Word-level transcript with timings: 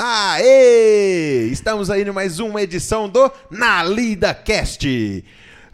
Aê! 0.00 1.48
Estamos 1.50 1.90
aí 1.90 2.02
em 2.02 2.12
mais 2.12 2.38
uma 2.38 2.62
edição 2.62 3.08
do 3.08 3.28
Na 3.50 3.82
Lida 3.82 4.32
Cast. 4.32 5.24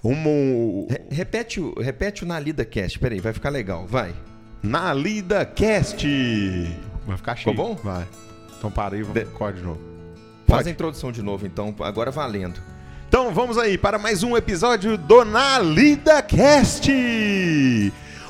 Um... 0.02 0.86
Re- 0.88 1.02
repete, 1.10 1.60
o, 1.60 1.74
repete 1.78 2.22
o 2.24 2.26
na 2.26 2.40
Lida 2.40 2.64
Cast, 2.64 2.98
peraí, 2.98 3.20
vai 3.20 3.34
ficar 3.34 3.50
legal, 3.50 3.86
vai. 3.86 4.14
Na 4.62 4.94
Lida 4.94 5.44
Cast. 5.44 6.08
Vai 7.06 7.18
ficar 7.18 7.36
cheio. 7.36 7.54
Ficou 7.54 7.74
bom? 7.74 7.80
Vai. 7.84 8.06
Então 8.56 8.70
para 8.70 8.96
aí, 8.96 9.02
vamos 9.02 9.22
De- 9.22 9.26
corre 9.26 9.52
de 9.52 9.60
novo. 9.62 9.80
Faz 10.46 10.60
Pode. 10.60 10.68
a 10.70 10.72
introdução 10.72 11.12
de 11.12 11.20
novo, 11.20 11.44
então, 11.46 11.74
agora 11.80 12.10
valendo. 12.10 12.58
Então 13.06 13.30
vamos 13.34 13.58
aí 13.58 13.76
para 13.76 13.98
mais 13.98 14.22
um 14.22 14.34
episódio 14.38 14.96
do 14.96 15.22
Na 15.26 15.58
Lida 15.58 16.22
Cast. 16.22 16.90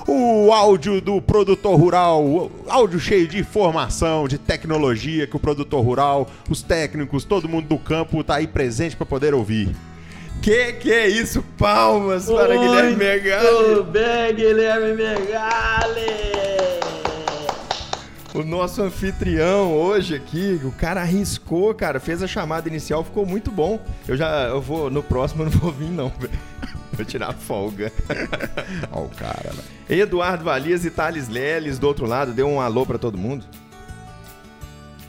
O 0.06 0.52
áudio 0.52 1.00
do 1.00 1.20
produtor 1.22 1.78
rural, 1.80 2.50
áudio 2.68 3.00
cheio 3.00 3.26
de 3.26 3.38
informação, 3.38 4.28
de 4.28 4.36
tecnologia 4.36 5.26
que 5.26 5.34
o 5.34 5.40
produtor 5.40 5.82
rural, 5.82 6.28
os 6.48 6.62
técnicos, 6.62 7.24
todo 7.24 7.48
mundo 7.48 7.68
do 7.68 7.78
campo 7.78 8.22
tá 8.22 8.36
aí 8.36 8.46
presente 8.46 8.96
para 8.96 9.06
poder 9.06 9.32
ouvir. 9.32 9.74
Que 10.42 10.74
que 10.74 10.92
é 10.92 11.08
isso? 11.08 11.42
Palmas 11.56 12.26
para 12.26 12.54
Guilherme 12.54 12.96
Megali. 12.96 13.46
Tudo 13.46 13.84
bem, 13.84 14.34
Guilherme 14.34 14.92
Megali? 14.92 16.44
O 18.34 18.42
nosso 18.42 18.82
anfitrião 18.82 19.72
hoje 19.72 20.16
aqui, 20.16 20.60
o 20.64 20.72
cara 20.72 21.00
arriscou, 21.00 21.72
cara, 21.72 21.98
fez 21.98 22.22
a 22.22 22.26
chamada 22.26 22.68
inicial, 22.68 23.02
ficou 23.04 23.24
muito 23.24 23.50
bom. 23.50 23.80
Eu 24.06 24.16
já, 24.16 24.48
eu 24.48 24.60
vou, 24.60 24.90
no 24.90 25.02
próximo 25.02 25.44
eu 25.44 25.50
não 25.50 25.52
vou 25.52 25.72
vir 25.72 25.88
não, 25.88 26.08
velho. 26.18 26.32
Vou 26.94 27.04
tirar 27.04 27.32
folga. 27.32 27.92
Ó 28.92 29.02
o 29.02 29.08
cara, 29.08 29.50
velho. 29.50 30.00
Eduardo 30.02 30.44
Valias 30.44 30.84
e 30.84 30.90
Thales 30.90 31.28
Leles 31.28 31.78
do 31.78 31.86
outro 31.86 32.06
lado, 32.06 32.32
deu 32.32 32.48
um 32.48 32.60
alô 32.60 32.86
pra 32.86 32.98
todo 32.98 33.18
mundo. 33.18 33.44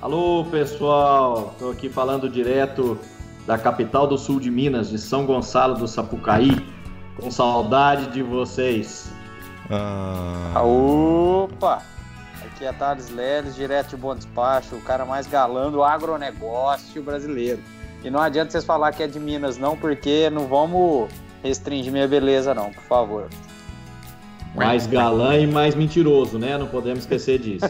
Alô, 0.01 0.45
pessoal. 0.45 1.51
Estou 1.53 1.71
aqui 1.71 1.89
falando 1.89 2.29
direto 2.29 2.99
da 3.45 3.57
capital 3.57 4.07
do 4.07 4.17
sul 4.17 4.39
de 4.39 4.51
Minas, 4.51 4.89
de 4.89 4.97
São 4.97 5.25
Gonçalo 5.25 5.75
do 5.75 5.87
Sapucaí. 5.87 6.51
Com 7.19 7.31
saudade 7.31 8.11
de 8.11 8.21
vocês. 8.21 9.11
Ah, 9.69 10.61
Opa! 10.61 11.81
Aqui 12.45 12.65
é 12.65 12.71
Thales 12.73 13.09
Leles, 13.09 13.55
direto 13.55 13.89
de 13.89 13.97
Bom 13.97 14.15
Despacho, 14.15 14.75
o 14.75 14.81
cara 14.81 15.05
mais 15.05 15.27
galã 15.27 15.71
do 15.71 15.83
agronegócio 15.83 17.01
brasileiro. 17.01 17.59
E 18.03 18.09
não 18.09 18.19
adianta 18.21 18.51
vocês 18.51 18.63
falar 18.63 18.91
que 18.91 19.01
é 19.01 19.07
de 19.07 19.19
Minas, 19.19 19.57
não, 19.57 19.75
porque 19.75 20.29
não 20.29 20.47
vamos 20.47 21.09
restringir 21.45 21.91
minha 21.91 22.07
beleza, 22.07 22.53
não, 22.53 22.71
por 22.71 22.83
favor. 22.83 23.27
Mais 24.55 24.87
galã 24.87 25.37
e 25.37 25.45
mais 25.45 25.75
mentiroso, 25.75 26.39
né? 26.39 26.57
Não 26.57 26.67
podemos 26.67 26.99
esquecer 26.99 27.39
disso. 27.39 27.65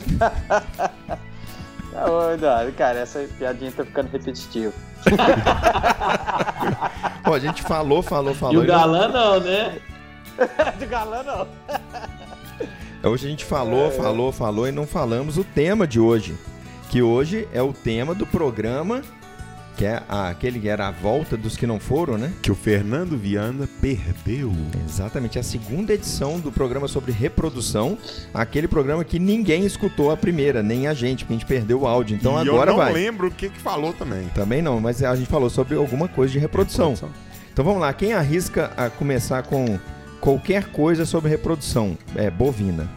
Ô, 1.96 2.32
Eduardo, 2.32 2.72
cara, 2.74 3.00
essa 3.00 3.26
piadinha 3.38 3.72
tá 3.72 3.86
ficando 3.86 4.10
repetitiva. 4.12 4.74
Pô, 7.24 7.34
a 7.34 7.40
gente 7.40 7.64
falou, 7.64 8.04
falou, 8.04 8.36
falou. 8.36 8.62
o 8.62 8.64
e 8.64 8.68
não- 8.68 8.76
galã 8.76 9.08
não, 9.08 9.40
né? 9.40 9.80
de 10.78 10.86
galã, 10.86 11.24
não. 11.24 11.48
Hoje 13.12 13.28
a 13.28 13.30
gente 13.30 13.46
falou, 13.46 13.92
falou, 13.92 14.32
falou 14.32 14.68
e 14.68 14.72
não 14.72 14.86
falamos 14.86 15.38
o 15.38 15.44
tema 15.44 15.88
de 15.88 16.00
hoje. 16.00 16.36
Que 16.90 17.02
hoje 17.02 17.48
é 17.54 17.62
o 17.62 17.74
tema 17.74 18.14
do 18.14 18.26
programa, 18.28 19.02
que 19.76 19.86
é 19.86 20.02
aquele 20.08 20.60
que 20.60 20.70
era 20.70 20.88
a 20.88 20.92
volta 20.92 21.36
dos 21.36 21.58
que 21.58 21.68
não 21.68 21.80
foram, 21.80 22.18
né? 22.18 22.32
Que 22.42 22.52
o 22.52 22.56
Fernando 22.56 23.18
Viana 23.18 23.68
perdeu. 23.82 24.54
Exatamente, 24.88 25.38
é 25.38 25.42
a 25.42 25.44
segunda 25.44 25.94
edição 25.94 26.40
do 26.40 26.52
programa 26.52 26.88
sobre 26.88 27.12
reprodução. 27.12 27.98
Aquele 28.34 28.68
programa 28.68 29.04
que 29.04 29.20
ninguém 29.20 29.66
escutou 29.66 30.12
a 30.12 30.18
primeira, 30.18 30.64
nem 30.64 30.88
a 30.88 30.94
gente, 30.94 31.26
porque 31.26 31.34
a 31.34 31.38
gente 31.38 31.48
perdeu 31.48 31.82
o 31.82 31.88
áudio. 31.88 32.16
Então 32.16 32.38
e 32.44 32.50
agora 32.50 32.72
eu 32.72 32.78
não 32.78 32.84
vai. 32.84 32.94
lembro 32.94 33.28
o 33.28 33.32
que 33.32 33.50
que 33.50 33.60
falou 33.60 33.92
também. 33.94 34.28
Também 34.30 34.62
não, 34.62 34.80
mas 34.80 35.04
a 35.04 35.16
gente 35.16 35.30
falou 35.30 35.50
sobre 35.50 35.76
alguma 35.76 36.08
coisa 36.08 36.32
de 36.32 36.40
reprodução. 36.40 36.94
Então 37.52 37.64
vamos 37.64 37.82
lá, 37.82 37.94
quem 37.94 38.14
arrisca 38.14 38.72
a 38.76 38.90
começar 38.90 39.44
com 39.44 39.80
qualquer 40.20 40.72
coisa 40.72 41.06
sobre 41.06 41.30
reprodução? 41.30 41.98
É 42.16 42.30
bovina. 42.30 42.90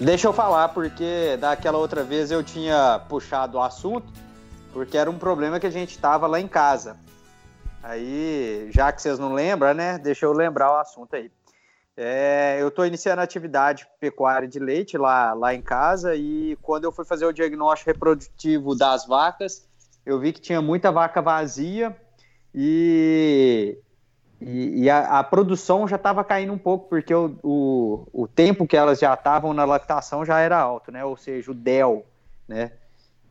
Deixa 0.00 0.26
eu 0.26 0.32
falar, 0.32 0.68
porque 0.68 1.36
daquela 1.38 1.76
outra 1.76 2.02
vez 2.02 2.30
eu 2.30 2.42
tinha 2.42 3.00
puxado 3.06 3.58
o 3.58 3.62
assunto, 3.62 4.10
porque 4.72 4.96
era 4.96 5.10
um 5.10 5.18
problema 5.18 5.58
que 5.58 5.66
a 5.66 5.70
gente 5.70 5.98
tava 5.98 6.26
lá 6.26 6.40
em 6.40 6.48
casa. 6.48 6.96
Aí, 7.82 8.68
já 8.70 8.92
que 8.92 9.00
vocês 9.00 9.18
não 9.18 9.32
lembram, 9.32 9.72
né? 9.74 9.98
Deixa 9.98 10.26
eu 10.26 10.32
lembrar 10.32 10.72
o 10.72 10.76
assunto 10.76 11.16
aí. 11.16 11.30
É, 11.96 12.58
eu 12.60 12.68
estou 12.68 12.86
iniciando 12.86 13.20
a 13.20 13.24
atividade 13.24 13.86
pecuária 13.98 14.48
de 14.48 14.58
leite 14.58 14.96
lá, 14.96 15.34
lá 15.34 15.54
em 15.54 15.60
casa 15.60 16.14
e 16.14 16.56
quando 16.62 16.84
eu 16.84 16.92
fui 16.92 17.04
fazer 17.04 17.26
o 17.26 17.32
diagnóstico 17.32 17.90
reprodutivo 17.90 18.74
das 18.74 19.06
vacas, 19.06 19.68
eu 20.06 20.18
vi 20.18 20.32
que 20.32 20.40
tinha 20.40 20.62
muita 20.62 20.90
vaca 20.90 21.20
vazia 21.20 21.94
e, 22.54 23.76
e, 24.40 24.84
e 24.84 24.90
a, 24.90 25.18
a 25.18 25.24
produção 25.24 25.86
já 25.86 25.96
estava 25.96 26.24
caindo 26.24 26.52
um 26.52 26.58
pouco, 26.58 26.88
porque 26.88 27.14
o, 27.14 27.36
o, 27.42 28.06
o 28.12 28.26
tempo 28.26 28.66
que 28.66 28.76
elas 28.76 28.98
já 28.98 29.12
estavam 29.12 29.52
na 29.52 29.64
lactação 29.64 30.24
já 30.24 30.40
era 30.40 30.58
alto, 30.58 30.90
né? 30.90 31.04
Ou 31.04 31.16
seja, 31.16 31.50
o 31.50 31.54
DEL, 31.54 32.06
né? 32.48 32.72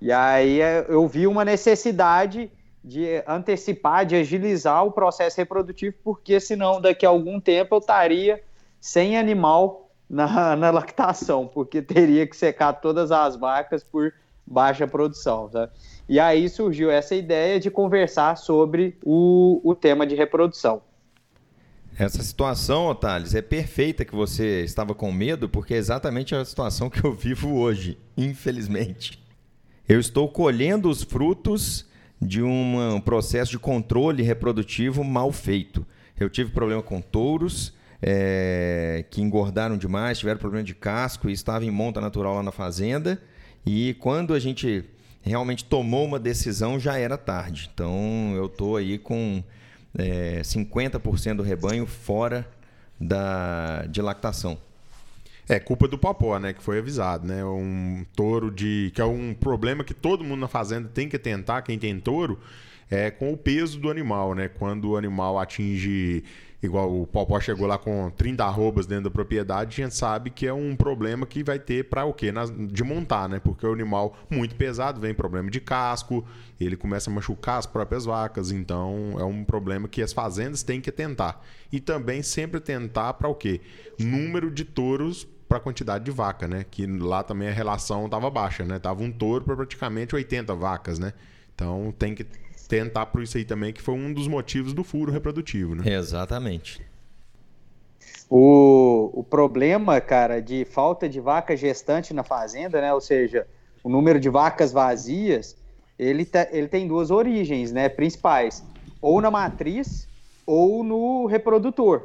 E 0.02 0.12
aí 0.12 0.62
é, 0.62 0.86
eu 0.88 1.08
vi 1.08 1.28
uma 1.28 1.44
necessidade 1.44 2.50
de 2.84 3.22
antecipar, 3.28 4.06
de 4.06 4.16
agilizar 4.16 4.86
o 4.86 4.92
processo 4.92 5.38
reprodutivo, 5.38 5.96
porque 6.04 6.40
senão 6.40 6.80
daqui 6.80 7.06
a 7.06 7.10
algum 7.10 7.40
tempo 7.40 7.76
eu 7.76 7.80
estaria 7.80 8.42
sem 8.80 9.18
animal 9.18 9.90
na, 10.10 10.56
na 10.56 10.72
lactação, 10.72 11.48
porque 11.48 11.82
teria 11.82 12.26
que 12.26 12.36
secar 12.36 12.74
todas 12.74 13.12
as 13.12 13.36
vacas 13.36 13.84
por 13.84 14.14
baixa 14.46 14.88
produção. 14.88 15.50
Tá? 15.50 15.70
E 16.08 16.20
aí 16.20 16.50
surgiu 16.50 16.90
essa 16.90 17.14
ideia 17.14 17.60
de 17.60 17.70
conversar 17.70 18.38
sobre 18.38 18.98
o, 19.04 19.62
o 19.64 19.76
tema 19.76 20.08
de 20.08 20.16
reprodução. 20.16 20.82
Essa 21.98 22.24
situação, 22.24 22.88
Otales, 22.88 23.36
é 23.36 23.42
perfeita 23.42 24.06
que 24.06 24.16
você 24.16 24.64
estava 24.64 24.96
com 24.96 25.12
medo, 25.12 25.50
porque 25.50 25.74
é 25.74 25.78
exatamente 25.78 26.34
a 26.34 26.46
situação 26.46 26.90
que 26.90 27.04
eu 27.04 27.14
vivo 27.14 27.60
hoje, 27.60 27.98
infelizmente. 28.16 29.22
Eu 29.90 30.00
estou 30.00 30.30
colhendo 30.30 30.88
os 30.88 31.02
frutos 31.02 31.84
de 32.22 32.44
um 32.44 33.02
processo 33.04 33.50
de 33.50 33.58
controle 33.58 34.22
reprodutivo 34.22 35.04
mal 35.04 35.32
feito. 35.32 35.84
Eu 36.20 36.30
tive 36.30 36.52
problema 36.52 36.84
com 36.84 37.02
touros 37.02 37.74
é, 38.00 39.04
que 39.10 39.20
engordaram 39.20 39.76
demais, 39.76 40.20
tiveram 40.20 40.40
problema 40.40 40.64
de 40.64 40.76
casco 40.76 41.28
e 41.28 41.34
estava 41.34 41.66
em 41.66 41.72
monta 41.72 42.00
natural 42.00 42.36
lá 42.36 42.44
na 42.44 42.52
fazenda. 42.52 43.20
E 43.66 43.96
quando 43.96 44.36
a 44.36 44.40
gente 44.40 44.86
realmente 45.24 45.66
tomou 45.66 46.06
uma 46.06 46.20
decisão, 46.20 46.80
já 46.80 46.96
era 46.96 47.18
tarde. 47.18 47.72
Então 47.74 48.32
eu 48.36 48.46
estou 48.46 48.78
aí 48.78 49.00
com 49.00 49.44
é, 49.98 50.42
50% 50.44 51.38
do 51.38 51.42
rebanho 51.42 51.88
fora 51.88 52.48
da, 53.02 53.88
de 53.88 54.04
lactação. 54.04 54.56
É 55.50 55.60
culpa 55.60 55.88
do 55.88 55.98
Popó, 55.98 56.38
né? 56.38 56.54
Que 56.54 56.62
foi 56.62 56.78
avisado, 56.78 57.28
né? 57.28 57.44
Um 57.44 58.06
touro 58.16 58.52
de. 58.52 58.92
que 58.94 59.02
é 59.02 59.06
um 59.06 59.34
problema 59.34 59.84
que 59.84 59.96
todo 59.96 60.24
mundo 60.24 60.42
na 60.42 60.48
fazenda 60.48 60.88
tem 60.88 61.10
que 61.10 61.18
tentar, 61.18 61.64
quem 61.64 61.80
tem 61.80 62.00
touro, 62.00 62.40
é 62.88 63.10
com 63.10 63.34
o 63.34 63.38
peso 63.38 63.80
do 63.80 63.90
animal, 63.90 64.36
né? 64.36 64.48
Quando 64.48 64.92
o 64.92 64.96
animal 64.96 65.40
atinge. 65.40 66.24
Igual 66.62 67.02
o 67.02 67.08
Popó 67.08 67.40
chegou 67.40 67.66
lá 67.66 67.78
com 67.78 68.12
30 68.12 68.44
arrobas 68.44 68.86
dentro 68.86 69.06
da 69.06 69.10
propriedade, 69.10 69.82
a 69.82 69.86
gente 69.86 69.96
sabe 69.96 70.30
que 70.30 70.46
é 70.46 70.54
um 70.54 70.76
problema 70.76 71.26
que 71.26 71.42
vai 71.42 71.58
ter 71.58 71.86
para 71.86 72.04
o 72.04 72.14
quê? 72.14 72.34
De 72.70 72.84
montar, 72.84 73.30
né? 73.30 73.40
Porque 73.40 73.66
o 73.66 73.72
animal 73.72 74.18
muito 74.30 74.56
pesado 74.56 75.00
vem 75.00 75.14
problema 75.14 75.50
de 75.50 75.62
casco, 75.62 76.28
ele 76.60 76.76
começa 76.76 77.10
a 77.10 77.14
machucar 77.14 77.60
as 77.60 77.66
próprias 77.66 78.04
vacas, 78.04 78.52
então 78.52 79.16
é 79.18 79.24
um 79.24 79.46
problema 79.46 79.88
que 79.88 80.02
as 80.02 80.12
fazendas 80.12 80.62
têm 80.62 80.82
que 80.82 80.92
tentar. 80.92 81.42
E 81.72 81.80
também 81.80 82.22
sempre 82.22 82.60
tentar 82.60 83.14
para 83.14 83.30
o 83.30 83.36
quê? 83.36 83.62
Número 83.98 84.52
de 84.52 84.66
touros 84.66 85.26
para 85.50 85.60
quantidade 85.60 86.06
de 86.06 86.12
vaca, 86.12 86.48
né? 86.48 86.64
Que 86.70 86.86
lá 86.86 87.24
também 87.24 87.50
a 87.50 87.52
relação 87.52 88.06
estava 88.06 88.30
baixa, 88.30 88.64
né? 88.64 88.78
Tava 88.78 89.02
um 89.02 89.12
touro 89.12 89.44
para 89.44 89.56
praticamente 89.56 90.16
80 90.16 90.54
vacas, 90.54 91.00
né? 91.00 91.12
Então 91.56 91.92
tem 91.98 92.14
que 92.14 92.24
tentar 92.70 93.08
por 93.08 93.24
isso 93.24 93.36
aí 93.36 93.44
também, 93.44 93.74
que 93.74 93.82
foi 93.82 93.96
um 93.96 94.14
dos 94.14 94.28
motivos 94.28 94.74
do 94.74 94.84
furo 94.84 95.12
reprodutivo, 95.12 95.74
né? 95.74 95.92
Exatamente. 95.92 96.80
O, 98.30 99.10
o 99.12 99.24
problema, 99.24 100.00
cara, 100.00 100.40
de 100.40 100.64
falta 100.66 101.10
de 101.10 101.20
vaca 101.20 101.58
gestante 101.58 102.14
na 102.14 102.24
fazenda, 102.24 102.80
né? 102.80 102.94
Ou 102.94 103.02
seja, 103.02 103.48
o 103.84 103.90
número 103.90 104.20
de 104.20 104.30
vacas 104.30 104.72
vazias, 104.72 105.58
ele, 105.98 106.26
tá- 106.26 106.48
ele 106.52 106.68
tem 106.68 106.88
duas 106.88 107.10
origens, 107.10 107.72
né? 107.72 107.90
Principais. 107.90 108.64
Ou 109.02 109.20
na 109.20 109.32
matriz 109.32 110.08
ou 110.46 110.84
no 110.84 111.26
reprodutor. 111.26 112.04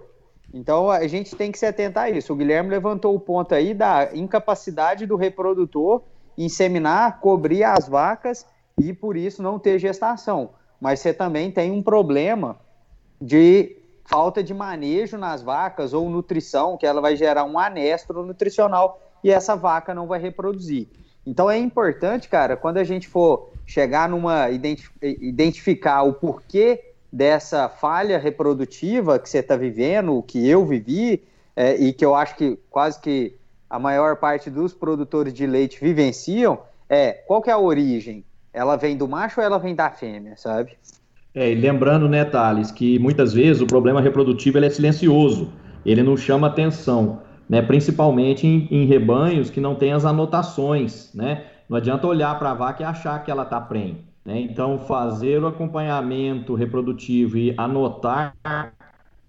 Então 0.53 0.91
a 0.91 1.07
gente 1.07 1.35
tem 1.35 1.51
que 1.51 1.59
se 1.59 1.67
atentar 1.67 2.05
a 2.05 2.11
isso. 2.11 2.33
O 2.33 2.37
Guilherme 2.37 2.71
levantou 2.71 3.15
o 3.15 3.21
ponto 3.21 3.55
aí 3.55 3.75
da 3.75 4.11
incapacidade 4.15 5.07
do 5.07 5.17
reprodutor 5.17 6.03
inseminar, 6.37 7.21
cobrir 7.21 7.65
as 7.65 7.89
vacas 7.89 8.47
e 8.79 8.93
por 8.93 9.17
isso 9.17 9.43
não 9.43 9.59
ter 9.59 9.79
gestação. 9.79 10.51
Mas 10.81 11.01
você 11.01 11.13
também 11.13 11.51
tem 11.51 11.71
um 11.71 11.83
problema 11.83 12.59
de 13.21 13.77
falta 14.05 14.43
de 14.43 14.53
manejo 14.53 15.17
nas 15.17 15.43
vacas 15.43 15.95
ou 15.95 16.11
nutrição, 16.11 16.77
que 16.77 16.87
ela 16.87 17.01
vai 17.01 17.17
gerar 17.17 17.45
um 17.45 17.59
anestro 17.59 18.25
nutricional 18.25 19.01
e 19.23 19.31
essa 19.31 19.57
vaca 19.57 19.95
não 19.95 20.07
vai 20.07 20.21
reproduzir. 20.21 20.89
Então 21.27 21.51
é 21.51 21.57
importante, 21.57 22.29
cara, 22.29 22.57
quando 22.57 22.77
a 22.77 22.85
gente 22.85 23.09
for 23.09 23.51
chegar 23.67 24.09
numa 24.09 24.51
identificar 25.01 26.03
o 26.03 26.13
porquê 26.13 26.94
dessa 27.15 27.69
falha 27.69 28.19
reprodutiva 28.19 29.21
que 29.21 29.31
você 29.31 29.39
está 29.39 29.55
vivendo, 29.55 30.21
que 30.27 30.49
eu 30.49 30.67
vivi, 30.67 31.23
é, 31.55 31.77
e 31.77 31.93
que 31.93 32.05
eu 32.05 32.13
acho 32.13 32.35
que 32.35 32.59
quase 32.69 33.01
que 33.01 33.37
a 33.71 33.79
maior 33.79 34.17
parte 34.17 34.51
dos 34.51 34.75
produtores 34.75 35.33
de 35.33 35.47
leite 35.47 35.79
vivenciam, 35.81 36.59
é 36.91 37.13
qual 37.13 37.41
que 37.41 37.49
é 37.49 37.53
a 37.53 37.59
origem? 37.59 38.25
Ela 38.53 38.75
vem 38.75 38.97
do 38.97 39.07
macho 39.07 39.41
ou 39.41 39.47
ela 39.47 39.59
vem 39.59 39.77
da 39.77 39.91
fêmea, 39.91 40.37
sabe? 40.37 40.73
É, 41.33 41.53
e 41.53 41.55
lembrando, 41.55 42.09
né, 42.09 42.25
Thales, 42.25 42.73
que 42.73 42.99
muitas 42.99 43.33
vezes 43.33 43.63
o 43.63 43.67
problema 43.67 44.01
reprodutivo 44.01 44.59
ele 44.59 44.67
é 44.67 44.71
silencioso, 44.71 45.53
ele 45.87 46.03
não 46.03 46.17
chama 46.17 46.49
atenção, 46.49 47.23
né, 47.49 47.63
principalmente 47.63 48.45
em, 48.45 48.67
em 48.73 48.87
rebanhos 48.87 49.51
que 49.51 49.61
não 49.61 49.77
tem 49.77 49.93
as 49.93 50.05
anotações, 50.05 51.15
né? 51.15 51.45
Não 51.69 51.77
adianta 51.77 52.09
olhar 52.09 52.37
para 52.41 52.51
a 52.51 52.55
vaca 52.55 52.83
e 52.83 52.87
achar 52.87 53.23
que 53.23 53.31
ela 53.31 53.45
está 53.45 53.61
prenha. 53.61 53.99
Né? 54.25 54.41
Então, 54.41 54.79
fazer 54.79 55.43
o 55.43 55.47
acompanhamento 55.47 56.55
reprodutivo 56.55 57.37
e 57.37 57.55
anotar, 57.57 58.35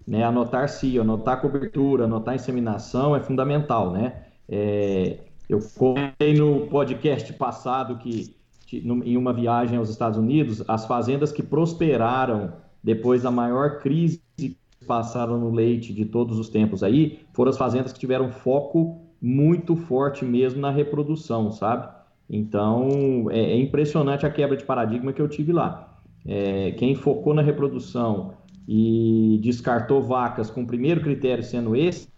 né, 0.07 0.23
anotar 0.23 0.69
cio, 0.69 1.01
anotar 1.01 1.41
cobertura, 1.41 2.05
anotar 2.05 2.35
inseminação 2.35 3.15
é 3.15 3.19
fundamental. 3.19 3.91
Né? 3.91 4.23
É, 4.47 5.19
eu 5.49 5.59
contei 5.77 6.33
no 6.33 6.67
podcast 6.67 7.31
passado 7.33 7.97
que, 7.97 8.35
em 8.71 9.17
uma 9.17 9.33
viagem 9.33 9.77
aos 9.77 9.89
Estados 9.89 10.17
Unidos, 10.17 10.63
as 10.67 10.85
fazendas 10.85 11.31
que 11.31 11.43
prosperaram 11.43 12.53
depois 12.81 13.23
da 13.23 13.31
maior 13.31 13.79
crise 13.79 14.21
que 14.37 14.57
passaram 14.87 15.39
no 15.39 15.51
leite 15.51 15.91
de 15.91 16.05
todos 16.05 16.37
os 16.37 16.49
tempos 16.49 16.83
aí, 16.83 17.19
foram 17.33 17.49
as 17.49 17.57
fazendas 17.57 17.91
que 17.91 17.99
tiveram 17.99 18.31
foco 18.31 19.01
muito 19.21 19.75
forte 19.75 20.23
mesmo 20.23 20.61
na 20.61 20.69
reprodução, 20.69 21.51
sabe? 21.51 21.94
Então, 22.29 23.29
é, 23.29 23.39
é, 23.39 23.59
impressionante 23.59 24.25
a 24.25 24.31
quebra 24.31 24.57
de 24.57 24.63
paradigma 24.63 25.13
que 25.13 25.21
eu 25.21 25.27
tive 25.27 25.53
lá. 25.53 25.99
É, 26.25 26.71
quem 26.71 26.95
focou 26.95 27.33
na 27.33 27.41
reprodução 27.41 28.33
e 28.67 29.39
descartou 29.43 30.01
vacas 30.01 30.49
com 30.49 30.63
o 30.63 30.67
primeiro 30.67 31.01
critério 31.01 31.43
sendo 31.43 31.75
esse, 31.75 32.09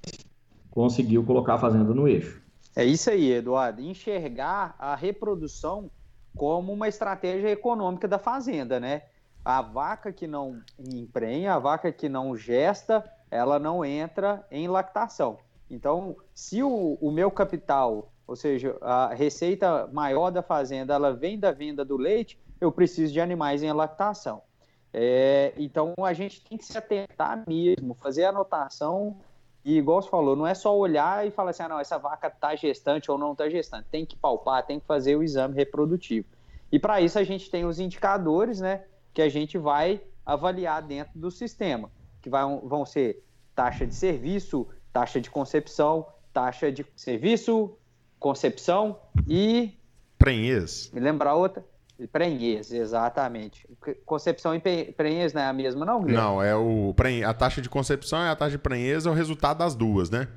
conseguiu 0.71 1.23
colocar 1.23 1.55
a 1.55 1.57
fazenda 1.57 1.93
no 1.93 2.07
eixo. 2.07 2.41
É 2.75 2.85
isso 2.85 3.09
aí, 3.09 3.31
Eduardo. 3.31 3.81
Enxergar 3.81 4.75
a 4.79 4.95
reprodução 4.95 5.91
como 6.35 6.71
uma 6.71 6.87
estratégia 6.87 7.49
econômica 7.49 8.07
da 8.07 8.19
fazenda, 8.19 8.79
né? 8.79 9.01
A 9.43 9.61
vaca 9.61 10.13
que 10.13 10.27
não 10.27 10.61
emprenha, 10.79 11.55
a 11.55 11.59
vaca 11.59 11.91
que 11.91 12.07
não 12.07 12.35
gesta, 12.35 13.03
ela 13.31 13.57
não 13.57 13.83
entra 13.83 14.45
em 14.51 14.67
lactação. 14.67 15.39
Então, 15.69 16.15
se 16.33 16.61
o, 16.63 16.97
o 17.01 17.11
meu 17.11 17.31
capital 17.31 18.11
ou 18.27 18.35
seja, 18.35 18.75
a 18.81 19.13
receita 19.13 19.87
maior 19.87 20.29
da 20.29 20.41
fazenda 20.41 20.93
ela 20.93 21.13
vem 21.13 21.39
da 21.39 21.51
venda 21.51 21.85
do 21.85 21.95
leite, 21.95 22.37
eu 22.59 22.71
preciso 22.71 23.13
de 23.13 23.21
animais 23.21 23.63
em 23.63 23.71
lactação. 23.71 24.41
É, 24.93 25.53
então 25.57 25.93
a 26.01 26.13
gente 26.13 26.43
tem 26.43 26.57
que 26.57 26.65
se 26.65 26.77
atentar 26.77 27.43
mesmo, 27.47 27.93
fazer 27.93 28.25
anotação 28.25 29.17
e 29.63 29.77
igual 29.77 30.01
você 30.01 30.09
falou, 30.09 30.35
não 30.35 30.47
é 30.47 30.53
só 30.53 30.77
olhar 30.77 31.27
e 31.27 31.31
falar 31.31 31.51
assim, 31.51 31.63
ah, 31.63 31.69
não, 31.69 31.79
essa 31.79 31.97
vaca 31.97 32.27
está 32.27 32.55
gestante 32.55 33.11
ou 33.11 33.17
não 33.17 33.33
está 33.33 33.49
gestante. 33.49 33.87
Tem 33.91 34.05
que 34.05 34.15
palpar, 34.15 34.65
tem 34.65 34.79
que 34.79 34.85
fazer 34.85 35.15
o 35.15 35.23
exame 35.23 35.55
reprodutivo. 35.55 36.27
E 36.71 36.79
para 36.79 37.01
isso 37.01 37.19
a 37.19 37.23
gente 37.23 37.49
tem 37.49 37.65
os 37.65 37.79
indicadores, 37.79 38.59
né, 38.59 38.85
que 39.13 39.21
a 39.21 39.29
gente 39.29 39.57
vai 39.57 40.01
avaliar 40.25 40.81
dentro 40.81 41.17
do 41.17 41.31
sistema, 41.31 41.89
que 42.21 42.29
vai, 42.29 42.43
vão 42.63 42.85
ser 42.85 43.23
taxa 43.55 43.85
de 43.85 43.95
serviço, 43.95 44.67
taxa 44.91 45.19
de 45.19 45.29
concepção, 45.29 46.07
taxa 46.33 46.71
de 46.71 46.85
serviço, 46.95 47.77
Concepção 48.19 48.99
e. 49.27 49.77
Prenhez. 50.17 50.89
Me 50.91 50.99
lembrar 50.99 51.35
outra? 51.35 51.63
Prenhez, 52.11 52.71
exatamente. 52.71 53.67
Concepção 54.05 54.53
e 54.53 54.59
Prenhez 54.59 55.33
não 55.33 55.41
é 55.41 55.45
a 55.45 55.53
mesma, 55.53 55.85
não, 55.85 56.03
Guilherme? 56.03 56.21
Não, 56.21 56.43
é 56.43 56.55
o. 56.55 56.93
A 57.25 57.33
taxa 57.33 57.61
de 57.61 57.69
concepção 57.69 58.19
e 58.23 58.29
a 58.29 58.35
taxa 58.35 58.51
de 58.51 58.57
Prenhez 58.59 59.05
é 59.05 59.09
o 59.09 59.13
resultado 59.13 59.57
das 59.57 59.73
duas, 59.73 60.09
né? 60.09 60.27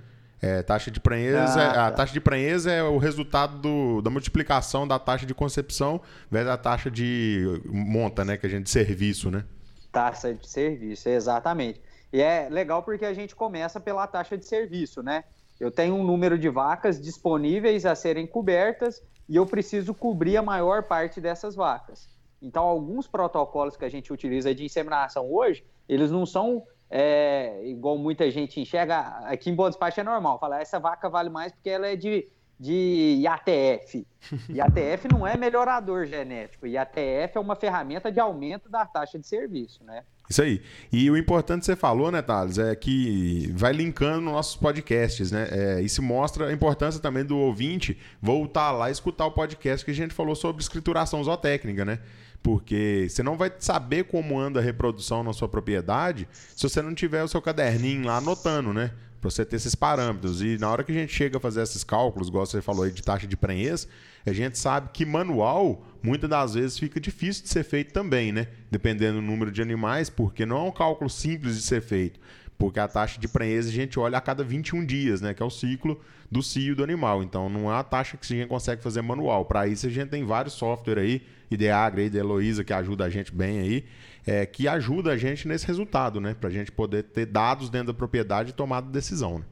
É, 0.42 0.62
taxa 0.62 0.90
de 0.90 0.98
prenhez 0.98 1.34
ah, 1.54 1.62
é, 1.62 1.72
tá. 1.72 1.86
A 1.86 1.90
taxa 1.90 2.14
de 2.14 2.20
prenhez 2.20 2.64
é 2.64 2.82
o 2.82 2.96
resultado 2.96 3.58
do, 3.58 4.00
da 4.00 4.08
multiplicação 4.08 4.88
da 4.88 4.98
taxa 4.98 5.26
de 5.26 5.34
concepção 5.34 6.00
vezes 6.30 6.48
a 6.48 6.56
taxa 6.56 6.90
de 6.90 7.60
monta, 7.66 8.24
né? 8.24 8.38
Que 8.38 8.46
a 8.46 8.48
gente 8.48 8.64
de 8.64 8.70
serviço, 8.70 9.30
né? 9.30 9.44
Taxa 9.92 10.32
de 10.32 10.48
serviço, 10.48 11.10
exatamente. 11.10 11.82
E 12.10 12.22
é 12.22 12.48
legal 12.50 12.82
porque 12.82 13.04
a 13.04 13.12
gente 13.12 13.36
começa 13.36 13.78
pela 13.78 14.06
taxa 14.06 14.38
de 14.38 14.46
serviço, 14.46 15.02
né? 15.02 15.24
Eu 15.60 15.70
tenho 15.70 15.94
um 15.94 16.02
número 16.02 16.38
de 16.38 16.48
vacas 16.48 16.98
disponíveis 16.98 17.84
a 17.84 17.94
serem 17.94 18.26
cobertas 18.26 19.02
e 19.28 19.36
eu 19.36 19.46
preciso 19.46 19.92
cobrir 19.92 20.38
a 20.38 20.42
maior 20.42 20.84
parte 20.84 21.20
dessas 21.20 21.54
vacas. 21.54 22.08
Então, 22.40 22.64
alguns 22.64 23.06
protocolos 23.06 23.76
que 23.76 23.84
a 23.84 23.88
gente 23.90 24.10
utiliza 24.10 24.54
de 24.54 24.64
inseminação 24.64 25.30
hoje, 25.30 25.62
eles 25.86 26.10
não 26.10 26.24
são 26.24 26.64
é, 26.88 27.62
igual 27.66 27.98
muita 27.98 28.30
gente 28.30 28.58
enxerga. 28.58 29.00
Aqui 29.26 29.50
em 29.50 29.54
Boa 29.54 29.68
Despacho 29.68 30.00
é 30.00 30.02
normal, 30.02 30.38
falar 30.38 30.62
essa 30.62 30.80
vaca 30.80 31.08
vale 31.10 31.28
mais 31.28 31.52
porque 31.52 31.68
ela 31.68 31.86
é 31.86 31.94
de, 31.94 32.26
de 32.58 33.20
IATF. 33.22 34.06
IATF 34.48 35.08
não 35.12 35.26
é 35.26 35.36
melhorador 35.36 36.06
genético, 36.06 36.66
IATF 36.66 37.36
é 37.36 37.40
uma 37.40 37.54
ferramenta 37.54 38.10
de 38.10 38.18
aumento 38.18 38.70
da 38.70 38.86
taxa 38.86 39.18
de 39.18 39.26
serviço, 39.26 39.84
né? 39.84 40.04
Isso 40.30 40.42
aí. 40.42 40.62
E 40.92 41.10
o 41.10 41.16
importante 41.16 41.60
que 41.60 41.66
você 41.66 41.74
falou, 41.74 42.12
né, 42.12 42.22
Thales, 42.22 42.56
é 42.56 42.72
que 42.76 43.52
vai 43.52 43.72
linkando 43.72 44.20
nossos 44.20 44.54
podcasts, 44.54 45.32
né? 45.32 45.48
É, 45.50 45.82
isso 45.82 46.00
mostra 46.00 46.46
a 46.46 46.52
importância 46.52 47.00
também 47.00 47.24
do 47.24 47.36
ouvinte 47.36 47.98
voltar 48.22 48.70
lá 48.70 48.88
e 48.88 48.92
escutar 48.92 49.26
o 49.26 49.32
podcast 49.32 49.84
que 49.84 49.90
a 49.90 49.94
gente 49.94 50.14
falou 50.14 50.36
sobre 50.36 50.62
escrituração 50.62 51.22
zootécnica, 51.24 51.84
né? 51.84 51.98
Porque 52.40 53.08
você 53.10 53.24
não 53.24 53.36
vai 53.36 53.52
saber 53.58 54.04
como 54.04 54.38
anda 54.38 54.60
a 54.60 54.62
reprodução 54.62 55.24
na 55.24 55.32
sua 55.32 55.48
propriedade 55.48 56.28
se 56.54 56.62
você 56.62 56.80
não 56.80 56.94
tiver 56.94 57.24
o 57.24 57.28
seu 57.28 57.42
caderninho 57.42 58.06
lá 58.06 58.18
anotando, 58.18 58.72
né? 58.72 58.92
Para 59.20 59.30
você 59.30 59.44
ter 59.44 59.56
esses 59.56 59.74
parâmetros. 59.74 60.40
E 60.40 60.56
na 60.58 60.70
hora 60.70 60.84
que 60.84 60.92
a 60.92 60.94
gente 60.94 61.12
chega 61.12 61.38
a 61.38 61.40
fazer 61.40 61.60
esses 61.60 61.82
cálculos, 61.82 62.28
igual 62.28 62.46
você 62.46 62.62
falou 62.62 62.84
aí 62.84 62.92
de 62.92 63.02
taxa 63.02 63.26
de 63.26 63.36
prenhez, 63.36 63.88
a 64.26 64.32
gente 64.32 64.58
sabe 64.58 64.90
que 64.92 65.04
manual 65.04 65.84
muitas 66.02 66.28
das 66.28 66.54
vezes 66.54 66.78
fica 66.78 67.00
difícil 67.00 67.42
de 67.42 67.48
ser 67.48 67.64
feito 67.64 67.92
também, 67.92 68.32
né? 68.32 68.48
Dependendo 68.70 69.20
do 69.20 69.22
número 69.22 69.50
de 69.50 69.62
animais, 69.62 70.10
porque 70.10 70.44
não 70.46 70.58
é 70.58 70.62
um 70.62 70.72
cálculo 70.72 71.08
simples 71.08 71.56
de 71.56 71.62
ser 71.62 71.80
feito. 71.80 72.20
Porque 72.58 72.78
a 72.78 72.86
taxa 72.86 73.18
de 73.18 73.26
prenhez 73.26 73.68
a 73.68 73.70
gente 73.70 73.98
olha 73.98 74.18
a 74.18 74.20
cada 74.20 74.44
21 74.44 74.84
dias, 74.84 75.22
né? 75.22 75.32
Que 75.32 75.42
é 75.42 75.46
o 75.46 75.50
ciclo 75.50 75.98
do 76.30 76.42
cio 76.42 76.76
do 76.76 76.84
animal. 76.84 77.22
Então 77.22 77.48
não 77.48 77.72
é 77.72 77.74
a 77.74 77.82
taxa 77.82 78.18
que 78.18 78.34
a 78.34 78.36
gente 78.36 78.48
consegue 78.48 78.82
fazer 78.82 79.00
manual. 79.00 79.46
Para 79.46 79.66
isso 79.66 79.86
a 79.86 79.90
gente 79.90 80.10
tem 80.10 80.24
vários 80.24 80.54
softwares 80.54 81.02
aí, 81.02 81.22
Ideagra 81.50 82.02
Heloísa, 82.02 82.62
que 82.62 82.72
ajuda 82.74 83.06
a 83.06 83.10
gente 83.10 83.34
bem 83.34 83.60
aí, 83.60 83.84
é, 84.26 84.44
que 84.44 84.68
ajuda 84.68 85.12
a 85.12 85.16
gente 85.16 85.48
nesse 85.48 85.66
resultado, 85.66 86.20
né? 86.20 86.34
Para 86.34 86.50
a 86.50 86.52
gente 86.52 86.70
poder 86.70 87.04
ter 87.04 87.24
dados 87.24 87.70
dentro 87.70 87.88
da 87.88 87.94
propriedade 87.94 88.50
e 88.50 88.52
tomar 88.52 88.82
decisão. 88.82 89.38
Né? 89.38 89.44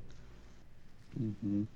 Uhum. 1.17 1.67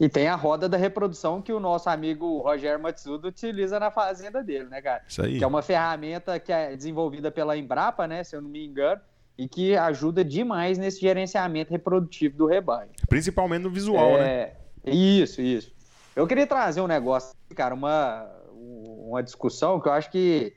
E 0.00 0.08
tem 0.08 0.28
a 0.28 0.34
roda 0.34 0.66
da 0.66 0.78
reprodução 0.78 1.42
que 1.42 1.52
o 1.52 1.60
nosso 1.60 1.90
amigo 1.90 2.38
Roger 2.38 2.80
Matsuda 2.80 3.28
utiliza 3.28 3.78
na 3.78 3.90
fazenda 3.90 4.42
dele, 4.42 4.64
né, 4.64 4.80
cara? 4.80 5.04
Isso 5.06 5.22
aí. 5.22 5.36
Que 5.36 5.44
é 5.44 5.46
uma 5.46 5.60
ferramenta 5.60 6.40
que 6.40 6.50
é 6.50 6.74
desenvolvida 6.74 7.30
pela 7.30 7.54
Embrapa, 7.54 8.08
né, 8.08 8.24
se 8.24 8.34
eu 8.34 8.40
não 8.40 8.48
me 8.48 8.64
engano, 8.64 8.98
e 9.36 9.46
que 9.46 9.76
ajuda 9.76 10.24
demais 10.24 10.78
nesse 10.78 11.02
gerenciamento 11.02 11.70
reprodutivo 11.70 12.38
do 12.38 12.46
rebanho. 12.46 12.88
Principalmente 13.10 13.62
no 13.62 13.70
visual, 13.70 14.16
é... 14.16 14.18
né? 14.18 14.52
Isso, 14.86 15.42
isso. 15.42 15.70
Eu 16.16 16.26
queria 16.26 16.46
trazer 16.46 16.80
um 16.80 16.86
negócio, 16.86 17.36
cara, 17.54 17.74
uma, 17.74 18.26
uma 18.54 19.22
discussão 19.22 19.78
que 19.78 19.88
eu 19.88 19.92
acho 19.92 20.10
que 20.10 20.54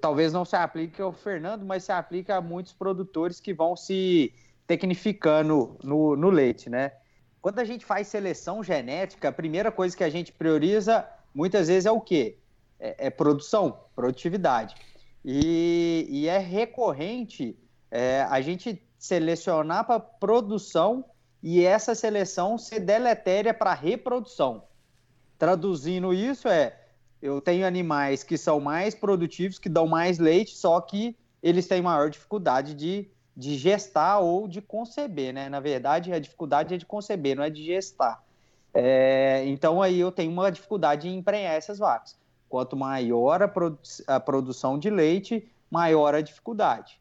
talvez 0.00 0.32
não 0.32 0.44
se 0.44 0.54
aplique 0.54 1.02
ao 1.02 1.12
Fernando, 1.12 1.64
mas 1.66 1.82
se 1.82 1.90
aplica 1.90 2.36
a 2.36 2.40
muitos 2.40 2.72
produtores 2.72 3.40
que 3.40 3.52
vão 3.52 3.74
se 3.74 4.32
tecnificando 4.68 5.76
no, 5.82 6.14
no 6.14 6.30
leite, 6.30 6.70
né? 6.70 6.92
Quando 7.44 7.58
a 7.58 7.64
gente 7.64 7.84
faz 7.84 8.08
seleção 8.08 8.64
genética, 8.64 9.28
a 9.28 9.32
primeira 9.32 9.70
coisa 9.70 9.94
que 9.94 10.02
a 10.02 10.08
gente 10.08 10.32
prioriza 10.32 11.06
muitas 11.34 11.68
vezes 11.68 11.84
é 11.84 11.90
o 11.90 12.00
quê? 12.00 12.38
É, 12.80 13.08
é 13.08 13.10
produção, 13.10 13.80
produtividade. 13.94 14.74
E, 15.22 16.06
e 16.08 16.26
é 16.26 16.38
recorrente 16.38 17.54
é, 17.90 18.22
a 18.30 18.40
gente 18.40 18.82
selecionar 18.98 19.84
para 19.84 20.00
produção 20.00 21.04
e 21.42 21.62
essa 21.62 21.94
seleção 21.94 22.56
ser 22.56 22.80
deletéria 22.80 23.52
para 23.52 23.74
reprodução. 23.74 24.64
Traduzindo 25.38 26.14
isso 26.14 26.48
é, 26.48 26.74
eu 27.20 27.42
tenho 27.42 27.66
animais 27.66 28.22
que 28.22 28.38
são 28.38 28.58
mais 28.58 28.94
produtivos, 28.94 29.58
que 29.58 29.68
dão 29.68 29.86
mais 29.86 30.18
leite, 30.18 30.56
só 30.56 30.80
que 30.80 31.14
eles 31.42 31.68
têm 31.68 31.82
maior 31.82 32.08
dificuldade 32.08 32.72
de 32.72 33.06
de 33.36 33.56
gestar 33.56 34.20
ou 34.20 34.46
de 34.46 34.62
conceber, 34.62 35.32
né? 35.32 35.48
Na 35.48 35.60
verdade, 35.60 36.12
a 36.12 36.18
dificuldade 36.18 36.74
é 36.74 36.76
de 36.76 36.86
conceber, 36.86 37.36
não 37.36 37.42
é 37.42 37.50
de 37.50 37.64
gestar. 37.64 38.22
É, 38.72 39.44
então 39.46 39.80
aí 39.80 40.00
eu 40.00 40.10
tenho 40.10 40.32
uma 40.32 40.50
dificuldade 40.50 41.08
em 41.08 41.18
emprenhar 41.18 41.54
essas 41.54 41.78
vacas. 41.78 42.16
Quanto 42.48 42.76
maior 42.76 43.42
a, 43.42 43.48
produ 43.48 43.78
a 44.06 44.20
produção 44.20 44.78
de 44.78 44.90
leite, 44.90 45.48
maior 45.70 46.14
a 46.14 46.20
dificuldade. 46.20 47.00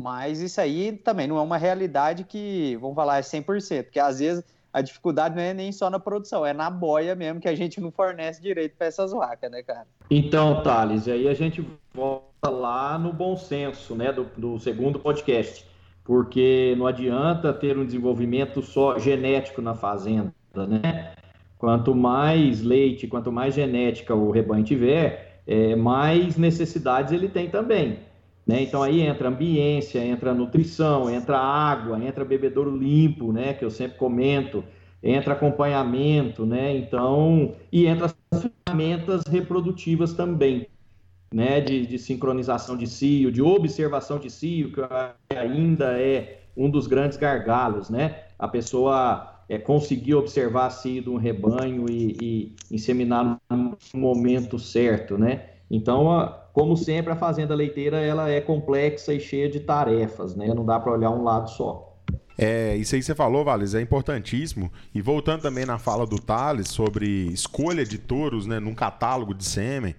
Mas 0.00 0.40
isso 0.40 0.60
aí 0.60 0.92
também 0.92 1.26
não 1.26 1.38
é 1.38 1.40
uma 1.42 1.56
realidade 1.56 2.24
que, 2.24 2.76
vamos 2.76 2.94
falar, 2.94 3.18
é 3.18 3.22
100%, 3.22 3.84
porque 3.84 3.98
às 3.98 4.20
vezes 4.20 4.44
a 4.72 4.80
dificuldade 4.80 5.34
não 5.34 5.42
é 5.42 5.54
nem 5.54 5.72
só 5.72 5.88
na 5.88 5.98
produção, 5.98 6.44
é 6.44 6.52
na 6.52 6.70
boia 6.70 7.14
mesmo 7.14 7.40
que 7.40 7.48
a 7.48 7.54
gente 7.54 7.80
não 7.80 7.90
fornece 7.90 8.40
direito 8.40 8.76
para 8.76 8.86
essas 8.86 9.12
vacas, 9.12 9.50
né, 9.50 9.62
cara? 9.62 9.86
Então, 10.10 10.62
Thales, 10.62 11.08
aí 11.08 11.28
a 11.28 11.34
gente 11.34 11.66
volta 11.92 12.48
lá 12.48 12.98
no 12.98 13.12
bom 13.12 13.36
senso, 13.36 13.94
né, 13.94 14.12
do, 14.12 14.24
do 14.36 14.58
segundo 14.58 14.98
podcast, 14.98 15.66
porque 16.04 16.74
não 16.78 16.86
adianta 16.86 17.52
ter 17.52 17.76
um 17.76 17.84
desenvolvimento 17.84 18.62
só 18.62 18.98
genético 18.98 19.60
na 19.60 19.74
fazenda, 19.74 20.32
né? 20.54 21.12
Quanto 21.58 21.94
mais 21.94 22.62
leite, 22.62 23.08
quanto 23.08 23.32
mais 23.32 23.54
genética 23.54 24.14
o 24.14 24.30
rebanho 24.30 24.64
tiver, 24.64 25.40
é, 25.46 25.74
mais 25.74 26.36
necessidades 26.36 27.12
ele 27.12 27.28
tem 27.28 27.50
também. 27.50 27.98
Né? 28.48 28.62
Então 28.62 28.82
aí 28.82 29.02
entra 29.02 29.28
ambiência, 29.28 30.02
entra 30.02 30.32
nutrição, 30.32 31.10
entra 31.10 31.38
água, 31.38 32.02
entra 32.02 32.24
bebedouro 32.24 32.74
limpo, 32.74 33.30
né? 33.30 33.52
Que 33.52 33.62
eu 33.62 33.70
sempre 33.70 33.98
comento, 33.98 34.64
entra 35.02 35.34
acompanhamento, 35.34 36.46
né? 36.46 36.74
Então, 36.74 37.54
e 37.70 37.86
entra 37.86 38.06
as 38.06 38.16
ferramentas 38.66 39.22
reprodutivas 39.30 40.14
também, 40.14 40.66
né? 41.30 41.60
De, 41.60 41.86
de 41.86 41.98
sincronização 41.98 42.74
de 42.74 42.86
cio, 42.86 43.30
de 43.30 43.42
observação 43.42 44.18
de 44.18 44.30
cio, 44.30 44.72
que 44.72 44.80
ainda 45.36 46.00
é 46.00 46.40
um 46.56 46.70
dos 46.70 46.86
grandes 46.86 47.18
gargalos, 47.18 47.90
né? 47.90 48.22
A 48.38 48.48
pessoa 48.48 49.42
é, 49.46 49.58
conseguir 49.58 50.14
observar 50.14 50.70
cio 50.70 51.02
de 51.02 51.10
um 51.10 51.16
rebanho 51.16 51.84
e, 51.90 52.16
e 52.18 52.56
inseminar 52.74 53.38
no 53.50 53.76
momento 53.92 54.58
certo, 54.58 55.18
né? 55.18 55.50
Então, 55.70 56.10
a, 56.10 56.47
como 56.58 56.76
sempre, 56.76 57.12
a 57.12 57.16
fazenda 57.16 57.54
leiteira 57.54 58.00
ela 58.00 58.28
é 58.28 58.40
complexa 58.40 59.14
e 59.14 59.20
cheia 59.20 59.48
de 59.48 59.60
tarefas, 59.60 60.34
né? 60.34 60.52
Não 60.52 60.66
dá 60.66 60.80
para 60.80 60.90
olhar 60.90 61.08
um 61.08 61.22
lado 61.22 61.48
só. 61.50 61.96
É, 62.36 62.74
isso 62.74 62.96
aí 62.96 63.00
que 63.00 63.06
você 63.06 63.14
falou, 63.14 63.44
Vales, 63.44 63.76
é 63.76 63.80
importantíssimo. 63.80 64.68
E 64.92 65.00
voltando 65.00 65.42
também 65.42 65.64
na 65.64 65.78
fala 65.78 66.04
do 66.04 66.20
Thales 66.20 66.66
sobre 66.66 67.06
escolha 67.26 67.84
de 67.84 67.96
touros, 67.96 68.44
né, 68.44 68.58
num 68.58 68.74
catálogo 68.74 69.34
de 69.34 69.44
sêmen, 69.44 69.94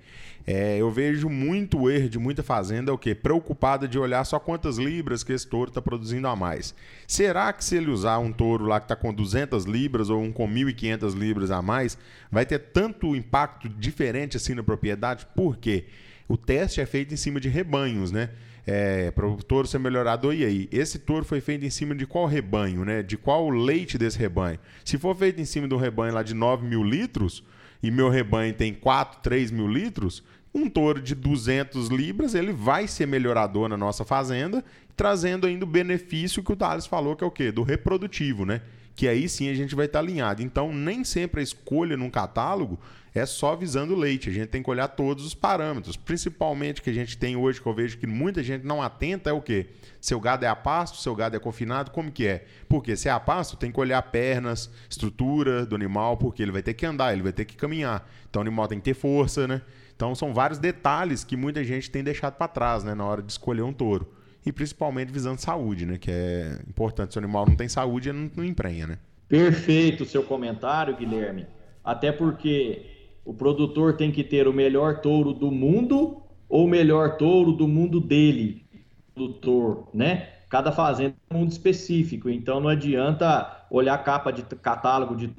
é, 0.45 0.77
eu 0.77 0.91
vejo 0.91 1.29
muito 1.29 1.89
erro 1.89 2.09
de 2.09 2.19
muita 2.19 2.43
fazenda, 2.43 2.91
é 2.91 2.93
o 2.93 2.97
quê? 2.97 3.15
Preocupada 3.15 3.87
de 3.87 3.97
olhar 3.97 4.25
só 4.25 4.37
quantas 4.37 4.77
libras 4.77 5.23
que 5.23 5.31
esse 5.31 5.47
touro 5.47 5.69
está 5.69 5.81
produzindo 5.81 6.27
a 6.27 6.35
mais. 6.35 6.75
Será 7.07 7.53
que 7.53 7.63
se 7.63 7.77
ele 7.77 7.89
usar 7.89 8.19
um 8.19 8.33
touro 8.33 8.65
lá 8.65 8.81
que 8.81 8.85
está 8.85 8.97
com 8.97 9.13
200 9.13 9.63
libras 9.63 10.09
ou 10.09 10.21
um 10.21 10.33
com 10.33 10.45
1.500 10.45 11.13
libras 11.17 11.51
a 11.51 11.61
mais, 11.61 11.97
vai 12.29 12.45
ter 12.45 12.59
tanto 12.59 13.15
impacto 13.15 13.69
diferente 13.69 14.35
assim 14.35 14.53
na 14.53 14.63
propriedade? 14.63 15.25
Por 15.33 15.55
quê? 15.55 15.85
O 16.29 16.37
teste 16.37 16.79
é 16.79 16.85
feito 16.85 17.11
em 17.11 17.17
cima 17.17 17.39
de 17.39 17.49
rebanhos, 17.49 18.11
né? 18.11 18.29
É, 18.67 19.09
para 19.09 19.27
o 19.27 19.35
touro 19.37 19.67
ser 19.67 19.79
melhorado, 19.79 20.31
e 20.31 20.45
aí? 20.45 20.69
Esse 20.71 20.99
touro 20.99 21.25
foi 21.25 21.41
feito 21.41 21.65
em 21.65 21.71
cima 21.71 21.95
de 21.95 22.05
qual 22.05 22.27
rebanho, 22.27 22.85
né? 22.85 23.01
De 23.01 23.17
qual 23.17 23.49
leite 23.49 23.97
desse 23.97 24.19
rebanho? 24.19 24.59
Se 24.85 24.95
for 24.99 25.15
feito 25.15 25.41
em 25.41 25.45
cima 25.45 25.67
de 25.67 25.73
um 25.73 25.77
rebanho 25.77 26.13
lá 26.13 26.21
de 26.21 26.35
9 26.35 26.67
mil 26.67 26.83
litros, 26.83 27.43
e 27.81 27.89
meu 27.89 28.09
rebanho 28.09 28.53
tem 28.53 28.75
4, 28.75 29.21
3 29.23 29.49
mil 29.49 29.67
litros, 29.67 30.23
um 30.53 30.69
touro 30.69 31.01
de 31.01 31.15
200 31.15 31.87
libras, 31.87 32.35
ele 32.35 32.53
vai 32.53 32.87
ser 32.87 33.07
melhorador 33.07 33.67
na 33.67 33.77
nossa 33.77 34.05
fazenda, 34.05 34.63
trazendo 34.95 35.47
ainda 35.47 35.65
o 35.65 35.67
benefício 35.67 36.43
que 36.43 36.51
o 36.51 36.55
Thales 36.55 36.85
falou, 36.85 37.15
que 37.15 37.23
é 37.23 37.27
o 37.27 37.31
quê? 37.31 37.51
Do 37.51 37.63
reprodutivo, 37.63 38.45
né? 38.45 38.61
Que 38.95 39.07
aí 39.07 39.27
sim 39.27 39.49
a 39.49 39.53
gente 39.55 39.73
vai 39.73 39.87
estar 39.87 39.97
alinhado. 39.97 40.43
Então, 40.43 40.71
nem 40.71 41.03
sempre 41.03 41.39
a 41.39 41.43
escolha 41.43 41.97
num 41.97 42.09
catálogo 42.11 42.79
é 43.13 43.25
só 43.25 43.55
visando 43.55 43.95
leite. 43.95 44.29
A 44.29 44.31
gente 44.31 44.47
tem 44.47 44.61
que 44.61 44.69
olhar 44.69 44.87
todos 44.87 45.25
os 45.25 45.33
parâmetros. 45.33 45.95
Principalmente 45.95 46.81
que 46.81 46.89
a 46.89 46.93
gente 46.93 47.17
tem 47.17 47.35
hoje, 47.35 47.61
que 47.61 47.67
eu 47.67 47.73
vejo 47.73 47.97
que 47.97 48.07
muita 48.07 48.43
gente 48.43 48.65
não 48.65 48.81
atenta, 48.81 49.29
é 49.29 49.33
o 49.33 49.41
quê? 49.41 49.67
Seu 49.99 50.19
gado 50.19 50.45
é 50.45 50.47
a 50.47 50.55
pasto, 50.55 50.97
seu 50.97 51.15
gado 51.15 51.35
é 51.35 51.39
confinado, 51.39 51.91
como 51.91 52.11
que 52.11 52.27
é? 52.27 52.45
Porque 52.67 52.95
se 52.95 53.09
é 53.09 53.11
a 53.11 53.19
pasto, 53.19 53.57
tem 53.57 53.71
que 53.71 53.79
olhar 53.79 54.01
pernas, 54.03 54.69
estrutura 54.89 55.65
do 55.65 55.75
animal, 55.75 56.17
porque 56.17 56.41
ele 56.41 56.51
vai 56.51 56.61
ter 56.61 56.73
que 56.73 56.85
andar, 56.85 57.13
ele 57.13 57.23
vai 57.23 57.33
ter 57.33 57.45
que 57.45 57.55
caminhar. 57.55 58.09
Então 58.29 58.39
o 58.41 58.43
animal 58.45 58.67
tem 58.67 58.77
que 58.77 58.85
ter 58.85 58.93
força, 58.93 59.47
né? 59.47 59.61
Então 59.95 60.15
são 60.15 60.33
vários 60.33 60.59
detalhes 60.59 61.23
que 61.23 61.35
muita 61.35 61.63
gente 61.63 61.91
tem 61.91 62.03
deixado 62.03 62.35
para 62.35 62.47
trás, 62.47 62.83
né, 62.83 62.95
na 62.95 63.05
hora 63.05 63.21
de 63.21 63.31
escolher 63.31 63.63
um 63.63 63.73
touro. 63.73 64.13
E 64.45 64.51
principalmente 64.51 65.11
visando 65.11 65.41
saúde, 65.41 65.85
né, 65.85 65.97
que 65.97 66.09
é 66.09 66.59
importante. 66.67 67.13
Se 67.13 67.19
o 67.19 67.21
animal 67.21 67.45
não 67.45 67.55
tem 67.55 67.67
saúde, 67.67 68.07
ele 68.07 68.17
não, 68.17 68.31
não 68.37 68.45
emprenha, 68.45 68.87
né? 68.87 68.99
Perfeito 69.27 70.03
o 70.03 70.05
seu 70.05 70.23
comentário, 70.23 70.95
Guilherme. 70.95 71.45
Até 71.83 72.11
porque 72.11 72.98
o 73.23 73.33
produtor 73.33 73.95
tem 73.95 74.11
que 74.11 74.23
ter 74.23 74.47
o 74.47 74.53
melhor 74.53 75.01
touro 75.01 75.33
do 75.33 75.51
mundo 75.51 76.21
ou 76.47 76.65
o 76.65 76.69
melhor 76.69 77.17
touro 77.17 77.51
do 77.51 77.67
mundo 77.67 77.99
dele, 77.99 78.65
produtor, 79.13 79.87
né? 79.93 80.29
Cada 80.49 80.71
fazenda 80.71 81.15
é 81.29 81.33
um 81.35 81.39
mundo 81.39 81.51
específico, 81.51 82.29
então 82.29 82.59
não 82.59 82.69
adianta 82.69 83.65
olhar 83.69 83.93
a 83.93 83.99
capa 83.99 84.31
de 84.31 84.41
catálogo 84.43 85.15
de 85.15 85.29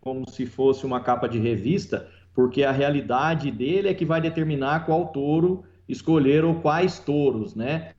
como 0.00 0.28
se 0.28 0.46
fosse 0.46 0.84
uma 0.84 1.00
capa 1.00 1.28
de 1.28 1.38
revista, 1.38 2.08
porque 2.34 2.64
a 2.64 2.72
realidade 2.72 3.50
dele 3.50 3.88
é 3.88 3.94
que 3.94 4.04
vai 4.04 4.20
determinar 4.20 4.84
qual 4.86 5.06
touro 5.06 5.64
escolher 5.88 6.44
ou 6.44 6.56
quais 6.56 6.98
touros, 6.98 7.54
né? 7.54 7.92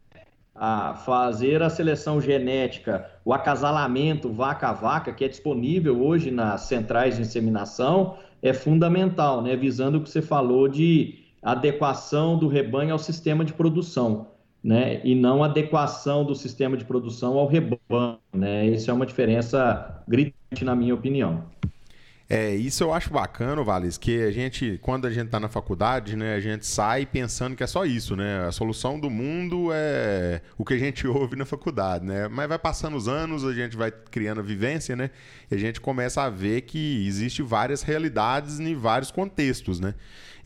A 0.53 0.93
fazer 0.93 1.61
a 1.61 1.69
seleção 1.69 2.19
genética, 2.19 3.09
o 3.23 3.33
acasalamento 3.33 4.31
vaca 4.31 4.73
vaca, 4.73 5.13
que 5.13 5.23
é 5.23 5.27
disponível 5.27 6.01
hoje 6.01 6.31
nas 6.31 6.61
centrais 6.61 7.15
de 7.15 7.21
inseminação, 7.21 8.17
é 8.41 8.53
fundamental, 8.53 9.41
né? 9.41 9.55
Visando 9.55 9.97
o 9.97 10.01
que 10.01 10.09
você 10.09 10.21
falou 10.21 10.67
de 10.67 11.19
adequação 11.41 12.37
do 12.37 12.47
rebanho 12.47 12.93
ao 12.93 12.99
sistema 12.99 13.45
de 13.45 13.53
produção, 13.53 14.27
né? 14.63 15.01
E 15.03 15.15
não 15.15 15.43
adequação 15.43 16.25
do 16.25 16.35
sistema 16.35 16.75
de 16.77 16.85
produção 16.85 17.37
ao 17.37 17.47
rebanho, 17.47 18.19
né? 18.33 18.67
Isso 18.67 18.89
é 18.89 18.93
uma 18.93 19.05
diferença 19.05 20.03
gritante, 20.07 20.63
na 20.63 20.75
minha 20.75 20.93
opinião. 20.93 21.43
É, 22.29 22.53
isso 22.53 22.83
eu 22.83 22.93
acho 22.93 23.09
bacana, 23.09 23.63
Valis, 23.63 23.97
que 23.97 24.21
a 24.21 24.31
gente, 24.31 24.77
quando 24.81 25.07
a 25.07 25.09
gente 25.09 25.27
está 25.27 25.39
na 25.39 25.47
faculdade, 25.47 26.17
né, 26.17 26.35
a 26.35 26.41
gente 26.41 26.65
sai 26.65 27.05
pensando 27.05 27.55
que 27.55 27.63
é 27.63 27.67
só 27.67 27.85
isso, 27.85 28.17
né? 28.17 28.45
A 28.45 28.51
solução 28.51 28.99
do 28.99 29.09
mundo 29.09 29.69
é 29.71 30.41
o 30.57 30.65
que 30.65 30.73
a 30.73 30.77
gente 30.77 31.07
ouve 31.07 31.37
na 31.37 31.45
faculdade, 31.45 32.05
né? 32.05 32.27
Mas 32.27 32.49
vai 32.49 32.59
passando 32.59 32.97
os 32.97 33.07
anos, 33.07 33.45
a 33.45 33.53
gente 33.53 33.77
vai 33.77 33.91
criando 33.91 34.41
a 34.41 34.43
vivência, 34.43 34.93
né? 34.93 35.09
E 35.49 35.55
a 35.55 35.57
gente 35.57 35.79
começa 35.79 36.21
a 36.21 36.29
ver 36.29 36.61
que 36.61 37.07
existe 37.07 37.41
várias 37.41 37.81
realidades 37.81 38.59
em 38.59 38.75
vários 38.75 39.09
contextos, 39.09 39.79
né? 39.79 39.95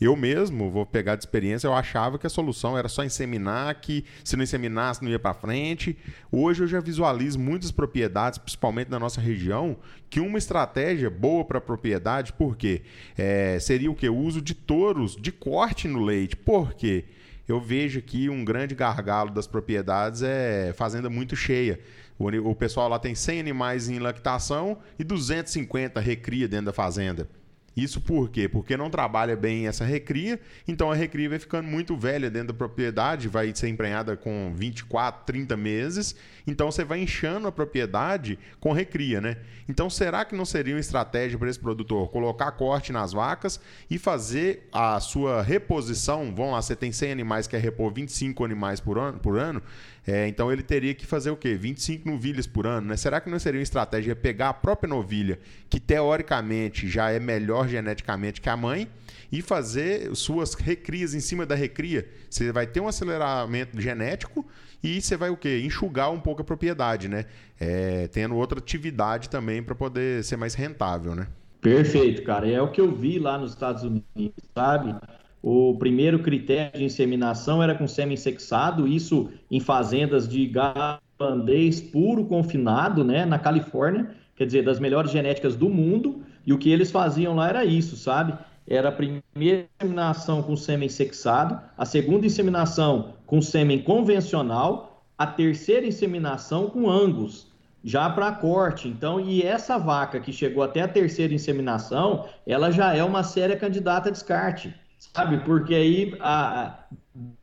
Eu 0.02 0.16
mesmo, 0.16 0.68
vou 0.68 0.84
pegar 0.84 1.14
de 1.14 1.22
experiência, 1.22 1.68
eu 1.68 1.72
achava 1.72 2.18
que 2.18 2.26
a 2.26 2.30
solução 2.30 2.76
era 2.76 2.88
só 2.88 3.04
inseminar, 3.04 3.80
que 3.80 4.04
se 4.24 4.34
não 4.34 4.42
inseminasse 4.42 5.00
não 5.00 5.08
ia 5.08 5.18
para 5.18 5.32
frente. 5.32 5.96
Hoje 6.30 6.64
eu 6.64 6.66
já 6.66 6.80
visualizo 6.80 7.38
muitas 7.38 7.70
propriedades, 7.70 8.36
principalmente 8.36 8.90
na 8.90 8.98
nossa 8.98 9.20
região, 9.20 9.76
que 10.10 10.18
uma 10.18 10.38
estratégia 10.38 11.08
boa 11.08 11.44
para 11.44 11.58
a 11.58 11.60
propriedade, 11.60 12.32
por 12.32 12.56
quê? 12.56 12.82
É, 13.16 13.60
seria 13.60 13.92
o 13.92 13.94
que? 13.94 14.08
O 14.08 14.16
uso 14.16 14.42
de 14.42 14.54
touros 14.54 15.14
de 15.14 15.30
corte 15.30 15.86
no 15.86 16.00
leite. 16.00 16.34
Por 16.34 16.74
quê? 16.74 17.04
eu 17.46 17.60
vejo 17.60 17.98
aqui 17.98 18.28
um 18.28 18.44
grande 18.44 18.74
gargalo 18.74 19.30
das 19.30 19.46
propriedades 19.46 20.22
é 20.22 20.72
fazenda 20.72 21.10
muito 21.10 21.36
cheia. 21.36 21.78
O 22.18 22.54
pessoal 22.54 22.88
lá 22.88 22.98
tem 22.98 23.14
100 23.14 23.40
animais 23.40 23.88
em 23.88 23.98
lactação 23.98 24.78
e 24.98 25.04
250 25.04 26.00
recria 26.00 26.48
dentro 26.48 26.66
da 26.66 26.72
fazenda. 26.72 27.28
Isso 27.76 28.00
por 28.00 28.28
quê? 28.28 28.48
Porque 28.48 28.76
não 28.76 28.90
trabalha 28.90 29.34
bem 29.34 29.66
essa 29.66 29.84
recria, 29.84 30.38
então 30.68 30.90
a 30.90 30.94
recria 30.94 31.30
vai 31.30 31.38
ficando 31.38 31.66
muito 31.68 31.96
velha 31.96 32.30
dentro 32.30 32.48
da 32.48 32.54
propriedade, 32.54 33.28
vai 33.28 33.54
ser 33.54 33.68
emprenhada 33.68 34.16
com 34.16 34.52
24, 34.54 35.24
30 35.24 35.56
meses, 35.56 36.14
então 36.46 36.70
você 36.70 36.84
vai 36.84 37.00
inchando 37.00 37.48
a 37.48 37.52
propriedade 37.52 38.38
com 38.60 38.72
recria, 38.72 39.20
né? 39.20 39.38
Então 39.68 39.88
será 39.88 40.24
que 40.24 40.34
não 40.34 40.44
seria 40.44 40.74
uma 40.74 40.80
estratégia 40.80 41.38
para 41.38 41.48
esse 41.48 41.58
produtor 41.58 42.10
colocar 42.10 42.52
corte 42.52 42.92
nas 42.92 43.12
vacas 43.12 43.58
e 43.90 43.96
fazer 43.96 44.68
a 44.70 45.00
sua 45.00 45.42
reposição? 45.42 46.34
Vamos 46.34 46.52
lá, 46.52 46.60
você 46.60 46.76
tem 46.76 46.92
100 46.92 47.12
animais, 47.12 47.46
quer 47.46 47.60
repor 47.60 47.92
25 47.92 48.44
animais 48.44 48.80
por 48.80 48.98
ano, 48.98 49.18
por 49.18 49.38
ano 49.38 49.62
é, 50.06 50.26
então 50.26 50.52
ele 50.52 50.62
teria 50.62 50.94
que 50.94 51.06
fazer 51.06 51.30
o 51.30 51.36
quê? 51.36 51.54
25 51.54 52.08
novilhas 52.08 52.46
por 52.46 52.66
ano, 52.66 52.88
né? 52.88 52.96
Será 52.96 53.20
que 53.20 53.30
não 53.30 53.38
seria 53.38 53.60
uma 53.60 53.62
estratégia 53.62 54.16
pegar 54.16 54.48
a 54.48 54.54
própria 54.54 54.88
novilha, 54.88 55.38
que 55.70 55.78
teoricamente 55.78 56.88
já 56.88 57.10
é 57.10 57.20
melhor 57.20 57.68
geneticamente 57.68 58.40
que 58.40 58.48
a 58.48 58.56
mãe, 58.56 58.88
e 59.30 59.40
fazer 59.40 60.14
suas 60.16 60.54
recrias 60.54 61.14
em 61.14 61.20
cima 61.20 61.46
da 61.46 61.54
recria? 61.54 62.08
Você 62.28 62.50
vai 62.50 62.66
ter 62.66 62.80
um 62.80 62.88
aceleramento 62.88 63.80
genético 63.80 64.44
e 64.82 65.00
você 65.00 65.16
vai 65.16 65.30
o 65.30 65.36
quê? 65.36 65.62
Enxugar 65.64 66.10
um 66.10 66.20
pouco 66.20 66.42
a 66.42 66.44
propriedade, 66.44 67.08
né? 67.08 67.26
É, 67.60 68.08
tendo 68.08 68.34
outra 68.34 68.58
atividade 68.58 69.30
também 69.30 69.62
para 69.62 69.74
poder 69.74 70.24
ser 70.24 70.36
mais 70.36 70.54
rentável, 70.54 71.14
né? 71.14 71.28
Perfeito, 71.60 72.24
cara. 72.24 72.50
É 72.50 72.60
o 72.60 72.72
que 72.72 72.80
eu 72.80 72.92
vi 72.92 73.20
lá 73.20 73.38
nos 73.38 73.52
Estados 73.52 73.84
Unidos, 73.84 74.34
sabe? 74.52 74.96
O 75.42 75.76
primeiro 75.76 76.20
critério 76.20 76.78
de 76.78 76.84
inseminação 76.84 77.60
era 77.60 77.74
com 77.74 77.88
sêmen 77.88 78.16
sexado, 78.16 78.86
isso 78.86 79.28
em 79.50 79.58
fazendas 79.58 80.28
de 80.28 80.46
gado 80.46 81.00
holandês 81.18 81.80
puro 81.80 82.24
confinado, 82.24 83.04
né, 83.04 83.24
na 83.24 83.38
Califórnia, 83.38 84.10
quer 84.36 84.46
dizer, 84.46 84.64
das 84.64 84.80
melhores 84.80 85.10
genéticas 85.10 85.56
do 85.56 85.68
mundo, 85.68 86.22
e 86.46 86.52
o 86.52 86.58
que 86.58 86.70
eles 86.70 86.90
faziam 86.90 87.34
lá 87.34 87.48
era 87.48 87.64
isso, 87.64 87.96
sabe? 87.96 88.34
Era 88.66 88.88
a 88.88 88.92
primeira 88.92 89.66
inseminação 89.80 90.42
com 90.42 90.56
sêmen 90.56 90.88
sexado, 90.88 91.60
a 91.76 91.84
segunda 91.84 92.26
inseminação 92.26 93.14
com 93.26 93.42
sêmen 93.42 93.80
convencional, 93.82 95.04
a 95.18 95.26
terceira 95.26 95.86
inseminação 95.86 96.68
com 96.68 96.88
angus, 96.88 97.48
já 97.84 98.08
para 98.08 98.32
corte. 98.32 98.88
Então, 98.88 99.20
e 99.20 99.42
essa 99.42 99.78
vaca 99.78 100.20
que 100.20 100.32
chegou 100.32 100.62
até 100.62 100.82
a 100.82 100.88
terceira 100.88 101.34
inseminação, 101.34 102.26
ela 102.46 102.70
já 102.70 102.94
é 102.94 103.02
uma 103.02 103.22
séria 103.22 103.56
candidata 103.56 104.08
a 104.08 104.12
descarte, 104.12 104.74
sabe? 105.12 105.38
Porque 105.38 105.74
aí 105.74 106.14
a 106.20 106.86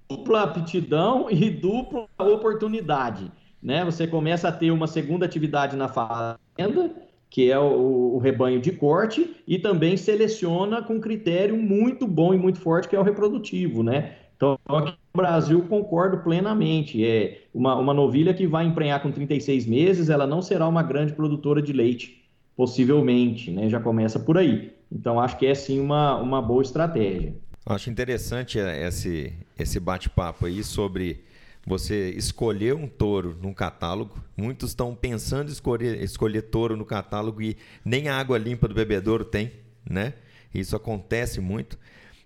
dupla 0.10 0.44
aptidão 0.44 1.28
e 1.30 1.50
dupla 1.50 2.08
oportunidade, 2.18 3.32
né? 3.62 3.84
Você 3.84 4.08
começa 4.08 4.48
a 4.48 4.52
ter 4.52 4.72
uma 4.72 4.88
segunda 4.88 5.26
atividade 5.26 5.76
na 5.76 5.88
fazenda, 5.88 6.92
que 7.30 7.52
é 7.52 7.60
o, 7.60 8.16
o 8.16 8.18
rebanho 8.18 8.60
de 8.60 8.72
corte, 8.72 9.36
e 9.46 9.60
também 9.60 9.98
seleciona 9.98 10.82
com 10.82 11.00
critério 11.00 11.58
muito 11.58 12.08
bom 12.08 12.34
e 12.34 12.38
muito 12.38 12.60
forte, 12.60 12.88
que 12.88 12.96
é 12.96 13.00
o 13.00 13.04
reprodutivo, 13.04 13.84
né? 13.84 14.16
Então, 14.36 14.58
aqui 14.70 14.92
no 14.92 15.18
Brasil, 15.22 15.62
concordo 15.68 16.20
plenamente. 16.20 17.06
É 17.06 17.42
uma, 17.54 17.76
uma 17.76 17.94
novilha 17.94 18.34
que 18.34 18.48
vai 18.48 18.66
emprenhar 18.66 19.02
com 19.02 19.12
36 19.12 19.66
meses, 19.66 20.10
ela 20.10 20.26
não 20.26 20.42
será 20.42 20.66
uma 20.66 20.82
grande 20.82 21.12
produtora 21.12 21.62
de 21.62 21.74
leite, 21.74 22.24
possivelmente, 22.56 23.52
né? 23.52 23.70
Já 23.70 23.82
começa 23.82 24.18
por 24.18 24.38
aí. 24.38 24.72
Então, 24.90 25.20
acho 25.20 25.38
que 25.38 25.46
é 25.46 25.54
sim 25.54 25.80
uma, 25.80 26.16
uma 26.16 26.42
boa 26.42 26.62
estratégia. 26.62 27.36
Acho 27.70 27.92
interessante 27.92 28.58
esse, 28.58 29.32
esse 29.56 29.80
bate-papo 29.80 30.48
aí 30.48 30.64
sobre 30.64 31.24
você 31.68 32.10
escolher 32.18 32.74
um 32.74 32.88
touro 32.88 33.38
num 33.40 33.54
catálogo. 33.54 34.20
Muitos 34.36 34.72
estão 34.72 34.96
pensando 34.96 35.50
em 35.50 35.52
escolher, 35.52 36.02
escolher 36.02 36.42
touro 36.42 36.76
no 36.76 36.84
catálogo 36.84 37.44
e 37.44 37.56
nem 37.86 38.08
a 38.08 38.18
água 38.18 38.40
limpa 38.40 38.68
do 38.68 38.74
bebedouro 38.74 39.24
tem, 39.24 39.52
né? 39.88 40.16
Isso 40.52 40.76
acontece 40.76 41.40
muito. 41.40 41.78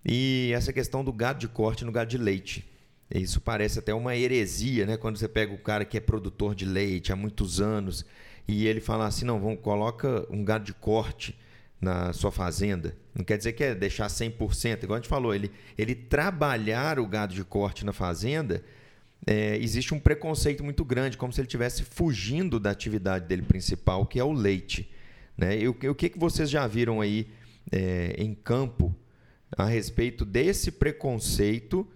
E 0.02 0.50
essa 0.54 0.72
questão 0.72 1.04
do 1.04 1.12
gado 1.12 1.40
de 1.40 1.48
corte 1.48 1.84
no 1.84 1.92
gado 1.92 2.08
de 2.08 2.16
leite. 2.16 2.66
Isso 3.14 3.38
parece 3.38 3.78
até 3.78 3.92
uma 3.92 4.16
heresia, 4.16 4.86
né? 4.86 4.96
Quando 4.96 5.18
você 5.18 5.28
pega 5.28 5.52
o 5.52 5.58
cara 5.58 5.84
que 5.84 5.98
é 5.98 6.00
produtor 6.00 6.54
de 6.54 6.64
leite 6.64 7.12
há 7.12 7.16
muitos 7.16 7.60
anos 7.60 8.02
e 8.48 8.66
ele 8.66 8.80
fala 8.80 9.06
assim: 9.06 9.26
não, 9.26 9.38
vamos, 9.38 9.60
coloca 9.60 10.26
um 10.30 10.42
gado 10.42 10.64
de 10.64 10.72
corte 10.72 11.36
na 11.84 12.12
sua 12.14 12.32
fazenda. 12.32 12.96
Não 13.14 13.22
quer 13.22 13.36
dizer 13.36 13.52
que 13.52 13.62
é 13.62 13.74
deixar 13.74 14.06
100%, 14.06 14.82
igual 14.82 14.96
a 14.96 15.00
gente 15.00 15.08
falou, 15.08 15.34
ele, 15.34 15.52
ele 15.76 15.94
trabalhar 15.94 16.98
o 16.98 17.06
gado 17.06 17.34
de 17.34 17.44
corte 17.44 17.84
na 17.84 17.92
fazenda, 17.92 18.64
é, 19.26 19.56
existe 19.58 19.94
um 19.94 20.00
preconceito 20.00 20.64
muito 20.64 20.84
grande, 20.84 21.16
como 21.16 21.32
se 21.32 21.40
ele 21.40 21.46
estivesse 21.46 21.82
fugindo 21.84 22.58
da 22.58 22.70
atividade 22.70 23.26
dele 23.26 23.42
principal, 23.42 24.06
que 24.06 24.18
é 24.18 24.24
o 24.24 24.32
leite. 24.32 24.90
Né? 25.36 25.60
E 25.60 25.68
o, 25.68 25.72
o 25.72 25.94
que, 25.94 26.08
que 26.08 26.18
vocês 26.18 26.48
já 26.50 26.66
viram 26.66 27.00
aí 27.00 27.28
é, 27.70 28.14
em 28.18 28.34
campo 28.34 28.94
a 29.56 29.66
respeito 29.66 30.24
desse 30.24 30.72
preconceito 30.72 31.86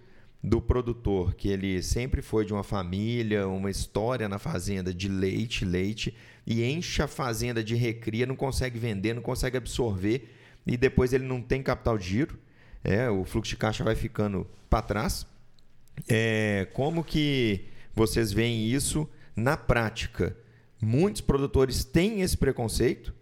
do 0.41 0.61
produtor, 0.61 1.35
que 1.35 1.49
ele 1.49 1.83
sempre 1.83 2.21
foi 2.21 2.45
de 2.45 2.53
uma 2.53 2.63
família, 2.63 3.47
uma 3.47 3.69
história 3.69 4.29
na 4.29 4.39
fazenda 4.39 4.93
de 4.93 5.09
leite, 5.09 5.65
leite, 5.65 6.15
e 6.49 6.63
enche 6.65 7.03
a 7.03 7.07
fazenda 7.07 7.63
de 7.63 7.75
recria, 7.75 8.25
não 8.25 8.35
consegue 8.35 8.79
vender, 8.79 9.13
não 9.13 9.21
consegue 9.21 9.55
absorver, 9.55 10.33
e 10.65 10.75
depois 10.75 11.13
ele 11.13 11.23
não 11.23 11.43
tem 11.43 11.61
capital 11.61 11.95
de 11.95 12.05
giro, 12.05 12.39
é, 12.83 13.07
o 13.07 13.23
fluxo 13.23 13.51
de 13.51 13.57
caixa 13.57 13.83
vai 13.83 13.95
ficando 13.95 14.47
para 14.67 14.81
trás. 14.81 15.27
É, 16.07 16.67
como 16.73 17.03
que 17.03 17.65
vocês 17.93 18.33
veem 18.33 18.65
isso 18.65 19.07
na 19.35 19.55
prática? 19.55 20.35
Muitos 20.81 21.21
produtores 21.21 21.83
têm 21.83 22.21
esse 22.21 22.35
preconceito, 22.35 23.13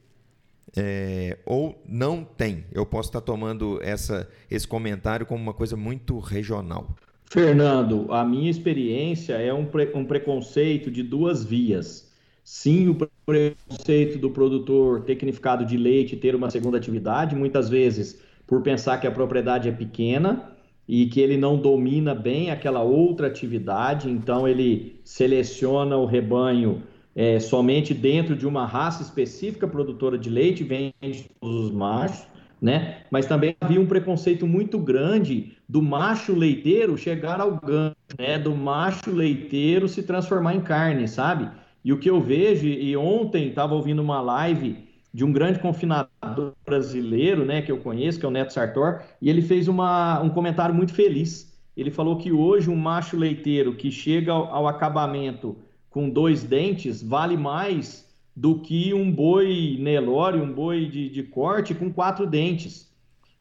é, 0.75 1.37
ou 1.45 1.81
não 1.85 2.23
tem? 2.23 2.63
Eu 2.71 2.85
posso 2.85 3.09
estar 3.09 3.21
tomando 3.21 3.79
essa, 3.83 4.29
esse 4.49 4.67
comentário 4.67 5.25
como 5.25 5.43
uma 5.43 5.53
coisa 5.53 5.75
muito 5.75 6.17
regional. 6.19 6.95
Fernando, 7.25 8.07
a 8.13 8.23
minha 8.23 8.49
experiência 8.49 9.33
é 9.33 9.53
um, 9.53 9.65
pre, 9.65 9.91
um 9.93 10.05
preconceito 10.05 10.89
de 10.89 11.03
duas 11.03 11.43
vias. 11.43 12.06
Sim, 12.49 12.87
o 12.87 12.95
preconceito 13.25 14.17
do 14.17 14.29
produtor 14.29 15.01
tecnificado 15.01 15.65
de 15.65 15.75
leite 15.75 16.15
ter 16.15 16.33
uma 16.33 16.49
segunda 16.49 16.77
atividade, 16.77 17.35
muitas 17.35 17.67
vezes 17.67 18.21
por 18.47 18.61
pensar 18.61 18.99
que 19.01 19.05
a 19.05 19.11
propriedade 19.11 19.67
é 19.67 19.71
pequena 19.73 20.53
e 20.87 21.07
que 21.07 21.19
ele 21.19 21.35
não 21.35 21.57
domina 21.57 22.15
bem 22.15 22.49
aquela 22.49 22.81
outra 22.81 23.27
atividade, 23.27 24.09
então 24.09 24.47
ele 24.47 25.01
seleciona 25.03 25.97
o 25.97 26.05
rebanho 26.05 26.83
é, 27.13 27.37
somente 27.37 27.93
dentro 27.93 28.33
de 28.33 28.47
uma 28.47 28.65
raça 28.65 29.03
específica 29.03 29.67
produtora 29.67 30.17
de 30.17 30.29
leite, 30.29 30.63
vende 30.63 31.29
todos 31.41 31.65
os 31.65 31.71
machos, 31.71 32.25
né? 32.61 33.03
Mas 33.11 33.25
também 33.25 33.57
havia 33.59 33.81
um 33.81 33.85
preconceito 33.85 34.47
muito 34.47 34.79
grande 34.79 35.57
do 35.67 35.81
macho 35.81 36.33
leiteiro 36.33 36.97
chegar 36.97 37.41
ao 37.41 37.57
ganho, 37.57 37.95
né? 38.17 38.39
Do 38.39 38.55
macho 38.55 39.11
leiteiro 39.11 39.89
se 39.89 40.01
transformar 40.01 40.55
em 40.55 40.61
carne, 40.61 41.09
sabe? 41.09 41.51
E 41.87 41.93
o 41.93 41.97
que 41.97 42.09
eu 42.09 42.19
vejo, 42.19 42.67
e 42.67 42.97
ontem 42.97 43.47
estava 43.47 43.73
ouvindo 43.73 44.01
uma 44.01 44.19
live 44.19 44.75
de 45.13 45.23
um 45.23 45.31
grande 45.31 45.57
confinador 45.57 46.51
brasileiro, 46.65 47.45
né, 47.45 47.61
que 47.61 47.71
eu 47.71 47.77
conheço, 47.77 48.19
que 48.19 48.25
é 48.25 48.27
o 48.27 48.31
Neto 48.31 48.51
Sartor, 48.51 49.03
e 49.21 49.29
ele 49.29 49.41
fez 49.41 49.69
uma, 49.69 50.21
um 50.21 50.29
comentário 50.29 50.75
muito 50.75 50.93
feliz. 50.93 51.57
Ele 51.77 51.89
falou 51.89 52.17
que 52.17 52.29
hoje 52.29 52.69
um 52.69 52.75
macho 52.75 53.15
leiteiro 53.15 53.73
que 53.73 53.89
chega 53.89 54.33
ao, 54.33 54.53
ao 54.53 54.67
acabamento 54.67 55.55
com 55.89 56.09
dois 56.09 56.43
dentes 56.43 57.01
vale 57.01 57.37
mais 57.37 58.05
do 58.35 58.59
que 58.59 58.93
um 58.93 59.09
boi 59.09 59.77
Nelore, 59.79 60.41
um 60.41 60.51
boi 60.51 60.87
de, 60.87 61.07
de 61.09 61.23
corte 61.23 61.73
com 61.73 61.89
quatro 61.89 62.27
dentes. 62.27 62.91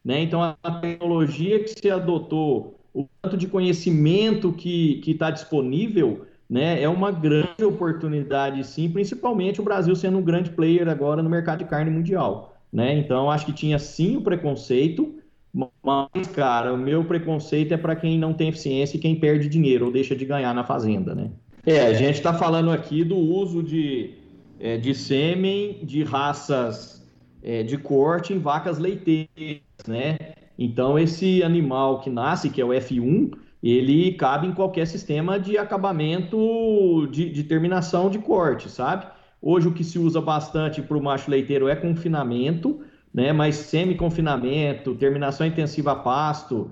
Né? 0.05 0.21
Então, 0.21 0.41
a 0.41 0.71
tecnologia 0.79 1.61
que 1.61 1.77
se 1.77 1.91
adotou, 1.91 2.79
o 2.93 3.09
tanto 3.21 3.35
de 3.35 3.47
conhecimento 3.47 4.53
que 4.53 5.03
está 5.05 5.31
disponível, 5.31 6.25
né, 6.49 6.81
é 6.81 6.87
uma 6.87 7.11
grande 7.11 7.63
oportunidade, 7.63 8.65
sim, 8.65 8.89
principalmente 8.89 9.59
o 9.59 9.63
Brasil 9.63 9.95
sendo 9.95 10.17
um 10.17 10.23
grande 10.23 10.49
player 10.49 10.87
agora 10.87 11.21
no 11.21 11.29
mercado 11.29 11.59
de 11.59 11.65
carne 11.65 11.91
mundial. 11.91 12.55
Né? 12.71 12.97
Então, 12.97 13.29
acho 13.29 13.45
que 13.45 13.53
tinha 13.53 13.79
sim 13.79 14.17
o 14.17 14.21
preconceito, 14.21 15.15
mas, 15.53 16.27
cara, 16.33 16.73
o 16.73 16.77
meu 16.77 17.03
preconceito 17.03 17.73
é 17.73 17.77
para 17.77 17.95
quem 17.95 18.17
não 18.19 18.33
tem 18.33 18.49
eficiência 18.49 18.97
e 18.97 18.99
quem 18.99 19.15
perde 19.15 19.49
dinheiro 19.49 19.85
ou 19.85 19.91
deixa 19.91 20.15
de 20.15 20.25
ganhar 20.25 20.53
na 20.53 20.63
fazenda, 20.63 21.15
né? 21.15 21.31
É, 21.65 21.87
a 21.87 21.93
gente 21.93 22.15
está 22.15 22.33
falando 22.33 22.71
aqui 22.71 23.03
do 23.03 23.17
uso 23.17 23.63
de, 23.63 24.11
é, 24.59 24.77
de 24.77 24.93
sêmen 24.93 25.79
de 25.83 26.03
raças 26.03 27.05
é, 27.41 27.63
de 27.63 27.77
corte 27.77 28.33
em 28.33 28.39
vacas 28.39 28.77
leiteiras, 28.77 29.61
né? 29.87 30.17
Então, 30.57 30.97
esse 30.97 31.43
animal 31.43 31.99
que 32.01 32.09
nasce, 32.09 32.49
que 32.49 32.61
é 32.61 32.65
o 32.65 32.69
F1, 32.69 33.33
ele 33.69 34.13
cabe 34.13 34.47
em 34.47 34.53
qualquer 34.53 34.85
sistema 34.85 35.39
de 35.39 35.57
acabamento 35.57 37.07
de, 37.11 37.29
de 37.29 37.43
terminação 37.43 38.09
de 38.09 38.19
corte, 38.19 38.69
sabe? 38.69 39.07
Hoje, 39.41 39.67
o 39.67 39.73
que 39.73 39.83
se 39.83 39.99
usa 39.99 40.21
bastante 40.21 40.81
para 40.81 40.97
o 40.97 41.03
macho 41.03 41.29
leiteiro 41.29 41.67
é 41.67 41.75
confinamento, 41.75 42.81
né? 43.13 43.31
Mas 43.31 43.55
semi-confinamento, 43.55 44.95
terminação 44.95 45.45
intensiva 45.45 45.91
a 45.91 45.95
pasto, 45.95 46.71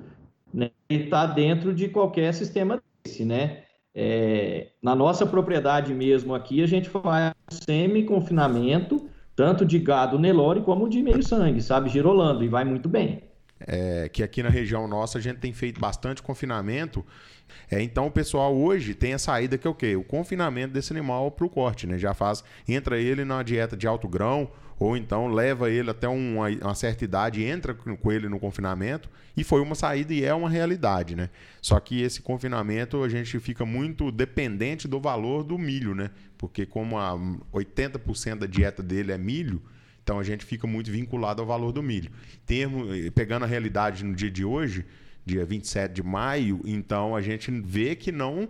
né? 0.54 0.72
está 0.90 1.26
dentro 1.26 1.74
de 1.74 1.90
qualquer 1.90 2.34
sistema 2.34 2.82
desse, 3.04 3.26
né? 3.26 3.64
É, 3.94 4.72
na 4.82 4.94
nossa 4.94 5.26
propriedade 5.26 5.94
mesmo 5.94 6.36
aqui, 6.36 6.62
a 6.62 6.68
gente 6.68 6.90
faz 6.90 7.34
semi-confinamento, 7.50 9.10
tanto 9.36 9.66
de 9.66 9.80
gado 9.80 10.20
Nelore 10.20 10.62
como 10.62 10.90
de 10.90 11.02
meio 11.02 11.24
sangue, 11.24 11.62
sabe? 11.62 11.90
Girolando, 11.90 12.44
e 12.44 12.48
vai 12.48 12.66
muito 12.66 12.90
bem. 12.90 13.24
É, 13.58 14.10
que 14.10 14.22
aqui 14.22 14.44
na 14.44 14.50
região 14.50 14.86
nossa 14.86 15.18
a 15.18 15.22
gente 15.22 15.38
tem 15.38 15.54
feito 15.54 15.80
bastante 15.80 16.22
confinamento. 16.22 17.06
É, 17.72 17.82
então 17.82 18.08
o 18.08 18.12
pessoal 18.12 18.56
hoje 18.56 18.94
tem 18.94 19.14
a 19.14 19.18
saída 19.18 19.58
que 19.58 19.66
é 19.66 19.70
o 19.70 19.74
quê? 19.74 19.96
O 19.96 20.04
confinamento 20.04 20.74
desse 20.74 20.92
animal 20.92 21.32
para 21.32 21.46
o 21.46 21.50
corte, 21.50 21.88
né? 21.88 21.98
Já 21.98 22.14
faz, 22.14 22.44
entra 22.68 23.00
ele 23.00 23.24
na 23.24 23.42
dieta 23.44 23.78
de 23.78 23.88
alto 23.88 24.08
grão, 24.08 24.52
ou 24.78 24.98
então 24.98 25.28
leva 25.28 25.70
ele 25.70 25.90
até 25.90 26.08
uma, 26.08 26.50
uma, 26.50 26.76
certa 26.76 27.06
idade, 27.06 27.44
entra 27.44 27.74
com 27.74 28.12
ele 28.12 28.28
no 28.28 28.40
confinamento, 28.40 29.10
e 29.36 29.44
foi 29.44 29.62
uma 29.62 29.76
saída 29.76 30.14
e 30.14 30.24
é 30.24 30.34
uma 30.34 30.50
realidade, 30.50 31.16
né? 31.16 31.30
Só 31.62 31.80
que 31.80 32.02
esse 32.02 32.22
confinamento 32.22 33.04
a 33.04 33.10
gente 33.10 33.40
fica 33.40 33.66
muito 33.66 34.12
dependente 34.12 34.88
do 34.88 35.00
valor 35.00 35.44
do 35.44 35.58
milho, 35.58 35.96
né? 35.96 36.12
Porque 36.38 36.66
como 36.66 36.98
a 36.98 37.18
80% 37.54 38.40
da 38.40 38.46
dieta 38.46 38.84
dele 38.84 39.12
é 39.14 39.18
milho, 39.18 39.62
então 40.06 40.20
a 40.20 40.24
gente 40.24 40.46
fica 40.46 40.68
muito 40.68 40.92
vinculado 40.92 41.42
ao 41.42 41.48
valor 41.48 41.72
do 41.72 41.82
milho. 41.82 42.12
Termo, 42.46 42.86
pegando 43.16 43.44
a 43.44 43.48
realidade 43.48 44.06
no 44.06 44.14
dia 44.14 44.30
de 44.30 44.46
hoje, 44.46 44.86
dia 45.26 45.44
27 45.44 45.96
de 45.96 46.04
maio, 46.04 46.62
então 46.64 47.16
a 47.16 47.24
gente 47.24 47.50
vê 47.50 47.96
que 47.96 48.12
não 48.12 48.48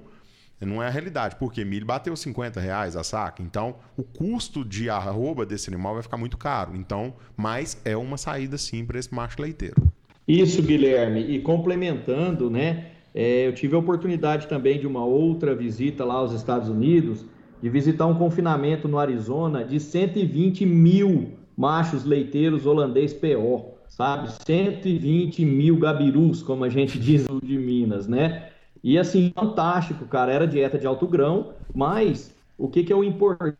não 0.59 0.81
é 0.81 0.87
a 0.87 0.89
realidade, 0.89 1.35
porque 1.37 1.63
milho 1.63 1.85
bateu 1.85 2.15
50 2.15 2.59
reais 2.59 2.95
a 2.95 3.03
saca. 3.03 3.43
Então, 3.43 3.75
o 3.95 4.03
custo 4.03 4.65
de 4.65 4.89
arroba 4.89 5.45
desse 5.45 5.69
animal 5.69 5.93
vai 5.93 6.03
ficar 6.03 6.17
muito 6.17 6.37
caro. 6.37 6.75
Então, 6.75 7.13
mas 7.37 7.79
é 7.85 7.95
uma 7.95 8.17
saída 8.17 8.57
sim 8.57 8.85
para 8.85 8.97
esse 8.97 9.13
macho 9.13 9.41
leiteiro. 9.41 9.75
Isso, 10.27 10.63
Guilherme. 10.63 11.21
E 11.21 11.41
complementando, 11.41 12.49
né? 12.49 12.87
É, 13.13 13.47
eu 13.47 13.53
tive 13.53 13.75
a 13.75 13.79
oportunidade 13.79 14.47
também 14.47 14.79
de 14.79 14.87
uma 14.87 15.05
outra 15.05 15.53
visita 15.53 16.03
lá 16.03 16.15
aos 16.15 16.31
Estados 16.33 16.67
Unidos, 16.69 17.25
de 17.61 17.69
visitar 17.69 18.07
um 18.07 18.15
confinamento 18.15 18.87
no 18.87 18.97
Arizona 18.97 19.63
de 19.63 19.79
120 19.79 20.65
mil 20.65 21.44
machos 21.57 22.03
leiteiros 22.03 22.65
holandês 22.65 23.13
PO, 23.13 23.75
sabe? 23.87 24.31
120 24.45 25.45
mil 25.45 25.77
gabirus, 25.77 26.43
como 26.43 26.63
a 26.63 26.69
gente 26.69 26.97
diz 26.99 27.25
de 27.43 27.57
Minas, 27.57 28.07
né? 28.07 28.49
E 28.83 28.97
assim, 28.97 29.31
fantástico, 29.33 30.05
cara. 30.05 30.31
Era 30.31 30.47
dieta 30.47 30.77
de 30.77 30.85
alto 30.85 31.07
grão, 31.07 31.53
mas 31.73 32.35
o 32.57 32.67
que, 32.67 32.83
que 32.83 32.93
é 32.93 32.95
o 32.95 33.03
importante 33.03 33.57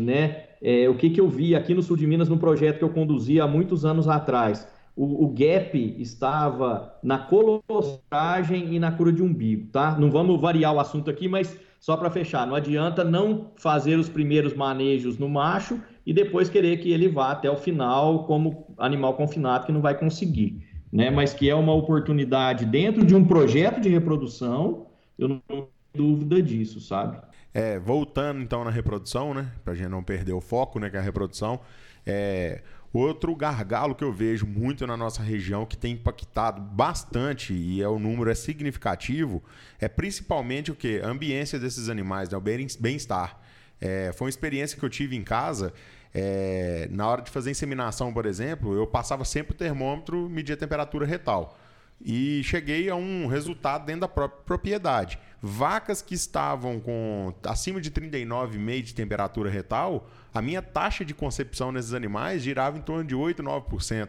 né? 0.00 0.44
É, 0.60 0.88
o 0.88 0.96
que, 0.96 1.10
que 1.10 1.20
eu 1.20 1.28
vi 1.28 1.54
aqui 1.54 1.74
no 1.74 1.82
sul 1.82 1.96
de 1.96 2.06
Minas, 2.06 2.28
num 2.28 2.38
projeto 2.38 2.78
que 2.78 2.84
eu 2.84 2.88
conduzi 2.88 3.40
há 3.40 3.46
muitos 3.46 3.84
anos 3.84 4.08
atrás. 4.08 4.66
O, 4.96 5.24
o 5.24 5.28
gap 5.28 5.76
estava 5.98 6.94
na 7.02 7.18
colostragem 7.18 8.74
e 8.74 8.78
na 8.78 8.92
cura 8.92 9.12
de 9.12 9.22
umbigo, 9.22 9.68
tá? 9.70 9.96
Não 9.98 10.10
vamos 10.10 10.40
variar 10.40 10.74
o 10.74 10.80
assunto 10.80 11.10
aqui, 11.10 11.28
mas 11.28 11.58
só 11.84 11.98
para 11.98 12.08
fechar, 12.08 12.46
não 12.46 12.54
adianta 12.54 13.04
não 13.04 13.50
fazer 13.56 13.98
os 13.98 14.08
primeiros 14.08 14.54
manejos 14.54 15.18
no 15.18 15.28
macho 15.28 15.78
e 16.06 16.14
depois 16.14 16.48
querer 16.48 16.78
que 16.78 16.90
ele 16.90 17.10
vá 17.10 17.32
até 17.32 17.50
o 17.50 17.58
final 17.58 18.24
como 18.24 18.74
animal 18.78 19.12
confinado 19.12 19.66
que 19.66 19.72
não 19.72 19.82
vai 19.82 19.94
conseguir, 19.94 20.66
né? 20.90 21.10
Mas 21.10 21.34
que 21.34 21.46
é 21.46 21.54
uma 21.54 21.74
oportunidade 21.74 22.64
dentro 22.64 23.04
de 23.04 23.14
um 23.14 23.22
projeto 23.22 23.82
de 23.82 23.90
reprodução, 23.90 24.86
eu 25.18 25.28
não 25.28 25.42
tenho 25.46 25.68
dúvida 25.94 26.40
disso, 26.40 26.80
sabe? 26.80 27.18
É, 27.52 27.78
voltando 27.78 28.40
então 28.40 28.64
na 28.64 28.70
reprodução, 28.70 29.34
né? 29.34 29.52
Pra 29.62 29.74
gente 29.74 29.90
não 29.90 30.02
perder 30.02 30.32
o 30.32 30.40
foco, 30.40 30.78
né? 30.78 30.88
Que 30.88 30.96
é 30.96 31.00
a 31.00 31.02
reprodução. 31.02 31.60
É, 32.06 32.62
outro 32.98 33.34
gargalo 33.34 33.94
que 33.94 34.04
eu 34.04 34.12
vejo 34.12 34.46
muito 34.46 34.86
na 34.86 34.96
nossa 34.96 35.22
região 35.22 35.66
que 35.66 35.76
tem 35.76 35.94
impactado 35.94 36.60
bastante 36.60 37.52
e 37.52 37.82
é 37.82 37.88
o 37.88 37.98
número 37.98 38.30
é 38.30 38.34
significativo 38.34 39.42
é 39.80 39.88
principalmente 39.88 40.70
o 40.70 40.74
que 40.74 41.00
a 41.00 41.08
ambiência 41.08 41.58
desses 41.58 41.88
animais, 41.88 42.30
né? 42.30 42.38
o 42.38 42.40
bem-estar. 42.40 43.40
É, 43.80 44.12
foi 44.14 44.26
uma 44.26 44.30
experiência 44.30 44.78
que 44.78 44.84
eu 44.84 44.88
tive 44.88 45.16
em 45.16 45.22
casa. 45.22 45.72
É, 46.14 46.88
na 46.92 47.08
hora 47.08 47.22
de 47.22 47.30
fazer 47.30 47.50
inseminação, 47.50 48.12
por 48.12 48.24
exemplo, 48.24 48.74
eu 48.74 48.86
passava 48.86 49.24
sempre 49.24 49.52
o 49.52 49.56
termômetro, 49.56 50.28
media 50.28 50.54
a 50.54 50.58
temperatura 50.58 51.04
retal 51.04 51.58
e 52.00 52.42
cheguei 52.44 52.88
a 52.88 52.94
um 52.94 53.26
resultado 53.26 53.86
dentro 53.86 54.02
da 54.02 54.08
própria 54.08 54.42
propriedade. 54.44 55.18
Vacas 55.40 56.00
que 56.00 56.14
estavam 56.14 56.80
com 56.80 57.34
acima 57.42 57.80
de 57.80 57.90
39,5 57.90 58.82
de 58.82 58.94
temperatura 58.94 59.50
retal, 59.50 60.08
a 60.32 60.40
minha 60.40 60.62
taxa 60.62 61.04
de 61.04 61.14
concepção 61.14 61.70
nesses 61.70 61.92
animais 61.92 62.42
girava 62.42 62.78
em 62.78 62.82
torno 62.82 63.04
de 63.04 63.14
8, 63.14 63.42
9%. 63.42 64.08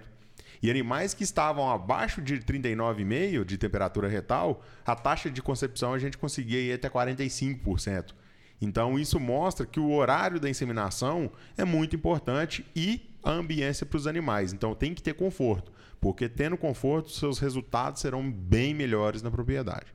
E 0.62 0.72
animais 0.72 1.14
que 1.14 1.24
estavam 1.24 1.70
abaixo 1.70 2.22
de 2.22 2.40
39,5 2.40 3.44
de 3.44 3.58
temperatura 3.58 4.08
retal, 4.08 4.64
a 4.86 4.96
taxa 4.96 5.30
de 5.30 5.42
concepção 5.42 5.94
a 5.94 6.00
gente 6.00 6.18
conseguia 6.18 6.60
ir 6.60 6.74
até 6.74 6.90
45%. 6.90 8.14
Então 8.62 8.98
isso 8.98 9.20
mostra 9.20 9.66
que 9.66 9.80
o 9.80 9.92
horário 9.92 10.40
da 10.40 10.50
inseminação 10.50 11.32
é 11.58 11.66
muito 11.66 11.96
importante 11.96 12.66
e 12.76 13.10
a 13.24 13.32
ambiência 13.32 13.86
para 13.86 13.98
os 13.98 14.08
animais. 14.08 14.54
Então 14.54 14.74
tem 14.74 14.94
que 14.94 15.04
ter 15.04 15.14
conforto, 15.14 15.72
porque 16.06 16.30
tendo 16.30 16.56
conforto, 16.56 17.10
seus 17.10 17.40
resultados 17.40 18.00
serão 18.00 18.32
bem 18.32 18.76
melhores 18.76 19.24
na 19.24 19.32
propriedade. 19.32 19.88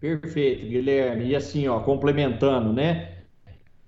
Perfeito, 0.00 0.66
Guilherme. 0.66 1.26
E 1.26 1.36
assim, 1.36 1.68
ó, 1.68 1.80
complementando, 1.80 2.72
né? 2.72 3.10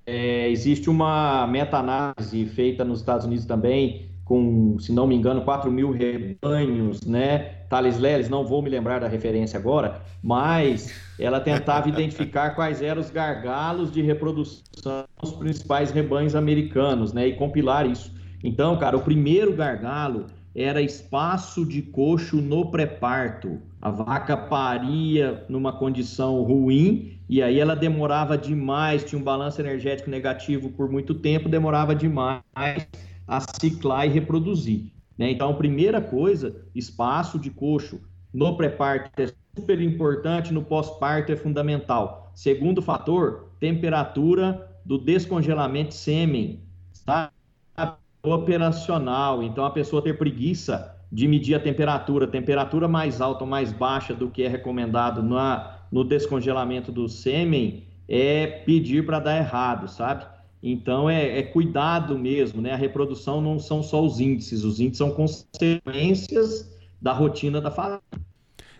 É, 0.04 0.50
existe 0.50 0.90
uma 0.90 1.46
meta-análise 1.46 2.44
feita 2.44 2.84
nos 2.84 2.98
Estados 2.98 3.24
Unidos 3.24 3.46
também, 3.46 4.10
com, 4.22 4.78
se 4.78 4.92
não 4.92 5.06
me 5.06 5.14
engano, 5.14 5.40
4 5.46 5.72
mil 5.72 5.92
rebanhos, 5.92 7.06
né? 7.06 7.38
Thales 7.70 7.98
Leles, 7.98 8.28
não 8.28 8.46
vou 8.46 8.60
me 8.60 8.68
lembrar 8.68 9.00
da 9.00 9.08
referência 9.08 9.58
agora, 9.58 10.02
mas 10.22 10.94
ela 11.18 11.40
tentava 11.40 11.88
identificar 11.88 12.50
quais 12.50 12.82
eram 12.82 13.00
os 13.00 13.08
gargalos 13.08 13.90
de 13.90 14.02
reprodução 14.02 15.06
dos 15.22 15.32
principais 15.32 15.90
rebanhos 15.90 16.34
americanos, 16.34 17.14
né? 17.14 17.28
E 17.28 17.34
compilar 17.34 17.86
isso. 17.86 18.12
Então, 18.44 18.78
cara, 18.78 18.94
o 18.94 19.00
primeiro 19.00 19.54
gargalo 19.54 20.26
era 20.54 20.82
espaço 20.82 21.64
de 21.64 21.82
coxo 21.82 22.36
no 22.36 22.70
pré-parto. 22.70 23.60
A 23.80 23.90
vaca 23.90 24.36
paria 24.36 25.44
numa 25.48 25.72
condição 25.72 26.42
ruim 26.42 27.18
e 27.28 27.42
aí 27.42 27.60
ela 27.60 27.76
demorava 27.76 28.36
demais, 28.36 29.04
tinha 29.04 29.20
um 29.20 29.24
balanço 29.24 29.60
energético 29.60 30.10
negativo 30.10 30.70
por 30.70 30.90
muito 30.90 31.14
tempo, 31.14 31.48
demorava 31.48 31.94
demais 31.94 32.42
a 33.26 33.40
ciclar 33.60 34.06
e 34.06 34.10
reproduzir. 34.10 34.92
Né? 35.16 35.30
Então, 35.30 35.54
primeira 35.54 36.00
coisa, 36.00 36.56
espaço 36.74 37.38
de 37.38 37.50
coxo 37.50 38.00
no 38.32 38.56
pré-parto 38.56 39.10
é 39.22 39.32
super 39.56 39.80
importante, 39.80 40.52
no 40.52 40.62
pós-parto 40.62 41.30
é 41.30 41.36
fundamental. 41.36 42.32
Segundo 42.34 42.82
fator, 42.82 43.50
temperatura 43.60 44.68
do 44.84 44.98
descongelamento 44.98 45.94
sêmen. 45.94 46.60
Tá? 47.04 47.30
Operacional. 48.22 49.42
Então, 49.42 49.64
a 49.64 49.70
pessoa 49.70 50.02
ter 50.02 50.16
preguiça 50.16 50.96
de 51.11 51.26
medir 51.26 51.54
a 51.54 51.61
temperatura, 51.61 52.26
temperatura 52.26 52.87
mais 52.87 53.20
alta 53.20 53.44
ou 53.44 53.50
mais 53.50 53.72
baixa 53.72 54.14
do 54.14 54.30
que 54.30 54.42
é 54.42 54.48
recomendado 54.48 55.22
na, 55.22 55.78
no 55.90 56.04
descongelamento 56.04 56.92
do 56.92 57.09
sêmen, 57.09 57.85
é 58.09 58.46
pedir 58.46 59.04
para 59.04 59.18
dar 59.18 59.37
errado, 59.37 59.88
sabe? 59.88 60.24
Então, 60.62 61.09
é, 61.09 61.38
é, 61.38 61.42
cuidado 61.42 62.18
mesmo, 62.18 62.61
né? 62.61 62.72
A 62.72 62.76
reprodução 62.76 63.40
não 63.40 63.59
são 63.59 63.83
só 63.83 64.04
os 64.04 64.20
índices, 64.20 64.62
os 64.62 64.78
índices 64.78 64.98
são 64.98 65.11
consequências 65.11 66.70
da 67.00 67.12
rotina 67.12 67.61
da 67.61 67.70
família. 67.70 68.00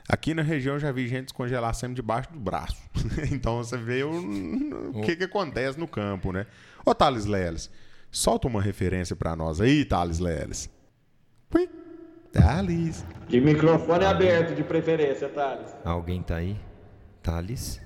Aqui 0.09 0.35
na 0.35 0.42
região 0.42 0.79
já 0.79 0.90
vi 0.92 1.07
gente 1.07 1.26
descongelar 1.26 1.72
sêmen 1.74 1.94
debaixo 1.94 2.33
do 2.33 2.38
braço. 2.38 2.76
então, 3.33 3.59
você 3.59 3.76
vê 3.76 4.03
o, 4.03 4.90
o 4.90 5.00
que, 5.03 5.16
que 5.16 5.24
acontece 5.24 5.79
no 5.79 5.87
campo, 5.87 6.33
né? 6.33 6.46
Ô, 6.85 6.94
Thales 6.94 7.24
Leles, 7.24 7.70
Solta 8.11 8.49
uma 8.49 8.61
referência 8.61 9.14
para 9.14 9.37
nós 9.37 9.61
aí, 9.61 9.85
Thales 9.85 10.18
Leles. 10.18 10.70
Thales. 12.33 13.05
De 13.29 13.40
microfone 13.40 14.05
aberto, 14.05 14.55
de 14.55 14.62
preferência, 14.62 15.29
Thales. 15.29 15.75
Alguém 15.85 16.23
tá 16.23 16.37
aí? 16.37 16.57
Thales? 17.23 17.81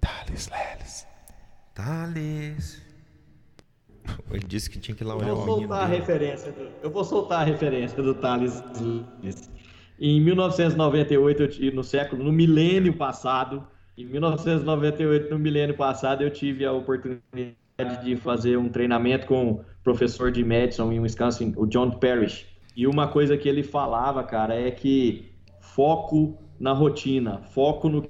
Thales 0.00 0.48
Leles. 0.48 1.06
Thales. 1.74 2.82
Ele 4.30 4.44
disse 4.46 4.70
que 4.70 4.78
tinha 4.78 4.94
que 4.94 5.02
ir 5.02 5.06
lá 5.06 5.16
olhar 5.16 5.34
o. 5.34 5.44
Soltar 5.44 5.82
a 5.82 5.86
referência 5.86 6.52
do, 6.52 6.70
eu 6.82 6.90
vou 6.90 7.04
soltar 7.04 7.40
a 7.42 7.44
referência 7.44 8.02
do 8.02 8.14
Thales. 8.14 8.62
Em 9.98 10.20
1998, 10.20 11.74
no 11.74 11.84
século, 11.84 12.22
no 12.22 12.32
milênio 12.32 12.94
passado, 12.94 13.66
em 13.96 14.06
1998, 14.06 15.30
no 15.30 15.38
milênio 15.38 15.76
passado, 15.76 16.22
eu 16.22 16.30
tive 16.30 16.64
a 16.64 16.72
oportunidade 16.72 17.56
de 18.02 18.16
fazer 18.16 18.56
um 18.56 18.68
treinamento 18.68 19.26
com 19.26 19.50
o 19.50 19.64
professor 19.84 20.32
de 20.32 20.42
Madison 20.42 20.90
em 20.90 21.00
Wisconsin, 21.00 21.52
o 21.56 21.66
John 21.66 21.90
Parrish. 21.90 22.46
E 22.74 22.86
uma 22.86 23.08
coisa 23.08 23.36
que 23.36 23.48
ele 23.48 23.62
falava, 23.62 24.22
cara, 24.24 24.54
é 24.54 24.70
que 24.70 25.32
foco 25.60 26.38
na 26.58 26.72
rotina, 26.72 27.42
foco 27.42 27.88
no 27.88 28.08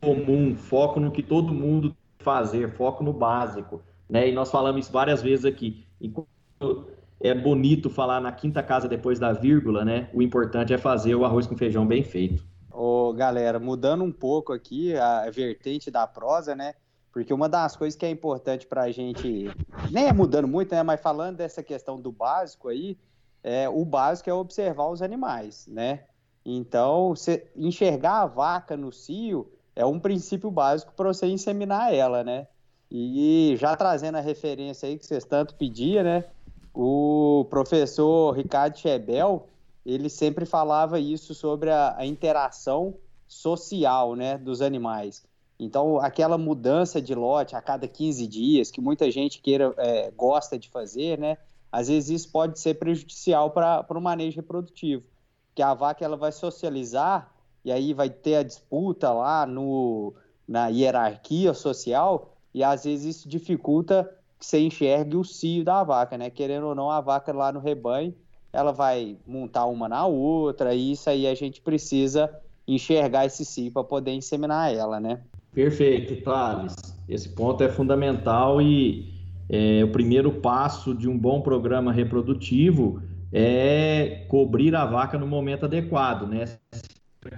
comum, 0.00 0.54
foco 0.54 1.00
no 1.00 1.10
que 1.10 1.22
todo 1.22 1.54
mundo 1.54 1.96
fazer, 2.18 2.70
foco 2.70 3.02
no 3.02 3.12
básico, 3.12 3.82
né? 4.08 4.28
E 4.28 4.32
nós 4.32 4.50
falamos 4.50 4.84
isso 4.84 4.92
várias 4.92 5.22
vezes 5.22 5.44
aqui. 5.44 5.86
Enquanto 6.00 6.88
é 7.20 7.34
bonito 7.34 7.88
falar 7.88 8.20
na 8.20 8.30
quinta 8.30 8.62
casa 8.62 8.88
depois 8.88 9.18
da 9.18 9.32
vírgula, 9.32 9.84
né? 9.84 10.10
O 10.12 10.20
importante 10.20 10.72
é 10.72 10.78
fazer 10.78 11.14
o 11.14 11.24
arroz 11.24 11.46
com 11.46 11.56
feijão 11.56 11.86
bem 11.86 12.02
feito. 12.02 12.44
Ô, 12.70 13.12
galera, 13.12 13.58
mudando 13.58 14.04
um 14.04 14.12
pouco 14.12 14.52
aqui 14.52 14.94
a 14.94 15.30
vertente 15.30 15.90
da 15.90 16.06
prosa, 16.06 16.54
né? 16.54 16.74
Porque 17.12 17.32
uma 17.32 17.48
das 17.48 17.76
coisas 17.76 17.98
que 17.98 18.06
é 18.06 18.10
importante 18.10 18.66
para 18.66 18.82
a 18.82 18.90
gente, 18.90 19.50
nem 19.90 20.06
é 20.06 20.12
mudando 20.12 20.46
muito, 20.46 20.74
né? 20.74 20.82
Mas 20.82 21.00
falando 21.00 21.36
dessa 21.36 21.62
questão 21.62 22.00
do 22.00 22.12
básico 22.12 22.68
aí, 22.68 22.98
é, 23.42 23.68
o 23.68 23.84
básico 23.84 24.28
é 24.28 24.34
observar 24.34 24.88
os 24.88 25.02
animais, 25.02 25.66
né? 25.66 26.04
Então, 26.44 27.14
enxergar 27.56 28.22
a 28.22 28.26
vaca 28.26 28.76
no 28.76 28.92
cio 28.92 29.50
é 29.74 29.84
um 29.84 29.98
princípio 29.98 30.50
básico 30.50 30.92
para 30.94 31.08
você 31.08 31.26
inseminar 31.26 31.92
ela, 31.92 32.24
né? 32.24 32.46
E 32.90 33.54
já 33.58 33.76
trazendo 33.76 34.16
a 34.16 34.20
referência 34.20 34.88
aí 34.88 34.98
que 34.98 35.04
vocês 35.04 35.24
tanto 35.24 35.54
pediam, 35.54 36.02
né? 36.02 36.24
O 36.74 37.46
professor 37.50 38.32
Ricardo 38.32 38.78
Chebel, 38.78 39.48
ele 39.84 40.08
sempre 40.08 40.46
falava 40.46 40.98
isso 40.98 41.34
sobre 41.34 41.70
a, 41.70 41.96
a 41.98 42.06
interação 42.06 42.94
social, 43.26 44.14
né, 44.14 44.38
dos 44.38 44.62
animais. 44.62 45.22
Então, 45.58 45.98
aquela 45.98 46.38
mudança 46.38 47.02
de 47.02 47.14
lote 47.14 47.56
a 47.56 47.60
cada 47.60 47.88
15 47.88 48.26
dias, 48.28 48.70
que 48.70 48.80
muita 48.80 49.10
gente 49.10 49.40
queira, 49.40 49.74
é, 49.76 50.10
gosta 50.12 50.58
de 50.58 50.68
fazer, 50.68 51.18
né? 51.18 51.36
Às 51.70 51.88
vezes 51.88 52.22
isso 52.22 52.32
pode 52.32 52.60
ser 52.60 52.74
prejudicial 52.74 53.50
para 53.50 53.84
o 53.90 54.00
manejo 54.00 54.36
reprodutivo. 54.36 55.02
Que 55.54 55.62
a 55.62 55.74
vaca 55.74 56.04
ela 56.04 56.16
vai 56.16 56.30
socializar 56.30 57.32
e 57.64 57.72
aí 57.72 57.92
vai 57.92 58.08
ter 58.08 58.36
a 58.36 58.42
disputa 58.42 59.12
lá 59.12 59.44
no, 59.44 60.14
na 60.46 60.68
hierarquia 60.68 61.52
social 61.52 62.30
e 62.54 62.62
às 62.62 62.84
vezes 62.84 63.16
isso 63.16 63.28
dificulta 63.28 64.10
que 64.38 64.46
você 64.46 64.60
enxergue 64.60 65.16
o 65.16 65.24
cio 65.24 65.64
da 65.64 65.82
vaca, 65.82 66.16
né? 66.16 66.30
Querendo 66.30 66.68
ou 66.68 66.74
não, 66.74 66.90
a 66.90 67.00
vaca 67.00 67.32
lá 67.32 67.52
no 67.52 67.58
rebanho, 67.58 68.14
ela 68.52 68.72
vai 68.72 69.18
montar 69.26 69.66
uma 69.66 69.88
na 69.88 70.06
outra 70.06 70.72
e 70.74 70.92
isso 70.92 71.10
aí 71.10 71.26
a 71.26 71.34
gente 71.34 71.60
precisa 71.60 72.32
enxergar 72.66 73.26
esse 73.26 73.44
cio 73.44 73.72
para 73.72 73.82
poder 73.82 74.12
inseminar 74.12 74.72
ela, 74.72 75.00
né? 75.00 75.20
Perfeito, 75.52 76.22
Thales. 76.22 76.74
Esse 77.08 77.28
ponto 77.30 77.62
é 77.64 77.68
fundamental 77.68 78.60
e 78.60 79.12
é, 79.48 79.82
o 79.82 79.88
primeiro 79.88 80.32
passo 80.32 80.94
de 80.94 81.08
um 81.08 81.18
bom 81.18 81.40
programa 81.40 81.92
reprodutivo 81.92 83.02
é 83.32 84.26
cobrir 84.28 84.74
a 84.74 84.84
vaca 84.84 85.18
no 85.18 85.26
momento 85.26 85.64
adequado, 85.64 86.26
né? 86.26 86.44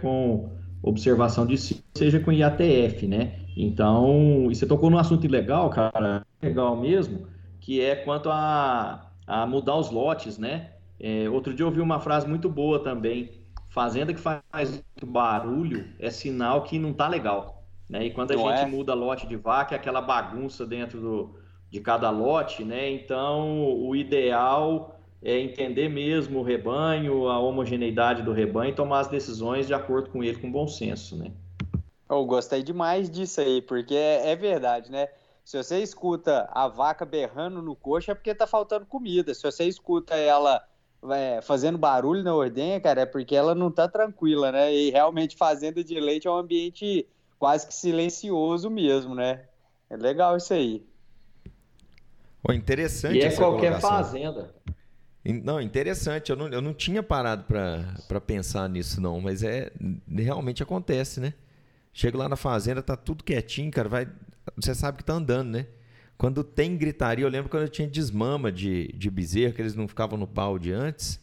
Com 0.00 0.50
observação 0.82 1.46
de 1.46 1.56
si, 1.56 1.84
seja 1.94 2.20
com 2.20 2.32
IATF, 2.32 3.06
né? 3.06 3.40
Então, 3.56 4.48
e 4.50 4.54
você 4.54 4.66
tocou 4.66 4.90
num 4.90 4.98
assunto 4.98 5.26
legal, 5.28 5.68
cara, 5.70 6.24
legal 6.42 6.76
mesmo, 6.76 7.26
que 7.60 7.80
é 7.80 7.96
quanto 7.96 8.30
a, 8.30 9.12
a 9.26 9.46
mudar 9.46 9.76
os 9.76 9.90
lotes, 9.90 10.38
né? 10.38 10.70
É, 10.98 11.28
outro 11.28 11.54
dia 11.54 11.64
eu 11.64 11.68
ouvi 11.68 11.80
uma 11.80 12.00
frase 12.00 12.28
muito 12.28 12.48
boa 12.48 12.82
também. 12.82 13.30
Fazenda 13.68 14.12
que 14.12 14.20
faz 14.20 14.82
barulho 15.04 15.86
é 15.98 16.10
sinal 16.10 16.62
que 16.64 16.78
não 16.78 16.92
tá 16.92 17.06
legal. 17.08 17.59
Né? 17.90 18.06
E 18.06 18.10
quando 18.12 18.30
a 18.30 18.36
não 18.36 18.48
gente 18.48 18.60
é? 18.60 18.66
muda 18.66 18.94
lote 18.94 19.26
de 19.26 19.34
vaca, 19.34 19.74
é 19.74 19.76
aquela 19.76 20.00
bagunça 20.00 20.64
dentro 20.64 21.00
do, 21.00 21.34
de 21.68 21.80
cada 21.80 22.08
lote, 22.08 22.64
né? 22.64 22.88
Então, 22.88 23.64
o 23.84 23.96
ideal 23.96 24.96
é 25.20 25.36
entender 25.40 25.88
mesmo 25.88 26.38
o 26.38 26.42
rebanho, 26.44 27.26
a 27.26 27.40
homogeneidade 27.40 28.22
do 28.22 28.32
rebanho 28.32 28.70
e 28.70 28.74
tomar 28.76 29.00
as 29.00 29.08
decisões 29.08 29.66
de 29.66 29.74
acordo 29.74 30.08
com 30.08 30.22
ele, 30.22 30.38
com 30.38 30.50
bom 30.50 30.68
senso, 30.68 31.16
né? 31.16 31.32
Eu 32.08 32.24
gostei 32.24 32.62
demais 32.62 33.10
disso 33.10 33.40
aí, 33.40 33.60
porque 33.60 33.96
é, 33.96 34.30
é 34.30 34.36
verdade, 34.36 34.88
né? 34.88 35.08
Se 35.44 35.56
você 35.60 35.82
escuta 35.82 36.48
a 36.52 36.68
vaca 36.68 37.04
berrando 37.04 37.60
no 37.60 37.74
coxo, 37.74 38.12
é 38.12 38.14
porque 38.14 38.32
tá 38.32 38.46
faltando 38.46 38.86
comida. 38.86 39.34
Se 39.34 39.42
você 39.42 39.64
escuta 39.64 40.14
ela 40.14 40.62
é, 41.10 41.40
fazendo 41.42 41.76
barulho 41.76 42.22
na 42.22 42.32
ordenha, 42.32 42.80
cara, 42.80 43.00
é 43.00 43.06
porque 43.06 43.34
ela 43.34 43.52
não 43.52 43.68
tá 43.68 43.88
tranquila, 43.88 44.52
né? 44.52 44.72
E 44.72 44.90
realmente 44.90 45.36
fazenda 45.36 45.82
de 45.82 45.98
leite 45.98 46.28
é 46.28 46.30
um 46.30 46.36
ambiente 46.36 47.04
quase 47.40 47.66
que 47.66 47.74
silencioso 47.74 48.70
mesmo, 48.70 49.14
né? 49.14 49.46
É 49.88 49.96
legal 49.96 50.36
isso 50.36 50.52
aí. 50.52 50.86
Oh, 52.46 52.52
interessante. 52.52 53.16
E 53.16 53.22
é 53.22 53.34
qualquer 53.34 53.80
colocação. 53.80 53.90
fazenda. 53.90 54.54
Não, 55.42 55.60
interessante. 55.60 56.30
Eu 56.30 56.36
não, 56.36 56.48
eu 56.48 56.60
não 56.60 56.74
tinha 56.74 57.02
parado 57.02 57.44
para 57.44 58.20
pensar 58.20 58.68
nisso, 58.68 59.00
não, 59.00 59.20
mas 59.20 59.42
é 59.42 59.72
realmente 60.06 60.62
acontece, 60.62 61.18
né? 61.18 61.32
Chega 61.92 62.16
lá 62.16 62.28
na 62.28 62.36
fazenda, 62.36 62.82
tá 62.82 62.94
tudo 62.94 63.24
quietinho, 63.24 63.70
cara. 63.70 63.88
Vai, 63.88 64.08
você 64.56 64.74
sabe 64.74 64.98
que 64.98 65.04
tá 65.04 65.14
andando, 65.14 65.48
né? 65.48 65.66
Quando 66.18 66.44
tem 66.44 66.76
gritaria, 66.76 67.24
eu 67.24 67.30
lembro 67.30 67.50
quando 67.50 67.62
eu 67.62 67.68
tinha 67.68 67.88
desmama 67.88 68.52
de, 68.52 68.88
de 68.88 69.10
bezerro, 69.10 69.54
que 69.54 69.62
eles 69.62 69.74
não 69.74 69.88
ficavam 69.88 70.18
no 70.18 70.26
balde 70.26 70.72
antes. 70.72 71.18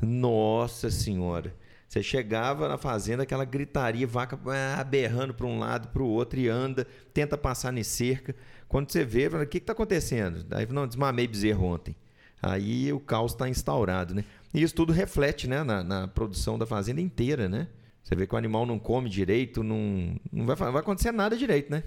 Nossa 0.00 0.90
Senhora. 0.90 1.54
Você 1.90 2.04
chegava 2.04 2.68
na 2.68 2.78
fazenda, 2.78 3.24
aquela 3.24 3.44
gritaria, 3.44 4.06
vaca 4.06 4.38
ah, 4.46 4.84
berrando 4.84 5.34
para 5.34 5.44
um 5.44 5.58
lado, 5.58 5.88
para 5.88 6.00
o 6.00 6.08
outro 6.08 6.38
e 6.38 6.48
anda, 6.48 6.86
tenta 7.12 7.36
passar 7.36 7.76
em 7.76 7.82
cerca. 7.82 8.32
Quando 8.68 8.92
você 8.92 9.04
vê, 9.04 9.26
o 9.26 9.44
que 9.44 9.58
está 9.58 9.72
acontecendo? 9.72 10.46
Aí, 10.54 10.64
não, 10.68 10.86
desmamei 10.86 11.26
bezerro 11.26 11.64
ontem. 11.64 11.96
Aí 12.40 12.92
o 12.92 13.00
caos 13.00 13.32
está 13.32 13.48
instaurado, 13.48 14.14
né? 14.14 14.24
E 14.54 14.62
isso 14.62 14.72
tudo 14.72 14.92
reflete 14.92 15.48
né, 15.48 15.64
na, 15.64 15.82
na, 15.82 16.06
produção 16.06 16.56
da 16.56 16.64
fazenda 16.64 17.00
inteira, 17.00 17.48
né? 17.48 17.66
Você 18.04 18.14
vê 18.14 18.24
que 18.24 18.36
o 18.36 18.38
animal 18.38 18.64
não 18.64 18.78
come 18.78 19.08
direito, 19.10 19.64
não, 19.64 20.14
não 20.32 20.46
vai, 20.46 20.54
vai 20.54 20.80
acontecer 20.80 21.10
nada 21.10 21.36
direito, 21.36 21.72
né? 21.72 21.82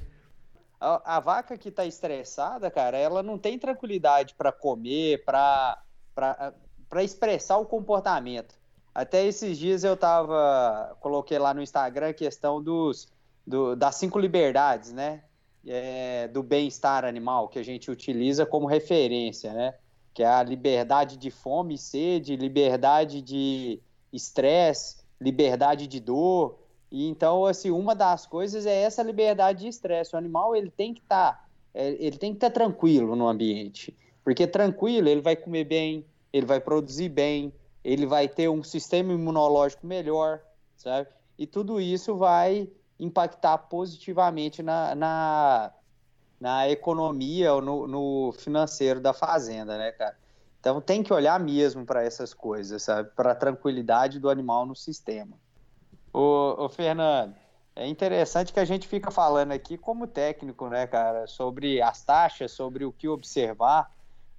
A, 0.82 1.16
a 1.16 1.20
vaca 1.22 1.58
que 1.58 1.70
está 1.70 1.86
estressada, 1.86 2.70
cara, 2.70 2.98
ela 2.98 3.24
não 3.24 3.38
tem 3.38 3.58
tranquilidade 3.58 4.36
para 4.38 4.52
comer, 4.52 5.24
para 5.24 5.82
expressar 7.02 7.56
o 7.58 7.66
comportamento. 7.66 8.62
Até 8.94 9.26
esses 9.26 9.58
dias 9.58 9.84
eu 9.84 9.98
tava. 9.98 10.96
Coloquei 11.00 11.40
lá 11.40 11.54
no 11.54 11.62
Instagram 11.62 12.10
a 12.10 12.14
questão 12.14 12.62
dos, 12.62 13.08
do, 13.46 13.76
das 13.76 13.96
cinco 13.96 14.20
liberdades, 14.20 14.92
né? 14.92 15.24
É, 15.66 16.28
do 16.28 16.44
bem-estar 16.44 17.06
animal, 17.06 17.48
que 17.48 17.58
a 17.58 17.64
gente 17.64 17.90
utiliza 17.90 18.46
como 18.46 18.68
referência, 18.68 19.52
né? 19.54 19.74
Que 20.14 20.22
é 20.22 20.28
a 20.28 20.44
liberdade 20.44 21.18
de 21.18 21.32
fome 21.32 21.76
e 21.76 21.78
sede, 21.78 22.36
liberdade 22.36 23.22
de 23.22 23.82
estresse, 24.12 24.98
liberdade 25.20 25.88
de 25.88 26.00
dor. 26.00 26.60
E 26.92 27.08
então, 27.08 27.46
assim, 27.46 27.72
uma 27.72 27.96
das 27.96 28.28
coisas 28.28 28.68
é 28.68 28.84
essa 28.84 29.02
liberdade 29.02 29.62
de 29.62 29.70
estresse. 29.70 30.14
O 30.14 30.18
animal 30.20 30.56
ele 30.56 30.70
tem 30.70 30.94
que 30.94 31.02
estar, 31.02 31.34
tá, 31.34 31.46
é, 31.74 31.94
ele 32.00 32.18
tem 32.18 32.32
que 32.32 32.38
estar 32.38 32.52
tá 32.52 32.54
tranquilo 32.54 33.16
no 33.16 33.28
ambiente, 33.28 33.98
porque 34.24 34.46
tranquilo 34.46 35.10
ele 35.10 35.22
vai 35.22 35.36
comer 35.36 35.64
bem, 35.64 36.06
ele 36.32 36.46
vai 36.46 36.60
produzir 36.60 37.10
bem, 37.10 37.52
ele 37.84 38.06
vai 38.06 38.28
ter 38.28 38.50
um 38.50 38.64
sistema 38.64 39.12
imunológico 39.12 39.86
melhor, 39.86 40.42
sabe? 40.78 41.08
E 41.38 41.46
tudo 41.46 41.82
isso 41.82 42.16
vai 42.16 42.70
impactar 43.00 43.58
positivamente 43.58 44.64
na, 44.64 44.96
na, 44.96 45.72
na 46.40 46.70
economia 46.70 47.54
ou 47.54 47.62
no, 47.62 47.88
no, 47.88 48.32
financeiro 48.34 49.02
da 49.02 49.14
fazenda, 49.14 49.78
né, 49.78 49.92
cara? 49.92 50.18
Então 50.60 50.80
tem 50.80 51.04
que 51.04 51.12
olhar 51.12 51.38
mesmo 51.40 51.86
para 51.86 52.04
essas 52.04 52.34
coisas, 52.34 52.84
sabe? 52.84 53.10
Para 53.16 53.32
a 53.32 53.36
tranquilidade 53.36 54.20
do 54.20 54.30
animal 54.30 54.66
no 54.66 54.76
sistema. 54.76 55.38
Ô, 56.14 56.56
ô, 56.58 56.70
Fernando, 56.70 57.36
é 57.76 57.88
interessante 57.88 58.54
que 58.54 58.60
a 58.60 58.66
gente 58.66 58.88
fica 58.88 59.12
falando 59.12 59.52
aqui 59.52 59.78
como 59.78 60.08
técnico, 60.08 60.70
né, 60.70 60.88
cara, 60.88 61.28
sobre 61.28 61.82
as 61.82 62.04
taxas, 62.04 62.52
sobre 62.52 62.86
o 62.86 62.94
que 62.94 63.10
observar. 63.10 63.92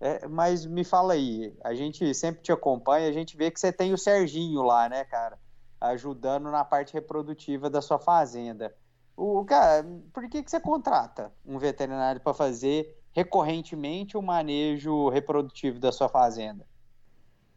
É, 0.04 0.28
mas 0.28 0.66
me 0.66 0.84
fala 0.84 1.14
aí, 1.14 1.56
a 1.64 1.72
gente 1.72 2.12
sempre 2.12 2.42
te 2.42 2.52
acompanha, 2.52 3.08
a 3.08 3.12
gente 3.12 3.38
vê 3.38 3.50
que 3.50 3.58
você 3.58 3.72
tem 3.72 3.94
o 3.94 3.96
Serginho 3.96 4.60
lá, 4.60 4.86
né, 4.86 5.02
cara? 5.04 5.38
Ajudando 5.80 6.50
na 6.50 6.62
parte 6.62 6.92
reprodutiva 6.92 7.70
da 7.70 7.80
sua 7.80 7.98
fazenda. 7.98 8.74
O 9.16 9.42
cara, 9.46 9.82
por 10.12 10.28
que, 10.28 10.42
que 10.42 10.50
você 10.50 10.60
contrata 10.60 11.32
um 11.42 11.56
veterinário 11.58 12.20
para 12.20 12.34
fazer 12.34 13.02
recorrentemente 13.12 14.14
o 14.14 14.20
manejo 14.20 15.08
reprodutivo 15.08 15.78
da 15.78 15.90
sua 15.90 16.10
fazenda? 16.10 16.66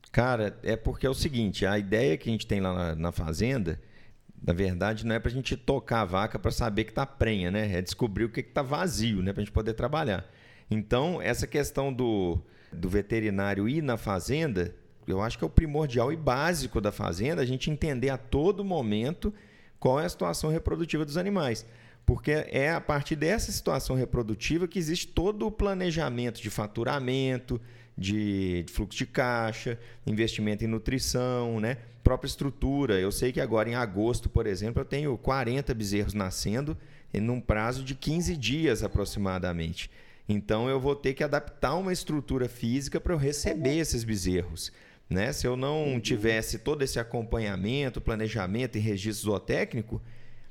Cara, 0.09 0.57
é 0.63 0.77
porque 0.77 1.05
é 1.05 1.09
o 1.09 1.13
seguinte, 1.13 1.65
a 1.65 1.77
ideia 1.77 2.17
que 2.17 2.29
a 2.29 2.31
gente 2.31 2.47
tem 2.47 2.61
lá 2.61 2.73
na, 2.73 2.95
na 2.95 3.11
fazenda, 3.11 3.77
na 4.41 4.53
verdade, 4.53 5.05
não 5.05 5.13
é 5.13 5.19
para 5.19 5.29
a 5.29 5.33
gente 5.33 5.57
tocar 5.57 5.99
a 5.99 6.05
vaca 6.05 6.39
para 6.39 6.51
saber 6.51 6.85
que 6.85 6.91
está 6.91 7.05
prenha, 7.05 7.51
né? 7.51 7.73
É 7.77 7.81
descobrir 7.81 8.23
o 8.23 8.31
que 8.31 8.39
está 8.39 8.61
vazio, 8.61 9.21
né? 9.21 9.33
Para 9.33 9.41
a 9.41 9.43
gente 9.43 9.53
poder 9.53 9.73
trabalhar. 9.73 10.23
Então, 10.69 11.21
essa 11.21 11.47
questão 11.47 11.93
do, 11.93 12.39
do 12.71 12.89
veterinário 12.89 13.67
ir 13.67 13.81
na 13.81 13.97
fazenda, 13.97 14.75
eu 15.07 15.21
acho 15.21 15.37
que 15.37 15.43
é 15.43 15.47
o 15.47 15.49
primordial 15.49 16.11
e 16.11 16.15
básico 16.15 16.81
da 16.81 16.91
fazenda, 16.91 17.41
a 17.41 17.45
gente 17.45 17.71
entender 17.71 18.09
a 18.09 18.17
todo 18.17 18.63
momento 18.63 19.33
qual 19.79 19.99
é 19.99 20.05
a 20.05 20.09
situação 20.09 20.49
reprodutiva 20.49 21.05
dos 21.05 21.17
animais. 21.17 21.65
Porque 22.05 22.31
é 22.31 22.71
a 22.71 22.81
partir 22.81 23.15
dessa 23.15 23.51
situação 23.51 23.95
reprodutiva 23.95 24.67
que 24.67 24.79
existe 24.79 25.07
todo 25.07 25.45
o 25.45 25.51
planejamento 25.51 26.41
de 26.41 26.49
faturamento, 26.49 27.59
de, 27.97 28.63
de, 28.63 28.71
fluxo 28.71 28.97
de 28.97 29.05
caixa, 29.05 29.77
investimento 30.05 30.63
em 30.63 30.67
nutrição, 30.67 31.59
né? 31.59 31.77
própria 32.07 32.29
estrutura. 32.29 32.97
Eu 32.97 33.11
sei 33.11 33.33
que 33.33 33.41
agora 33.41 33.69
em 33.69 33.75
agosto, 33.75 34.29
por 34.29 34.47
exemplo, 34.47 34.81
eu 34.81 34.85
tenho 34.85 35.17
40 35.17 35.73
bezerros 35.73 36.13
nascendo 36.13 36.77
em 37.13 37.29
um 37.29 37.41
prazo 37.41 37.83
de 37.83 37.93
15 37.93 38.37
dias 38.37 38.83
aproximadamente. 38.83 39.91
Então 40.27 40.67
eu 40.69 40.79
vou 40.79 40.95
ter 40.95 41.13
que 41.13 41.23
adaptar 41.23 41.75
uma 41.75 41.93
estrutura 41.93 42.49
física 42.49 42.99
para 42.99 43.13
eu 43.13 43.17
receber 43.17 43.77
esses 43.77 44.03
bezerros. 44.03 44.71
Né? 45.09 45.31
Se 45.31 45.47
eu 45.47 45.55
não 45.55 45.99
tivesse 46.01 46.59
todo 46.59 46.81
esse 46.81 46.99
acompanhamento, 46.99 48.01
planejamento 48.01 48.77
e 48.77 48.81
registro 48.81 49.29
zootécnico, 49.29 50.01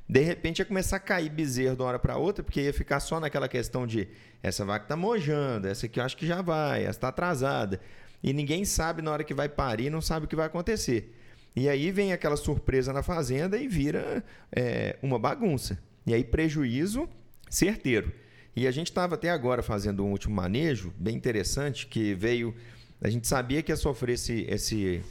de 0.08 0.20
repente 0.20 0.60
ia 0.60 0.64
começar 0.64 0.96
a 0.96 1.00
cair 1.00 1.28
bezerro 1.28 1.76
de 1.76 1.82
uma 1.82 1.88
hora 1.88 1.98
para 1.98 2.16
outra, 2.16 2.42
porque 2.42 2.62
ia 2.62 2.72
ficar 2.72 3.00
só 3.00 3.20
naquela 3.20 3.48
questão 3.48 3.86
de 3.86 4.08
essa 4.42 4.64
vaca 4.64 4.84
está 4.84 4.96
mojando, 4.96 5.66
essa 5.66 5.86
aqui 5.86 5.98
eu 5.98 6.04
acho 6.04 6.16
que 6.16 6.26
já 6.26 6.40
vai, 6.40 6.82
essa 6.82 6.90
está 6.90 7.08
atrasada. 7.08 7.80
E 8.22 8.32
ninguém 8.32 8.64
sabe 8.64 9.02
na 9.02 9.10
hora 9.10 9.24
que 9.24 9.34
vai 9.34 9.48
parir, 9.48 9.90
não 9.90 10.00
sabe 10.00 10.24
o 10.24 10.28
que 10.28 10.36
vai 10.36 10.46
acontecer. 10.46 11.14
E 11.54 11.68
aí 11.68 11.90
vem 11.90 12.12
aquela 12.12 12.36
surpresa 12.36 12.92
na 12.92 13.02
fazenda 13.02 13.58
e 13.58 13.66
vira 13.66 14.24
é, 14.52 14.96
uma 15.02 15.18
bagunça. 15.18 15.78
E 16.06 16.14
aí 16.14 16.22
prejuízo 16.22 17.08
certeiro. 17.50 18.12
E 18.56 18.66
a 18.66 18.70
gente 18.70 18.86
estava 18.86 19.16
até 19.16 19.28
agora 19.28 19.62
fazendo 19.62 20.02
um 20.02 20.10
último 20.10 20.34
manejo 20.34 20.90
bem 20.98 21.14
interessante 21.14 21.86
que 21.86 22.14
veio. 22.14 22.54
A 23.02 23.10
gente 23.10 23.28
sabia 23.28 23.62
que 23.62 23.70
ia 23.70 23.76
sofrer 23.76 24.14
esse, 24.14 24.46
esse, 24.48 25.02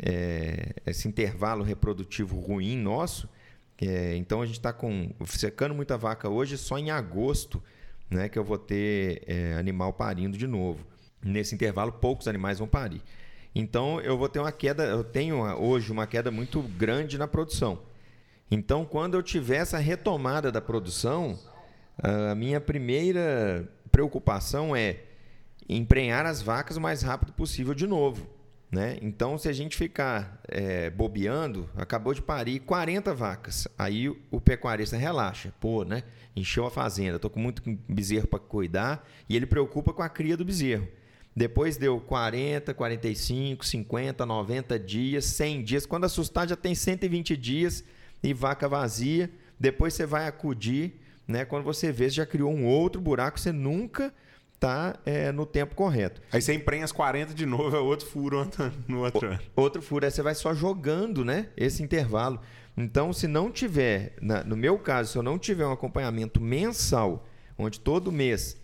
é, 0.00 0.74
esse 0.86 1.08
intervalo 1.08 1.64
reprodutivo 1.64 2.38
ruim 2.38 2.78
nosso. 2.78 3.28
É, 3.82 4.14
então 4.14 4.40
a 4.40 4.46
gente 4.46 4.58
está 4.58 4.72
com 4.72 5.10
secando 5.26 5.74
muita 5.74 5.98
vaca 5.98 6.28
hoje 6.28 6.56
só 6.56 6.78
em 6.78 6.92
agosto, 6.92 7.60
né, 8.08 8.28
que 8.28 8.38
eu 8.38 8.44
vou 8.44 8.56
ter 8.56 9.24
é, 9.26 9.54
animal 9.54 9.92
parindo 9.92 10.38
de 10.38 10.46
novo. 10.46 10.86
Nesse 11.20 11.52
intervalo 11.52 11.90
poucos 11.90 12.28
animais 12.28 12.60
vão 12.60 12.68
parir. 12.68 13.02
Então 13.52 14.00
eu 14.02 14.16
vou 14.16 14.28
ter 14.28 14.38
uma 14.38 14.52
queda, 14.52 14.84
eu 14.84 15.02
tenho 15.02 15.42
hoje 15.60 15.90
uma 15.90 16.06
queda 16.06 16.30
muito 16.30 16.62
grande 16.62 17.18
na 17.18 17.26
produção. 17.26 17.82
Então 18.48 18.84
quando 18.84 19.14
eu 19.14 19.22
tiver 19.22 19.56
essa 19.56 19.78
retomada 19.78 20.52
da 20.52 20.60
produção, 20.60 21.36
a 21.98 22.34
minha 22.34 22.60
primeira 22.60 23.68
preocupação 23.90 24.74
é 24.74 25.00
emprenhar 25.68 26.26
as 26.26 26.42
vacas 26.42 26.76
o 26.76 26.80
mais 26.80 27.02
rápido 27.02 27.32
possível 27.32 27.74
de 27.74 27.86
novo. 27.86 28.26
Né? 28.70 28.98
Então, 29.00 29.38
se 29.38 29.48
a 29.48 29.52
gente 29.52 29.76
ficar 29.76 30.40
é, 30.48 30.90
bobeando, 30.90 31.70
acabou 31.76 32.12
de 32.12 32.20
parir 32.20 32.58
40 32.58 33.14
vacas. 33.14 33.68
Aí 33.78 34.08
o 34.08 34.40
pecuarista 34.40 34.96
relaxa. 34.96 35.54
Pô, 35.60 35.84
né? 35.84 36.02
Encheu 36.34 36.66
a 36.66 36.70
fazenda, 36.70 37.14
estou 37.16 37.30
com 37.30 37.38
muito 37.38 37.62
bezerro 37.88 38.26
para 38.26 38.40
cuidar 38.40 39.08
e 39.28 39.36
ele 39.36 39.46
preocupa 39.46 39.92
com 39.92 40.02
a 40.02 40.08
cria 40.08 40.36
do 40.36 40.44
bezerro. 40.44 40.88
Depois 41.36 41.76
deu 41.76 42.00
40, 42.00 42.74
45, 42.74 43.64
50, 43.64 44.26
90 44.26 44.78
dias, 44.78 45.24
100 45.24 45.62
dias. 45.62 45.86
Quando 45.86 46.04
assustar, 46.04 46.48
já 46.48 46.56
tem 46.56 46.74
120 46.74 47.36
dias 47.36 47.84
e 48.22 48.34
vaca 48.34 48.68
vazia. 48.68 49.30
Depois 49.58 49.94
você 49.94 50.04
vai 50.04 50.26
acudir, 50.26 51.00
né? 51.26 51.44
Quando 51.44 51.64
você 51.64 51.90
vê, 51.90 52.04
você 52.04 52.16
já 52.16 52.26
criou 52.26 52.52
um 52.52 52.66
outro 52.66 53.00
buraco, 53.00 53.38
você 53.38 53.52
nunca 53.52 54.12
está 54.54 54.98
é, 55.04 55.30
no 55.30 55.44
tempo 55.44 55.74
correto. 55.74 56.20
Aí 56.32 56.40
você 56.40 56.54
emprenha 56.54 56.84
as 56.84 56.92
40 56.92 57.34
de 57.34 57.46
novo, 57.46 57.76
é 57.76 57.80
outro 57.80 58.06
furo 58.06 58.48
no 58.88 59.04
outro 59.04 59.28
ano. 59.28 59.40
Outro 59.54 59.82
furo, 59.82 60.04
aí 60.04 60.10
você 60.10 60.22
vai 60.22 60.34
só 60.34 60.54
jogando 60.54 61.24
né, 61.24 61.48
esse 61.56 61.82
intervalo. 61.82 62.40
Então, 62.76 63.12
se 63.12 63.28
não 63.28 63.50
tiver, 63.50 64.14
na, 64.20 64.42
no 64.42 64.56
meu 64.56 64.78
caso, 64.78 65.12
se 65.12 65.18
eu 65.18 65.22
não 65.22 65.38
tiver 65.38 65.66
um 65.66 65.72
acompanhamento 65.72 66.40
mensal, 66.40 67.26
onde 67.56 67.78
todo 67.78 68.10
mês 68.10 68.56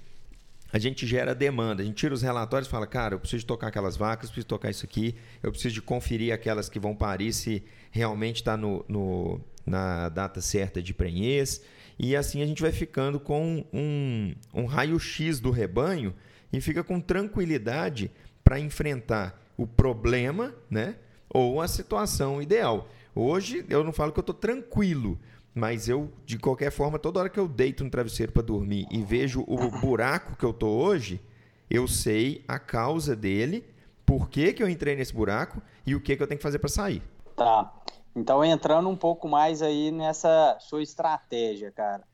a 0.73 0.79
gente 0.79 1.07
gera 1.07 1.35
demanda, 1.35 1.83
a 1.83 1.87
gente 1.87 1.96
tira 1.96 2.14
os 2.14 2.23
relatórios 2.23 2.68
e 2.68 2.70
fala, 2.70 2.87
cara, 2.87 3.14
eu 3.14 3.20
preciso 3.20 3.44
tocar 3.44 3.68
aquelas 3.68 3.96
vacas, 3.96 4.31
preciso 4.31 4.46
tocar 4.46 4.70
isso 4.70 4.85
aqui, 4.85 5.16
eu 5.42 5.51
preciso 5.51 5.75
de 5.75 5.83
conferir 5.83 6.33
aquelas 6.33 6.68
que 6.68 6.79
vão 6.79 6.94
parir 6.94 7.33
se 7.33 7.62
realmente 7.90 8.37
está 8.37 8.57
no, 8.57 8.85
no, 8.88 9.40
na 9.66 10.09
data 10.09 10.40
certa 10.40 10.81
de 10.83 10.94
prenhez. 10.94 11.61
E 12.02 12.16
assim 12.16 12.40
a 12.40 12.46
gente 12.46 12.62
vai 12.62 12.72
ficando 12.72 13.20
com 13.20 13.62
um, 13.70 14.34
um 14.54 14.64
raio-x 14.64 15.38
do 15.38 15.50
rebanho 15.50 16.14
e 16.50 16.58
fica 16.58 16.82
com 16.82 16.98
tranquilidade 16.98 18.10
para 18.42 18.58
enfrentar 18.58 19.38
o 19.54 19.66
problema 19.66 20.54
né, 20.70 20.96
ou 21.28 21.60
a 21.60 21.68
situação 21.68 22.40
ideal. 22.40 22.88
Hoje 23.14 23.66
eu 23.68 23.84
não 23.84 23.92
falo 23.92 24.12
que 24.12 24.18
eu 24.18 24.22
estou 24.22 24.34
tranquilo, 24.34 25.20
mas 25.54 25.90
eu, 25.90 26.10
de 26.24 26.38
qualquer 26.38 26.70
forma, 26.70 26.98
toda 26.98 27.20
hora 27.20 27.28
que 27.28 27.38
eu 27.38 27.46
deito 27.46 27.84
no 27.84 27.90
travesseiro 27.90 28.32
para 28.32 28.40
dormir 28.40 28.86
e 28.90 29.02
vejo 29.02 29.44
o 29.46 29.70
buraco 29.70 30.38
que 30.38 30.44
eu 30.44 30.52
estou 30.52 30.82
hoje, 30.82 31.20
eu 31.68 31.86
sei 31.86 32.42
a 32.48 32.58
causa 32.58 33.14
dele, 33.14 33.62
por 34.06 34.30
que, 34.30 34.54
que 34.54 34.62
eu 34.62 34.70
entrei 34.70 34.96
nesse 34.96 35.12
buraco 35.12 35.60
e 35.84 35.94
o 35.94 36.00
que, 36.00 36.16
que 36.16 36.22
eu 36.22 36.26
tenho 36.26 36.38
que 36.38 36.42
fazer 36.42 36.60
para 36.60 36.70
sair. 36.70 37.02
Tá. 37.36 37.70
Então, 38.14 38.44
entrando 38.44 38.88
um 38.88 38.96
pouco 38.96 39.29
mais 39.29 39.62
aí 39.62 39.90
nessa 39.90 40.57
sua 40.61 40.83
estratégia, 40.83 41.70
cara. 41.70 42.05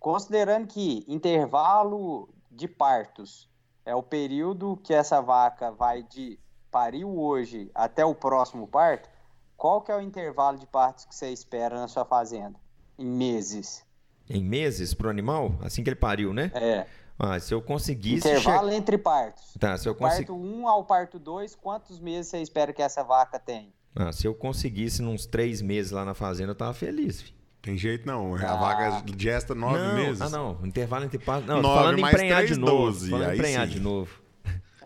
Considerando 0.00 0.66
que 0.66 1.04
intervalo 1.08 2.28
de 2.50 2.68
partos 2.68 3.48
é 3.84 3.94
o 3.94 4.02
período 4.02 4.78
que 4.82 4.92
essa 4.92 5.20
vaca 5.20 5.70
vai 5.70 6.02
de 6.02 6.38
pariu 6.70 7.18
hoje 7.18 7.70
até 7.74 8.04
o 8.04 8.14
próximo 8.14 8.66
parto, 8.66 9.08
qual 9.56 9.80
que 9.80 9.92
é 9.92 9.96
o 9.96 10.00
intervalo 10.00 10.58
de 10.58 10.66
partos 10.66 11.04
que 11.04 11.14
você 11.14 11.30
espera 11.30 11.76
na 11.76 11.86
sua 11.86 12.04
fazenda? 12.04 12.58
Em 12.98 13.06
meses. 13.06 13.84
Em 14.28 14.42
meses 14.42 14.92
para 14.92 15.06
o 15.06 15.10
animal? 15.10 15.52
Assim 15.62 15.84
que 15.84 15.90
ele 15.90 15.96
pariu, 15.96 16.32
né? 16.32 16.50
É. 16.54 16.86
Ah, 17.18 17.38
se 17.38 17.54
eu 17.54 17.62
conseguisse. 17.62 18.28
Intervalo 18.28 18.70
che... 18.70 18.74
entre 18.74 18.98
partos. 18.98 19.54
Tá, 19.60 19.78
se 19.78 19.88
eu 19.88 19.94
conseguir. 19.94 20.26
Parto 20.26 20.34
1 20.34 20.68
ao 20.68 20.84
parto 20.84 21.18
2, 21.18 21.54
quantos 21.54 22.00
meses 22.00 22.30
você 22.30 22.42
espera 22.42 22.72
que 22.72 22.82
essa 22.82 23.04
vaca 23.04 23.38
tenha? 23.38 23.72
Ah, 23.96 24.12
se 24.12 24.26
eu 24.26 24.34
conseguisse 24.34 25.02
uns 25.02 25.24
três 25.24 25.62
meses 25.62 25.92
lá 25.92 26.04
na 26.04 26.14
fazenda, 26.14 26.50
eu 26.50 26.56
tava 26.56 26.74
feliz. 26.74 27.22
Filho. 27.22 27.34
Tem 27.64 27.78
jeito 27.78 28.06
não. 28.06 28.34
A 28.34 28.52
ah. 28.52 28.56
vaga 28.56 29.02
gesta 29.16 29.54
nove 29.54 29.78
não, 29.78 29.94
meses. 29.94 30.20
Ah, 30.20 30.28
não. 30.28 30.58
Intervalo 30.62 31.06
entre 31.06 31.18
partos. 31.18 31.46
Não, 31.46 31.62
nove, 31.62 31.78
falando 31.78 31.98
em 31.98 32.02
emprenhar 32.02 32.38
3, 32.38 32.50
de 32.50 32.60
novo. 32.60 32.72
12, 32.72 33.10
falando 33.10 33.30
em 33.30 33.34
emprenhar 33.34 33.66
sim. 33.66 33.72
de 33.72 33.80
novo. 33.80 34.20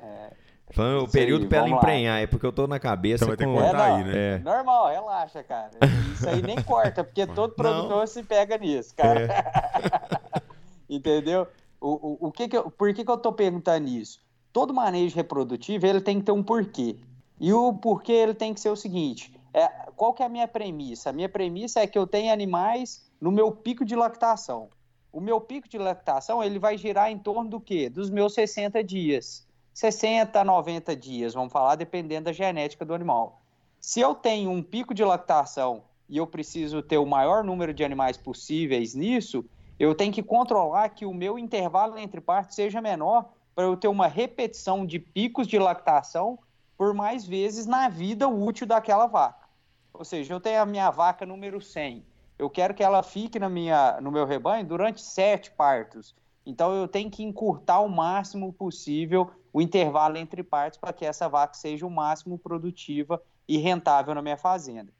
É, 0.01 0.31
falando 0.71 1.03
o 1.03 1.11
período 1.11 1.49
para 1.49 1.59
ela 1.59 1.68
emprenhar, 1.71 2.23
é 2.23 2.27
porque 2.29 2.47
eu 2.47 2.53
tô 2.53 2.68
na 2.68 2.79
cabeça. 2.79 3.25
Então 3.25 3.29
vai 3.29 3.37
ter 3.37 3.47
que 3.47 3.53
cortar 3.53 3.88
é, 3.88 3.94
aí, 3.94 4.05
né? 4.05 4.35
É. 4.35 4.38
Normal, 4.38 4.90
relaxa, 4.90 5.42
cara. 5.42 5.71
Isso 6.14 6.29
aí 6.29 6.40
nem 6.40 6.62
corta, 6.62 7.03
porque 7.03 7.27
todo 7.35 7.55
produtor 7.55 7.99
não. 7.99 8.07
se 8.07 8.23
pega 8.23 8.57
nisso, 8.57 8.94
cara. 8.94 9.23
É. 9.23 10.42
Entendeu? 10.88 11.49
O, 11.81 12.27
o, 12.27 12.29
o 12.29 12.33
que 12.33 12.47
que 12.47 12.57
eu, 12.57 12.71
por 12.71 12.94
que, 12.94 13.05
que 13.05 13.11
eu 13.11 13.18
tô 13.18 13.33
perguntando 13.33 13.88
isso? 13.88 14.21
Todo 14.53 14.73
manejo 14.73 15.16
reprodutivo 15.16 15.85
ele 15.85 16.01
tem 16.01 16.21
que 16.21 16.27
ter 16.27 16.33
um 16.33 16.44
porquê. 16.44 16.97
E 17.40 17.53
o 17.53 17.72
porquê 17.72 18.12
ele 18.12 18.35
tem 18.35 18.53
que 18.53 18.61
ser 18.61 18.70
o 18.70 18.77
seguinte: 18.77 19.33
é, 19.53 19.68
qual 19.96 20.12
que 20.12 20.22
é 20.22 20.27
a 20.27 20.29
minha 20.29 20.48
premissa? 20.48 21.11
A 21.11 21.12
minha 21.12 21.29
premissa 21.29 21.81
é 21.81 21.87
que 21.87 21.98
eu 21.98 22.07
tenho 22.07 22.33
animais 22.33 23.09
no 23.20 23.31
meu 23.31 23.53
pico 23.53 23.85
de 23.85 23.94
lactação. 23.94 24.68
O 25.12 25.20
meu 25.20 25.40
pico 25.40 25.68
de 25.68 25.79
lactação 25.79 26.42
ele 26.42 26.59
vai 26.59 26.77
girar 26.77 27.11
em 27.11 27.18
torno 27.18 27.48
do 27.48 27.61
quê? 27.61 27.88
Dos 27.88 28.11
meus 28.11 28.35
60 28.35 28.83
dias. 28.85 29.46
60 29.72 30.40
a 30.40 30.44
90 30.44 30.96
dias, 30.96 31.35
vamos 31.35 31.53
falar, 31.53 31.77
dependendo 31.77 32.24
da 32.24 32.33
genética 32.33 32.85
do 32.85 32.92
animal. 32.92 33.40
Se 33.81 34.01
eu 34.01 34.14
tenho 34.14 34.51
um 34.51 34.62
pico 34.62 34.92
de 34.92 35.05
lactação 35.05 35.85
e 36.09 36.16
eu 36.16 36.27
preciso 36.27 36.83
ter 36.83 36.98
o 36.98 37.07
maior 37.07 37.44
número 37.44 37.72
de 37.72 37.85
animais 37.85 38.16
possíveis 38.16 38.94
nisso, 38.94 39.44
eu 39.79 39.94
tenho 39.94 40.12
que 40.12 40.22
controlar 40.22 40.88
que 40.88 41.07
o 41.07 41.14
meu 41.14 41.38
intervalo 41.38 41.96
entre 41.96 42.20
partes 42.20 42.57
seja 42.57 42.81
menor 42.81 43.31
para 43.55 43.64
eu 43.64 43.77
ter 43.77 43.88
uma 43.88 44.09
repetição 44.09 44.85
de 44.85 44.98
picos 44.98 45.46
de 45.46 45.59
lactação 45.59 46.38
por 46.79 46.95
mais 46.95 47.27
vezes 47.27 47.67
na 47.67 47.88
vida 47.88 48.29
útil 48.29 48.67
daquela 48.67 49.07
vaca. 49.07 49.49
Ou 49.93 50.05
seja, 50.05 50.33
eu 50.33 50.41
tenho 50.41 50.62
a 50.62 50.67
minha 50.67 50.88
vaca 50.91 51.27
número 51.27 51.61
100, 51.61 52.07
eu 52.38 52.49
quero 52.49 52.73
que 52.73 52.85
ela 52.85 53.03
fique 53.03 53.37
na 53.37 53.49
minha, 53.49 54.01
no 54.01 54.12
meu 54.12 54.25
rebanho 54.25 54.64
durante 54.64 55.03
sete 55.03 55.51
partos. 55.51 56.14
Então 56.47 56.73
eu 56.73 56.87
tenho 56.87 57.11
que 57.11 57.25
encurtar 57.25 57.81
o 57.81 57.88
máximo 57.88 58.53
possível 58.53 59.31
o 59.53 59.61
intervalo 59.61 60.17
entre 60.17 60.45
partos 60.45 60.79
para 60.79 60.93
que 60.93 61.05
essa 61.05 61.29
vaca 61.29 61.55
seja 61.55 61.85
o 61.85 61.91
máximo 61.91 62.38
produtiva 62.38 63.21
e 63.49 63.59
rentável 63.59 64.14
na 64.14 64.23
minha 64.23 64.37
fazenda. 64.37 64.93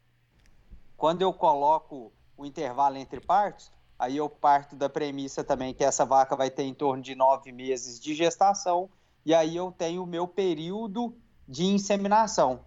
Quando 0.97 1.23
eu 1.23 1.33
coloco 1.33 2.13
o 2.37 2.45
intervalo 2.45 2.97
entre 2.97 3.21
partos, 3.21 3.71
aí 3.97 4.17
eu 4.17 4.29
parto 4.29 4.75
da 4.75 4.89
premissa 4.89 5.45
também 5.45 5.73
que 5.73 5.85
essa 5.85 6.05
vaca 6.05 6.35
vai 6.35 6.51
ter 6.51 6.65
em 6.65 6.75
torno 6.75 7.03
de 7.03 7.15
nove 7.15 7.53
meses 7.53 8.01
de 8.01 8.15
gestação, 8.15 8.91
e 9.25 9.33
aí 9.33 9.55
eu 9.55 9.71
tenho 9.71 10.03
o 10.03 10.07
meu 10.07 10.27
período 10.27 11.15
de 11.49 11.65
inseminação. 11.65 12.61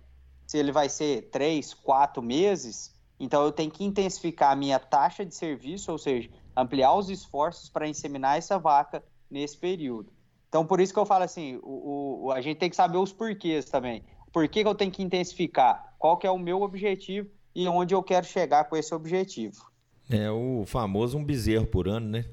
Se 0.47 0.57
ele 0.57 0.71
vai 0.71 0.89
ser 0.89 1.29
três, 1.31 1.73
quatro 1.73 2.21
meses, 2.21 2.91
então 3.19 3.43
eu 3.43 3.51
tenho 3.51 3.69
que 3.69 3.83
intensificar 3.83 4.51
a 4.51 4.55
minha 4.55 4.79
taxa 4.79 5.23
de 5.23 5.35
serviço, 5.35 5.91
ou 5.91 5.97
seja, 5.97 6.29
ampliar 6.57 6.93
os 6.95 7.09
esforços 7.09 7.69
para 7.69 7.87
inseminar 7.87 8.37
essa 8.37 8.57
vaca 8.57 9.03
nesse 9.29 9.55
período. 9.57 10.11
Então, 10.49 10.65
por 10.65 10.81
isso 10.81 10.91
que 10.91 10.99
eu 10.99 11.05
falo 11.05 11.23
assim, 11.23 11.57
o, 11.63 12.25
o, 12.25 12.31
a 12.31 12.41
gente 12.41 12.57
tem 12.57 12.69
que 12.69 12.75
saber 12.75 12.97
os 12.97 13.13
porquês 13.13 13.65
também. 13.65 14.03
Por 14.33 14.47
que, 14.49 14.63
que 14.63 14.67
eu 14.67 14.75
tenho 14.75 14.91
que 14.91 15.03
intensificar? 15.03 15.93
Qual 15.97 16.17
que 16.17 16.27
é 16.27 16.31
o 16.31 16.37
meu 16.37 16.61
objetivo 16.61 17.29
e 17.55 17.67
onde 17.67 17.93
eu 17.93 18.01
quero 18.03 18.25
chegar 18.25 18.65
com 18.65 18.75
esse 18.75 18.93
objetivo? 18.93 19.71
É 20.09 20.29
o 20.29 20.63
famoso 20.65 21.17
um 21.17 21.23
bezerro 21.23 21.65
por 21.65 21.87
ano, 21.87 22.09
né? 22.09 22.25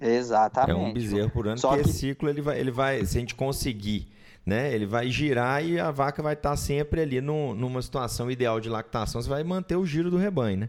Exatamente. 0.00 0.70
É 0.70 0.74
um 0.74 0.92
bezerro 0.92 1.30
por 1.30 1.48
ano, 1.48 1.58
Só 1.58 1.70
que, 1.70 1.82
que 1.82 1.88
esse 1.88 1.98
ciclo 1.98 2.28
ele 2.28 2.42
vai, 2.42 2.60
ele 2.60 2.70
vai, 2.70 3.04
se 3.04 3.16
a 3.16 3.20
gente 3.20 3.34
conseguir 3.34 4.08
né? 4.44 4.72
Ele 4.72 4.86
vai 4.86 5.08
girar 5.10 5.64
e 5.64 5.78
a 5.78 5.90
vaca 5.90 6.22
vai 6.22 6.34
estar 6.34 6.56
sempre 6.56 7.00
ali 7.00 7.20
no, 7.20 7.54
numa 7.54 7.80
situação 7.80 8.30
ideal 8.30 8.60
de 8.60 8.68
lactação. 8.68 9.20
Você 9.20 9.28
vai 9.28 9.42
manter 9.42 9.76
o 9.76 9.86
giro 9.86 10.10
do 10.10 10.16
rebanho, 10.16 10.58
né? 10.58 10.68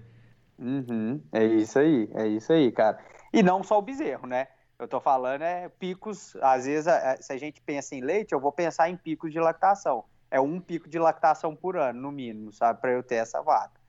Uhum, 0.57 1.21
é 1.33 1.43
isso 1.43 1.77
aí, 1.77 2.09
é 2.13 2.27
isso 2.27 2.53
aí, 2.53 2.71
cara. 2.71 2.99
E 3.33 3.43
não 3.43 3.63
só 3.63 3.77
o 3.77 3.81
bezerro, 3.81 4.25
né? 4.25 4.47
Eu 4.77 4.87
tô 4.87 4.99
falando 4.99 5.41
é 5.41 5.69
picos, 5.69 6.35
às 6.41 6.65
vezes, 6.65 6.91
se 7.21 7.31
a 7.31 7.37
gente 7.37 7.61
pensa 7.61 7.95
em 7.95 8.01
leite, 8.01 8.33
eu 8.33 8.39
vou 8.39 8.51
pensar 8.51 8.89
em 8.89 8.97
picos 8.97 9.31
de 9.31 9.39
lactação. 9.39 10.03
É 10.29 10.39
um 10.39 10.59
pico 10.59 10.89
de 10.89 10.99
lactação 10.99 11.55
por 11.55 11.77
ano, 11.77 12.01
no 12.01 12.11
mínimo, 12.11 12.51
sabe? 12.51 12.81
Para 12.81 12.91
eu 12.91 13.03
ter 13.03 13.15
essa 13.15 13.41
vaca. 13.41 13.79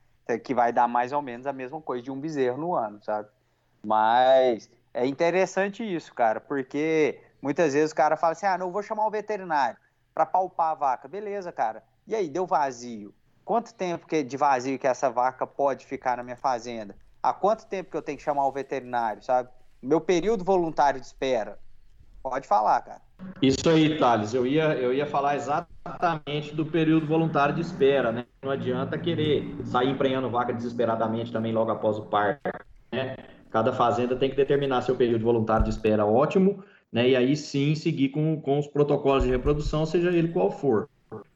Que 0.43 0.53
vai 0.53 0.73
dar 0.73 0.87
mais 0.87 1.13
ou 1.13 1.21
menos 1.21 1.47
a 1.47 1.53
mesma 1.53 1.81
coisa 1.81 2.03
de 2.03 2.11
um 2.11 2.19
bezerro 2.19 2.57
no 2.57 2.75
ano, 2.75 3.01
sabe? 3.01 3.29
Mas 3.83 4.69
é 4.93 5.05
interessante 5.05 5.83
isso, 5.83 6.13
cara, 6.13 6.41
porque 6.41 7.19
Muitas 7.41 7.73
vezes 7.73 7.91
o 7.91 7.95
cara 7.95 8.17
fala 8.17 8.33
assim: 8.33 8.45
ah, 8.45 8.57
não 8.57 8.71
vou 8.71 8.81
chamar 8.81 9.05
o 9.05 9.11
veterinário 9.11 9.77
para 10.13 10.25
palpar 10.25 10.71
a 10.71 10.75
vaca. 10.75 11.07
Beleza, 11.07 11.51
cara. 11.51 11.83
E 12.07 12.15
aí, 12.15 12.29
deu 12.29 12.45
vazio. 12.45 13.13
Quanto 13.45 13.73
tempo 13.73 14.07
que, 14.07 14.23
de 14.23 14.35
vazio 14.35 14.79
que 14.79 14.87
essa 14.87 15.09
vaca 15.09 15.45
pode 15.47 15.85
ficar 15.85 16.17
na 16.17 16.23
minha 16.23 16.35
fazenda? 16.35 16.95
Há 17.21 17.33
quanto 17.33 17.65
tempo 17.67 17.89
que 17.91 17.97
eu 17.97 18.01
tenho 18.01 18.17
que 18.17 18.23
chamar 18.23 18.45
o 18.45 18.51
veterinário, 18.51 19.23
sabe? 19.23 19.49
Meu 19.81 20.01
período 20.01 20.43
voluntário 20.43 20.99
de 20.99 21.05
espera. 21.05 21.57
Pode 22.21 22.47
falar, 22.47 22.81
cara. 22.81 23.01
Isso 23.41 23.69
aí, 23.69 23.97
Thales. 23.97 24.33
Eu 24.33 24.45
ia, 24.45 24.73
eu 24.75 24.93
ia 24.93 25.05
falar 25.05 25.35
exatamente 25.35 26.53
do 26.53 26.65
período 26.65 27.07
voluntário 27.07 27.55
de 27.55 27.61
espera, 27.61 28.11
né? 28.11 28.25
Não 28.43 28.51
adianta 28.51 28.97
querer 28.97 29.55
sair 29.65 29.89
emprenhando 29.89 30.29
vaca 30.29 30.53
desesperadamente 30.53 31.31
também 31.31 31.53
logo 31.53 31.71
após 31.71 31.97
o 31.97 32.05
parto, 32.05 32.41
né? 32.91 33.15
Cada 33.49 33.71
fazenda 33.71 34.15
tem 34.15 34.29
que 34.29 34.35
determinar 34.35 34.81
seu 34.81 34.95
período 34.95 35.23
voluntário 35.23 35.63
de 35.63 35.69
espera 35.69 36.05
ótimo 36.05 36.63
né? 36.91 37.09
E 37.09 37.15
aí 37.15 37.35
sim 37.35 37.75
seguir 37.75 38.09
com, 38.09 38.39
com 38.39 38.59
os 38.59 38.67
protocolos 38.67 39.23
de 39.23 39.29
reprodução, 39.29 39.85
seja 39.85 40.11
ele 40.11 40.29
qual 40.29 40.51
for, 40.51 40.89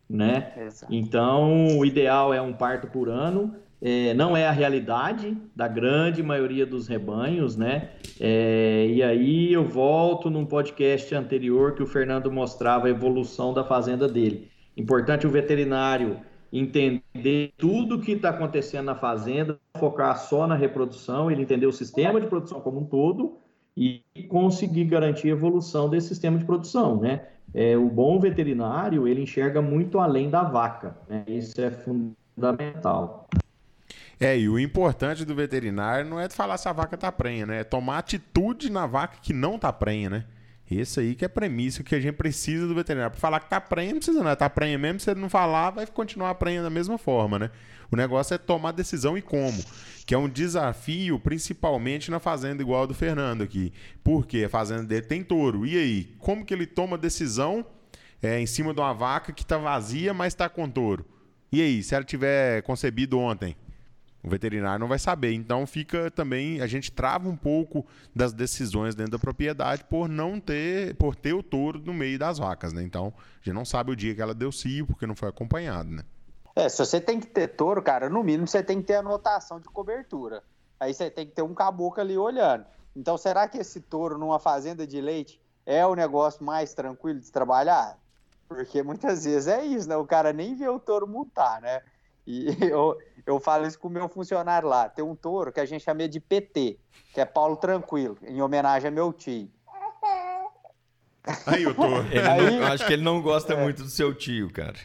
né? 0.10 0.54
Exato. 0.58 0.94
Então, 0.94 1.78
o 1.78 1.86
ideal 1.86 2.34
é 2.34 2.42
um 2.42 2.54
parto 2.54 2.88
por 2.88 3.10
ano, 3.10 3.56
é, 3.82 4.14
não 4.14 4.38
é 4.38 4.48
a 4.48 4.52
realidade 4.52 5.36
da 5.56 5.68
grande 5.68 6.22
maioria 6.22 6.66
dos 6.66 6.88
rebanhos, 6.88 7.56
né? 7.56 7.90
É, 8.20 8.88
e 8.88 9.02
aí 9.02 9.52
eu 9.52 9.68
volto 9.68 10.30
num 10.30 10.46
podcast 10.46 11.14
anterior 11.16 11.74
que 11.74 11.82
o 11.82 11.88
Fernando 11.88 12.32
mostrava 12.32 12.88
a 12.88 12.90
evolução 12.92 13.54
da 13.54 13.64
fazenda 13.64 14.08
dele. 14.08 14.50
Importante 14.78 15.26
o 15.26 15.32
veterinário 15.32 16.20
entender 16.54 17.54
tudo 17.58 18.00
que 18.00 18.12
está 18.12 18.30
acontecendo 18.30 18.86
na 18.86 18.96
fazenda, 18.96 19.58
focar 19.78 20.18
só 20.18 20.46
na 20.46 20.56
reprodução, 20.56 21.32
ele 21.32 21.42
entender 21.42 21.66
o 21.66 21.72
sistema 21.72 22.20
de 22.20 22.28
produção 22.28 22.60
como 22.60 22.82
um 22.82 22.86
todo 22.86 23.38
e 23.76 24.04
conseguir 24.28 24.86
garantir 24.86 25.30
a 25.30 25.32
evolução 25.32 25.90
desse 25.90 26.10
sistema 26.10 26.38
de 26.38 26.46
produção, 26.46 27.00
né? 27.00 27.28
É, 27.54 27.76
o 27.78 27.90
bom 27.90 28.20
veterinário, 28.20 29.08
ele 29.08 29.22
enxerga 29.22 29.62
muito 29.62 30.00
além 30.00 30.30
da 30.30 30.44
vaca, 30.44 30.96
né? 31.10 31.24
Isso 31.28 31.60
é 31.62 31.72
fundamental. 31.72 33.28
É, 34.20 34.38
e 34.38 34.48
o 34.48 34.60
importante 34.60 35.26
do 35.26 35.34
veterinário 35.34 36.08
não 36.08 36.20
é 36.20 36.30
falar 36.30 36.58
se 36.58 36.70
a 36.70 36.74
vaca 36.74 36.96
tá 36.96 37.12
prenha, 37.12 37.46
né? 37.46 37.62
É 37.62 37.64
tomar 37.64 37.98
atitude 37.98 38.72
na 38.72 38.86
vaca 38.86 39.18
que 39.22 39.34
não 39.34 39.58
tá 39.58 39.74
prenha, 39.74 40.10
né? 40.10 40.26
Esse 40.70 41.02
aí 41.02 41.16
que 41.16 41.26
é 41.26 41.28
a 41.28 41.30
premissa 41.30 41.84
que 41.84 41.94
a 41.94 42.00
gente 42.00 42.16
precisa 42.16 42.66
do 42.66 42.74
veterinário. 42.74 43.12
Para 43.12 43.20
falar 43.20 43.40
que 43.42 43.50
tá 43.50 43.60
prenha, 43.60 43.92
não 43.92 43.98
precisa, 43.98 44.24
não. 44.24 44.36
Tá 44.36 44.50
prenha 44.50 44.78
mesmo, 44.78 45.00
se 45.00 45.12
ele 45.12 45.20
não 45.20 45.28
falar, 45.28 45.72
vai 45.72 45.86
continuar 45.86 46.36
prenha 46.36 46.64
da 46.64 46.70
mesma 46.70 46.98
forma, 46.98 47.38
né? 47.38 47.52
O 47.92 47.96
negócio 47.96 48.34
é 48.34 48.38
tomar 48.38 48.72
decisão 48.72 49.18
e 49.18 49.22
como. 49.22 49.62
Que 50.06 50.16
é 50.16 50.18
um 50.18 50.30
desafio, 50.30 51.20
principalmente 51.20 52.10
na 52.10 52.20
fazenda 52.20 52.62
igual 52.62 52.84
a 52.84 52.86
do 52.86 52.94
Fernando 52.94 53.44
aqui. 53.44 53.74
Porque 54.04 54.46
a 54.46 54.50
fazenda 54.50 54.84
dele 54.84 55.06
tem 55.06 55.24
touro. 55.24 55.66
E 55.66 55.78
aí? 55.78 56.16
Como 56.18 56.46
que 56.46 56.54
ele 56.54 56.66
toma 56.66 56.98
decisão 56.98 57.66
é, 58.22 58.40
em 58.40 58.46
cima 58.46 58.74
de 58.74 58.80
uma 58.80 58.94
vaca 58.94 59.34
que 59.34 59.46
tá 59.46 59.58
vazia, 59.58 60.14
mas 60.14 60.34
tá 60.34 60.48
com 60.48 60.70
touro? 60.70 61.06
E 61.52 61.62
aí, 61.62 61.84
se 61.84 61.94
ela 61.94 62.06
tiver 62.06 62.62
concebido 62.62 63.20
ontem? 63.20 63.58
O 64.24 64.30
veterinário 64.30 64.80
não 64.80 64.88
vai 64.88 65.00
saber. 65.00 65.34
Então 65.34 65.66
fica 65.66 66.10
também, 66.12 66.62
a 66.62 66.68
gente 66.68 66.92
trava 66.92 67.28
um 67.28 67.36
pouco 67.36 67.86
das 68.16 68.32
decisões 68.32 68.96
dentro 68.96 69.14
da 69.14 69.20
propriedade 69.20 69.84
por 69.84 70.08
não 70.08 70.40
ter, 70.40 70.96
por 70.96 71.16
ter 71.16 71.34
o 71.34 71.42
touro 71.42 71.80
no 71.80 71.94
meio 71.94 72.20
das 72.20 72.38
vacas, 72.38 72.72
né? 72.72 72.84
Então, 72.84 73.14
a 73.18 73.44
gente 73.44 73.56
não 73.56 73.66
sabe 73.66 73.92
o 73.92 73.96
dia 73.96 74.14
que 74.14 74.22
ela 74.22 74.34
deu 74.34 74.52
cio 74.52 74.86
porque 74.86 75.08
não 75.08 75.16
foi 75.16 75.28
acompanhado, 75.28 75.90
né? 75.90 76.04
É, 76.62 76.70
se 76.70 76.78
você 76.78 77.02
tem 77.02 77.20
que 77.20 77.26
ter 77.26 77.48
touro, 77.48 77.82
cara, 77.82 78.08
no 78.08 78.24
mínimo 78.24 78.48
você 78.48 78.62
tem 78.62 78.80
que 78.82 78.86
ter 78.86 78.94
anotação 78.94 79.60
de 79.60 79.68
cobertura. 79.68 80.44
Aí 80.80 80.94
você 80.94 81.10
tem 81.10 81.26
que 81.26 81.32
ter 81.32 81.42
um 81.42 81.56
caboclo 81.56 82.00
ali 82.00 82.16
olhando. 82.16 82.68
Então, 82.96 83.18
será 83.18 83.48
que 83.48 83.58
esse 83.58 83.82
touro 83.82 84.16
numa 84.16 84.38
fazenda 84.38 84.86
de 84.86 85.02
leite 85.02 85.42
é 85.66 85.84
o 85.88 85.96
negócio 85.96 86.44
mais 86.44 86.72
tranquilo 86.76 87.20
de 87.20 87.32
trabalhar? 87.32 87.98
Porque 88.48 88.84
muitas 88.84 89.26
vezes 89.26 89.48
é 89.48 89.66
isso, 89.66 89.90
né? 89.90 89.98
O 89.98 90.06
cara 90.06 90.32
nem 90.32 90.54
vê 90.54 90.70
o 90.70 90.78
touro 90.78 91.08
montar, 91.08 91.60
né? 91.62 91.82
E 92.28 92.46
eu, 92.72 92.96
eu 93.26 93.40
falo 93.40 93.66
isso 93.66 93.80
com 93.80 93.88
o 93.88 93.92
meu 93.92 94.08
funcionário 94.08 94.70
lá. 94.70 94.88
Tem 94.88 95.04
um 95.04 95.16
touro 95.16 95.52
que 95.52 95.60
a 95.60 95.66
gente 95.66 95.84
chama 95.84 96.08
de 96.08 96.20
PT, 96.20 96.78
que 97.12 97.20
é 97.20 97.26
Paulo 97.26 97.56
Tranquilo, 97.56 98.20
em 98.22 98.40
homenagem 98.40 98.90
a 98.90 98.92
meu 98.92 99.12
tio. 99.12 99.50
Aí 101.46 101.66
o 101.68 101.74
touro. 101.74 102.06
Aí, 102.12 102.60
não, 102.60 102.68
acho 102.68 102.86
que 102.86 102.94
ele 102.94 103.04
não 103.04 103.22
gosta 103.22 103.54
é. 103.54 103.62
muito 103.62 103.84
do 103.84 103.90
seu 103.90 104.14
tio, 104.14 104.52
cara. 104.52 104.78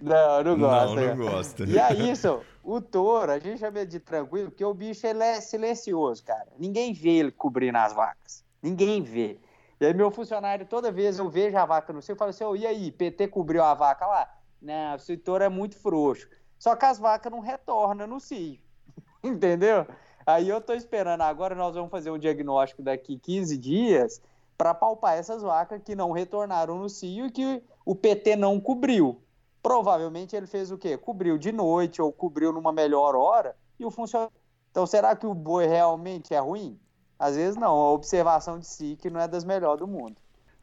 Não, 0.00 0.42
não 0.42 0.58
gosta. 0.58 0.94
Não, 0.94 1.16
não 1.16 1.26
gosta. 1.26 1.64
E 1.64 1.78
aí, 1.78 2.10
isso, 2.10 2.40
o 2.62 2.80
touro, 2.80 3.30
a 3.30 3.38
gente 3.38 3.60
chama 3.60 3.86
de 3.86 4.00
tranquilo, 4.00 4.50
porque 4.50 4.64
o 4.64 4.74
bicho 4.74 5.06
ele 5.06 5.22
é 5.22 5.40
silencioso, 5.40 6.24
cara. 6.24 6.48
Ninguém 6.58 6.92
vê 6.92 7.10
ele 7.10 7.30
cobrindo 7.30 7.78
as 7.78 7.92
vacas. 7.92 8.44
Ninguém 8.62 9.02
vê. 9.02 9.38
E 9.80 9.86
aí, 9.86 9.94
meu 9.94 10.10
funcionário, 10.10 10.66
toda 10.66 10.90
vez 10.90 11.18
eu 11.18 11.28
vejo 11.28 11.56
a 11.56 11.64
vaca 11.64 11.92
no 11.92 12.02
cio, 12.02 12.14
eu 12.14 12.16
falo 12.16 12.30
assim: 12.30 12.44
oh, 12.44 12.56
e 12.56 12.66
aí, 12.66 12.90
PT 12.90 13.28
cobriu 13.28 13.62
a 13.62 13.74
vaca 13.74 14.06
lá? 14.06 14.28
Não, 14.60 14.96
o 14.96 15.16
touro 15.18 15.44
é 15.44 15.48
muito 15.48 15.76
frouxo. 15.76 16.28
Só 16.58 16.74
que 16.74 16.86
as 16.86 16.98
vacas 16.98 17.30
não 17.30 17.40
retornam 17.40 18.06
no 18.06 18.18
cio. 18.18 18.58
Entendeu? 19.22 19.86
Aí 20.26 20.48
eu 20.48 20.60
tô 20.60 20.72
esperando 20.72 21.20
agora, 21.20 21.54
nós 21.54 21.74
vamos 21.74 21.90
fazer 21.90 22.10
um 22.10 22.18
diagnóstico 22.18 22.82
daqui 22.82 23.16
15 23.16 23.56
dias 23.56 24.20
para 24.56 24.74
palpar 24.74 25.16
essas 25.16 25.42
vacas 25.42 25.80
que 25.82 25.94
não 25.94 26.12
retornaram 26.12 26.78
no 26.78 26.88
cio 26.88 27.26
e 27.26 27.30
que 27.30 27.62
o 27.84 27.94
PT 27.94 28.36
não 28.36 28.58
cobriu. 28.60 29.20
Provavelmente 29.62 30.34
ele 30.34 30.46
fez 30.46 30.70
o 30.70 30.78
quê? 30.78 30.96
Cobriu 30.96 31.36
de 31.36 31.52
noite 31.52 32.00
ou 32.00 32.12
cobriu 32.12 32.52
numa 32.52 32.72
melhor 32.72 33.14
hora 33.14 33.56
e 33.78 33.84
o 33.84 33.90
funcionário. 33.90 34.32
Então 34.70 34.86
será 34.86 35.14
que 35.16 35.26
o 35.26 35.34
boi 35.34 35.66
realmente 35.66 36.34
é 36.34 36.38
ruim? 36.38 36.78
Às 37.18 37.36
vezes 37.36 37.56
não, 37.56 37.70
a 37.70 37.92
observação 37.92 38.58
de 38.58 38.66
si 38.66 38.96
que 39.00 39.10
não 39.10 39.20
é 39.20 39.26
das 39.26 39.44
melhores 39.44 39.80
do 39.80 39.86
mundo. 39.86 40.16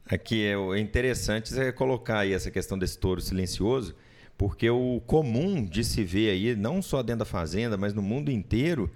Aqui 0.10 0.46
é 0.46 0.80
interessante 0.80 1.58
é 1.58 1.72
colocar 1.72 2.20
aí 2.20 2.34
essa 2.34 2.52
questão 2.52 2.78
desse 2.78 2.98
touro 2.98 3.22
silencioso, 3.22 3.96
porque 4.38 4.70
o 4.70 5.02
comum 5.08 5.64
de 5.64 5.84
se 5.84 6.04
ver 6.04 6.32
aí, 6.32 6.56
não 6.56 6.82
só 6.82 7.02
dentro 7.02 7.20
da 7.20 7.26
fazenda, 7.26 7.78
mas 7.78 7.94
no 7.94 8.02
mundo 8.02 8.30
inteiro, 8.30 8.91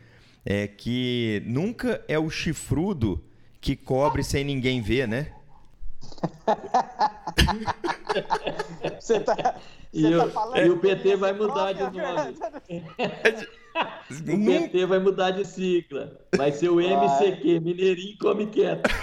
é 0.45 0.67
que 0.67 1.41
nunca 1.45 2.03
é 2.07 2.19
o 2.19 2.29
chifrudo 2.29 3.23
que 3.59 3.75
cobre 3.75 4.23
sem 4.23 4.43
ninguém 4.43 4.81
ver, 4.81 5.07
né? 5.07 5.31
Você 8.99 9.19
tá, 9.19 9.55
e, 9.93 10.17
tá 10.17 10.27
falando 10.29 10.65
e 10.65 10.69
o 10.69 10.79
PT 10.79 11.17
vai 11.17 11.33
mudar 11.33 11.73
de 11.73 11.83
nome. 11.83 12.37
o 14.09 14.69
PT 14.69 14.85
vai 14.85 14.99
mudar 14.99 15.31
de 15.31 15.43
sigla. 15.45 16.17
Vai 16.35 16.51
ser 16.51 16.69
o 16.69 16.79
MCQ, 16.79 17.59
Mineirinho 17.59 18.17
Come 18.19 18.47
Quieto. 18.47 18.89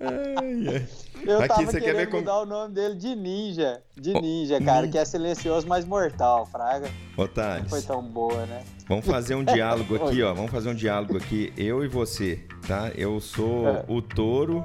ai, 0.00 0.68
ai. 0.68 0.88
Eu 1.26 1.38
Aqui, 1.38 1.48
tava 1.48 1.64
você 1.64 1.80
quer 1.80 1.94
ver 1.94 2.06
como... 2.06 2.20
mudar 2.20 2.38
o 2.38 2.46
nome 2.46 2.72
dele 2.72 2.94
de 2.94 3.16
Ninja. 3.16 3.82
De 3.96 4.14
Ninja, 4.14 4.60
cara, 4.60 4.86
que 4.86 4.96
é 4.96 5.04
silencioso, 5.04 5.66
mas 5.66 5.84
mortal, 5.84 6.46
Fraga. 6.46 6.88
Ô, 7.16 7.26
Thales. 7.26 7.64
Não 7.64 7.68
foi 7.68 7.82
tão 7.82 8.00
boa, 8.00 8.46
né? 8.46 8.62
Vamos 8.88 9.04
fazer 9.04 9.34
um 9.34 9.42
diálogo 9.44 9.96
aqui, 9.96 10.22
ó. 10.22 10.32
Vamos 10.32 10.52
fazer 10.52 10.68
um 10.68 10.74
diálogo 10.74 11.16
aqui, 11.16 11.52
eu 11.56 11.84
e 11.84 11.88
você, 11.88 12.44
tá? 12.68 12.92
Eu 12.94 13.20
sou 13.20 13.66
é. 13.68 13.84
o 13.88 14.00
touro 14.00 14.64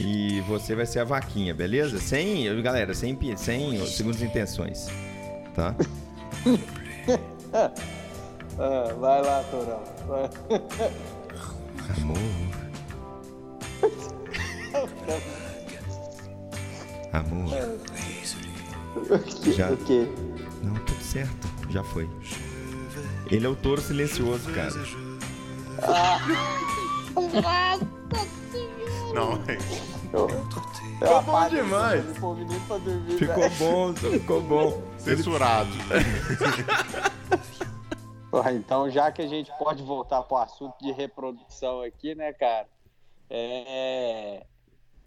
e 0.00 0.40
você 0.42 0.74
vai 0.74 0.84
ser 0.84 0.98
a 0.98 1.04
vaquinha, 1.04 1.54
beleza? 1.54 1.98
Sem, 2.00 2.60
galera, 2.60 2.92
sem, 2.92 3.16
sem 3.36 3.86
segundas 3.86 4.20
intenções, 4.20 4.88
tá? 5.54 5.76
ah, 8.58 8.92
vai 8.98 9.22
lá, 9.22 9.44
Torão. 9.44 9.82
Vai. 10.08 10.28
Amor. 12.02 12.18
Amor. 17.12 17.48
Já... 19.56 19.70
O 19.70 19.76
quê? 19.78 20.06
Não, 20.62 20.74
tudo 20.84 21.02
certo. 21.02 21.48
Já 21.70 21.82
foi. 21.82 22.08
Ele 23.30 23.46
é 23.46 23.48
o 23.48 23.56
touro 23.56 23.80
silencioso, 23.80 24.52
cara. 24.52 24.70
Ah. 25.82 26.20
Não, 29.14 29.42
é. 29.46 29.56
Ficou 31.00 31.22
bom 31.22 31.48
demais. 31.48 32.04
Ficou 33.18 33.50
bom, 33.58 33.94
ficou 33.94 34.42
bom. 34.42 34.82
Censurado. 34.98 35.70
então, 38.54 38.90
já 38.90 39.10
que 39.10 39.22
a 39.22 39.26
gente 39.26 39.50
pode 39.58 39.82
voltar 39.82 40.22
para 40.22 40.34
o 40.34 40.38
assunto 40.38 40.76
de 40.80 40.92
reprodução 40.92 41.82
aqui, 41.82 42.14
né, 42.14 42.32
cara? 42.32 42.68
É, 43.28 44.46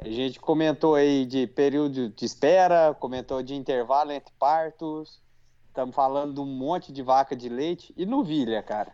a 0.06 0.10
gente 0.10 0.38
comentou 0.38 0.96
aí 0.96 1.26
de 1.26 1.48
período 1.48 2.10
de 2.10 2.26
espera, 2.26 2.94
comentou 3.00 3.42
de 3.42 3.56
intervalo 3.56 4.12
entre 4.12 4.34
partos. 4.38 5.22
Estamos 5.70 5.96
falando 5.96 6.34
de 6.34 6.42
um 6.42 6.46
monte 6.46 6.92
de 6.92 7.02
vaca 7.02 7.36
de 7.36 7.48
leite 7.48 7.94
e 7.96 8.06
novilha, 8.06 8.62
cara. 8.62 8.94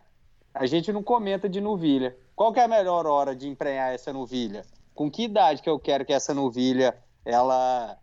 A 0.53 0.67
gente 0.67 0.93
não 0.93 1.01
comenta 1.01 1.49
de 1.49 1.59
novilha. 1.59 2.15
Qual 2.35 2.53
que 2.53 2.59
é 2.59 2.63
a 2.63 2.67
melhor 2.67 3.07
hora 3.07 3.35
de 3.35 3.47
emprenhar 3.47 3.91
essa 3.91 4.13
novilha? 4.13 4.63
Com 4.93 5.09
que 5.09 5.23
idade 5.23 5.63
que 5.63 5.69
eu 5.69 5.79
quero 5.79 6.05
que 6.05 6.13
essa 6.13 6.33
novilha 6.33 6.95
ela 7.25 7.97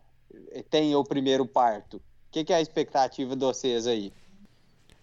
tenha 0.69 0.99
o 0.99 1.03
primeiro 1.03 1.45
parto? 1.45 1.97
O 1.97 2.01
que, 2.31 2.43
que 2.43 2.51
é 2.51 2.57
a 2.57 2.61
expectativa 2.61 3.35
de 3.35 3.45
vocês 3.45 3.87
aí? 3.87 4.11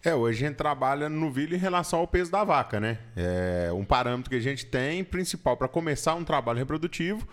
É, 0.04 0.14
hoje 0.14 0.44
a 0.44 0.48
gente 0.48 0.58
trabalha 0.58 1.08
no 1.08 1.28
em 1.28 1.56
relação 1.56 2.00
ao 2.00 2.06
peso 2.06 2.30
da 2.30 2.44
vaca, 2.44 2.78
né? 2.78 2.98
É 3.16 3.72
um 3.72 3.84
parâmetro 3.84 4.28
que 4.28 4.36
a 4.36 4.40
gente 4.40 4.66
tem 4.66 5.02
principal 5.02 5.56
para 5.56 5.66
começar 5.66 6.14
um 6.14 6.22
trabalho 6.22 6.58
reprodutivo 6.58 7.26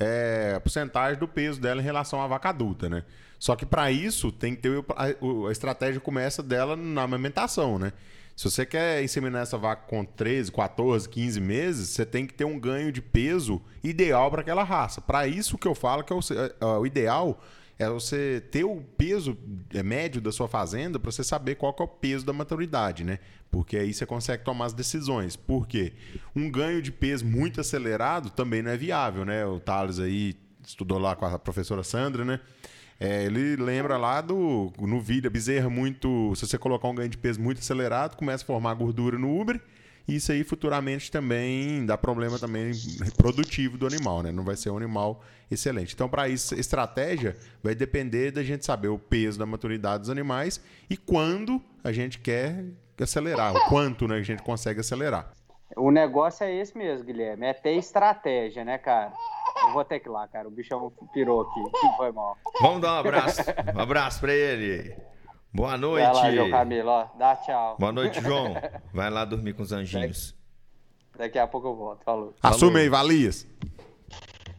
é, 0.00 0.54
a 0.56 0.60
porcentagem 0.60 1.18
do 1.18 1.28
peso 1.28 1.60
dela 1.60 1.80
em 1.80 1.84
relação 1.84 2.20
à 2.22 2.26
vaca 2.26 2.48
adulta, 2.48 2.88
né? 2.88 3.04
Só 3.38 3.54
que 3.54 3.66
para 3.66 3.92
isso 3.92 4.32
tem 4.32 4.54
que 4.54 4.62
ter 4.62 4.84
a, 4.96 5.04
a, 5.48 5.52
estratégia 5.52 6.00
começa 6.00 6.42
dela 6.42 6.74
na 6.74 7.02
amamentação, 7.02 7.78
né? 7.78 7.92
Se 8.34 8.50
você 8.50 8.64
quer 8.64 9.04
inseminar 9.04 9.42
essa 9.42 9.58
vaca 9.58 9.82
com 9.86 10.02
13, 10.02 10.50
14, 10.50 11.06
15 11.06 11.40
meses, 11.40 11.88
você 11.90 12.06
tem 12.06 12.26
que 12.26 12.32
ter 12.32 12.44
um 12.44 12.58
ganho 12.58 12.90
de 12.90 13.02
peso 13.02 13.60
ideal 13.84 14.30
para 14.30 14.40
aquela 14.40 14.62
raça. 14.62 15.02
Para 15.02 15.26
isso 15.26 15.58
que 15.58 15.68
eu 15.68 15.74
falo 15.74 16.02
que 16.02 16.12
é 16.12 16.16
o, 16.16 16.20
é, 16.20 16.64
o 16.78 16.86
ideal 16.86 17.38
é 17.80 17.88
você 17.88 18.42
ter 18.50 18.62
o 18.62 18.82
peso 18.98 19.38
é, 19.72 19.82
médio 19.82 20.20
da 20.20 20.30
sua 20.30 20.46
fazenda 20.46 21.00
para 21.00 21.10
você 21.10 21.24
saber 21.24 21.54
qual 21.54 21.74
é 21.80 21.82
o 21.82 21.88
peso 21.88 22.26
da 22.26 22.32
maturidade, 22.32 23.04
né? 23.04 23.18
Porque 23.50 23.74
aí 23.74 23.94
você 23.94 24.04
consegue 24.04 24.44
tomar 24.44 24.66
as 24.66 24.74
decisões. 24.74 25.34
Por 25.34 25.66
quê? 25.66 25.94
Um 26.36 26.50
ganho 26.50 26.82
de 26.82 26.92
peso 26.92 27.24
muito 27.24 27.58
acelerado 27.58 28.28
também 28.28 28.60
não 28.60 28.70
é 28.70 28.76
viável, 28.76 29.24
né? 29.24 29.46
O 29.46 29.58
Thales 29.58 29.98
aí 29.98 30.36
estudou 30.62 30.98
lá 30.98 31.16
com 31.16 31.24
a 31.24 31.38
professora 31.38 31.82
Sandra, 31.82 32.22
né? 32.22 32.38
É, 33.00 33.24
ele 33.24 33.56
lembra 33.56 33.96
lá 33.96 34.20
do 34.20 34.70
novilha, 34.78 35.30
bezerra 35.30 35.70
muito. 35.70 36.34
Se 36.36 36.46
você 36.46 36.58
colocar 36.58 36.86
um 36.86 36.94
ganho 36.94 37.08
de 37.08 37.16
peso 37.16 37.40
muito 37.40 37.60
acelerado, 37.60 38.14
começa 38.14 38.44
a 38.44 38.46
formar 38.46 38.74
gordura 38.74 39.18
no 39.18 39.40
Uber 39.40 39.58
isso 40.16 40.32
aí 40.32 40.44
futuramente 40.44 41.10
também 41.10 41.84
dá 41.86 41.96
problema 41.96 42.38
também 42.38 42.72
produtivo 43.16 43.78
do 43.78 43.86
animal, 43.86 44.22
né? 44.22 44.32
Não 44.32 44.44
vai 44.44 44.56
ser 44.56 44.70
um 44.70 44.76
animal 44.76 45.22
excelente. 45.50 45.94
Então, 45.94 46.08
para 46.08 46.28
isso, 46.28 46.54
estratégia 46.54 47.36
vai 47.62 47.74
depender 47.74 48.30
da 48.30 48.42
gente 48.42 48.64
saber 48.64 48.88
o 48.88 48.98
peso 48.98 49.38
da 49.38 49.46
maturidade 49.46 50.00
dos 50.00 50.10
animais 50.10 50.60
e 50.88 50.96
quando 50.96 51.62
a 51.82 51.92
gente 51.92 52.18
quer 52.18 52.64
acelerar, 53.00 53.54
o 53.54 53.68
quanto 53.68 54.06
né, 54.06 54.16
a 54.16 54.22
gente 54.22 54.42
consegue 54.42 54.80
acelerar. 54.80 55.32
O 55.76 55.90
negócio 55.90 56.44
é 56.44 56.54
esse 56.54 56.76
mesmo, 56.76 57.06
Guilherme, 57.06 57.46
é 57.46 57.54
ter 57.54 57.72
estratégia, 57.76 58.64
né, 58.64 58.76
cara? 58.76 59.12
Eu 59.62 59.72
vou 59.72 59.84
ter 59.84 60.00
que 60.00 60.08
ir 60.08 60.10
lá, 60.10 60.26
cara. 60.26 60.48
O 60.48 60.50
bichão 60.50 60.92
pirou 61.12 61.42
aqui. 61.42 61.60
Foi 61.96 62.10
mal. 62.12 62.36
Vamos 62.60 62.80
dar 62.80 62.94
um 62.94 62.98
abraço. 62.98 63.40
Um 63.74 63.80
abraço 63.80 64.20
pra 64.20 64.32
ele. 64.32 64.96
Boa 65.52 65.76
noite. 65.76 66.04
Vai 66.04 66.14
lá, 66.14 66.32
João 66.32 66.50
Camilo, 66.50 66.88
ó. 66.88 67.06
Dá 67.18 67.36
tchau. 67.36 67.76
Boa 67.78 67.92
noite, 67.92 68.20
João. 68.20 68.54
Vai 68.94 69.10
lá 69.10 69.24
dormir 69.24 69.52
com 69.52 69.62
os 69.62 69.72
anjinhos. 69.72 70.34
Daqui 71.18 71.38
a 71.38 71.46
pouco 71.46 71.68
eu 71.68 71.74
volto. 71.74 72.04
Falou. 72.04 72.34
Assume 72.40 72.80
aí, 72.80 72.88
Valias. 72.88 73.48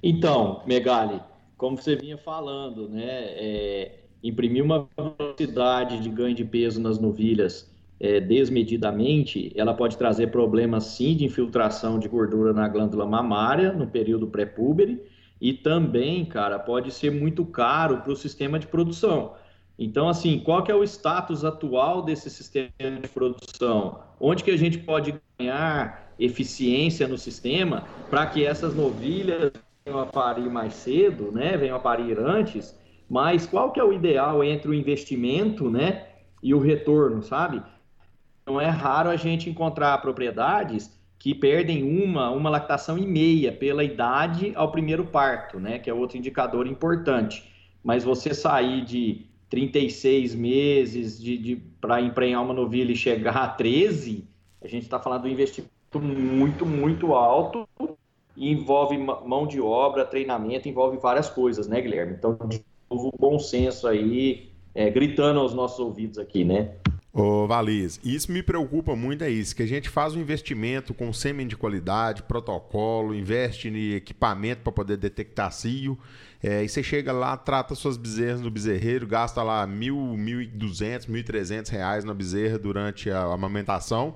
Então, 0.03 0.61
Megali, 0.65 1.21
como 1.57 1.77
você 1.77 1.95
vinha 1.95 2.17
falando, 2.17 2.89
né? 2.89 3.07
É, 3.07 3.99
imprimir 4.21 4.63
uma 4.63 4.87
velocidade 4.97 5.99
de 6.01 6.09
ganho 6.09 6.35
de 6.35 6.43
peso 6.43 6.81
nas 6.81 6.99
novilhas 6.99 7.71
é, 7.99 8.19
desmedidamente, 8.19 9.51
ela 9.55 9.73
pode 9.73 9.95
trazer 9.95 10.27
problemas 10.27 10.85
sim 10.85 11.15
de 11.15 11.23
infiltração 11.23 11.99
de 11.99 12.07
gordura 12.07 12.51
na 12.51 12.67
glândula 12.67 13.05
mamária 13.05 13.71
no 13.71 13.87
período 13.87 14.27
pré-púbere 14.27 15.01
e 15.39 15.53
também, 15.53 16.25
cara, 16.25 16.59
pode 16.59 16.91
ser 16.91 17.11
muito 17.11 17.45
caro 17.45 18.01
para 18.01 18.11
o 18.11 18.15
sistema 18.15 18.59
de 18.59 18.67
produção. 18.67 19.33
Então, 19.83 20.07
assim, 20.07 20.37
qual 20.37 20.61
que 20.61 20.71
é 20.71 20.75
o 20.75 20.83
status 20.83 21.43
atual 21.43 22.03
desse 22.03 22.29
sistema 22.29 22.69
de 23.01 23.09
produção? 23.09 23.99
Onde 24.19 24.43
que 24.43 24.51
a 24.51 24.55
gente 24.55 24.77
pode 24.77 25.15
ganhar 25.39 26.13
eficiência 26.19 27.07
no 27.07 27.17
sistema 27.17 27.83
para 28.07 28.27
que 28.27 28.45
essas 28.45 28.75
novilhas 28.75 29.51
venham 29.83 29.99
a 29.99 30.05
parir 30.05 30.51
mais 30.51 30.75
cedo, 30.75 31.31
né? 31.31 31.57
Venham 31.57 31.75
a 31.75 31.79
parir 31.79 32.19
antes, 32.19 32.77
mas 33.09 33.47
qual 33.47 33.71
que 33.71 33.79
é 33.79 33.83
o 33.83 33.91
ideal 33.91 34.43
entre 34.43 34.69
o 34.69 34.73
investimento, 34.75 35.67
né, 35.67 36.05
e 36.43 36.53
o 36.53 36.59
retorno, 36.59 37.23
sabe? 37.23 37.59
Não 38.45 38.61
é 38.61 38.67
raro 38.67 39.09
a 39.09 39.15
gente 39.15 39.49
encontrar 39.49 39.97
propriedades 39.99 40.95
que 41.17 41.33
perdem 41.33 41.81
uma, 41.81 42.29
uma 42.29 42.51
lactação 42.51 42.99
e 42.99 43.07
meia 43.07 43.51
pela 43.51 43.83
idade 43.83 44.53
ao 44.55 44.71
primeiro 44.71 45.05
parto, 45.05 45.59
né, 45.59 45.79
que 45.79 45.89
é 45.89 45.93
outro 45.93 46.19
indicador 46.19 46.67
importante. 46.67 47.51
Mas 47.83 48.03
você 48.03 48.31
sair 48.31 48.85
de 48.85 49.30
36 49.51 50.33
meses 50.33 51.21
de, 51.21 51.37
de 51.37 51.55
para 51.79 52.01
emprenhar 52.01 52.41
uma 52.41 52.53
novilha 52.53 52.93
e 52.93 52.95
chegar 52.95 53.35
a 53.35 53.47
13, 53.49 54.23
a 54.61 54.67
gente 54.67 54.83
está 54.83 54.97
falando 54.97 55.23
de 55.23 55.27
um 55.27 55.31
investimento 55.31 55.99
muito, 55.99 56.65
muito 56.65 57.13
alto 57.13 57.67
e 58.35 58.49
envolve 58.49 58.97
mão 58.97 59.45
de 59.45 59.59
obra, 59.59 60.05
treinamento, 60.05 60.69
envolve 60.69 60.97
várias 60.97 61.29
coisas, 61.29 61.67
né, 61.67 61.81
Guilherme? 61.81 62.13
Então, 62.13 62.37
de 62.47 62.63
novo, 62.89 63.11
bom 63.19 63.37
senso 63.37 63.89
aí, 63.89 64.49
é, 64.73 64.89
gritando 64.89 65.41
aos 65.41 65.53
nossos 65.53 65.79
ouvidos 65.79 66.17
aqui, 66.17 66.45
né? 66.45 66.75
Ô, 67.13 67.45
Valiz, 67.45 67.99
isso 68.05 68.31
me 68.31 68.41
preocupa 68.41 68.95
muito, 68.95 69.21
é 69.25 69.29
isso, 69.29 69.53
que 69.53 69.61
a 69.61 69.67
gente 69.67 69.89
faz 69.89 70.15
um 70.15 70.21
investimento 70.21 70.93
com 70.93 71.11
sêmen 71.11 71.45
de 71.45 71.57
qualidade, 71.57 72.23
protocolo, 72.23 73.13
investe 73.13 73.67
em 73.67 73.95
equipamento 73.95 74.61
para 74.61 74.71
poder 74.71 74.95
detectar 74.95 75.51
cio, 75.51 75.99
é, 76.41 76.63
e 76.63 76.69
você 76.69 76.81
chega 76.81 77.11
lá, 77.11 77.35
trata 77.35 77.75
suas 77.75 77.97
bezerras 77.97 78.39
no 78.39 78.49
bezerreiro, 78.49 79.05
gasta 79.05 79.43
lá 79.43 79.67
mil, 79.67 79.97
mil 80.15 80.41
e 80.41 80.47
duzentos, 80.47 81.07
mil 81.07 81.19
e 81.19 81.23
trezentos 81.23 81.69
reais 81.69 82.05
na 82.05 82.13
bezerra 82.13 82.57
durante 82.57 83.11
a 83.11 83.23
amamentação, 83.23 84.15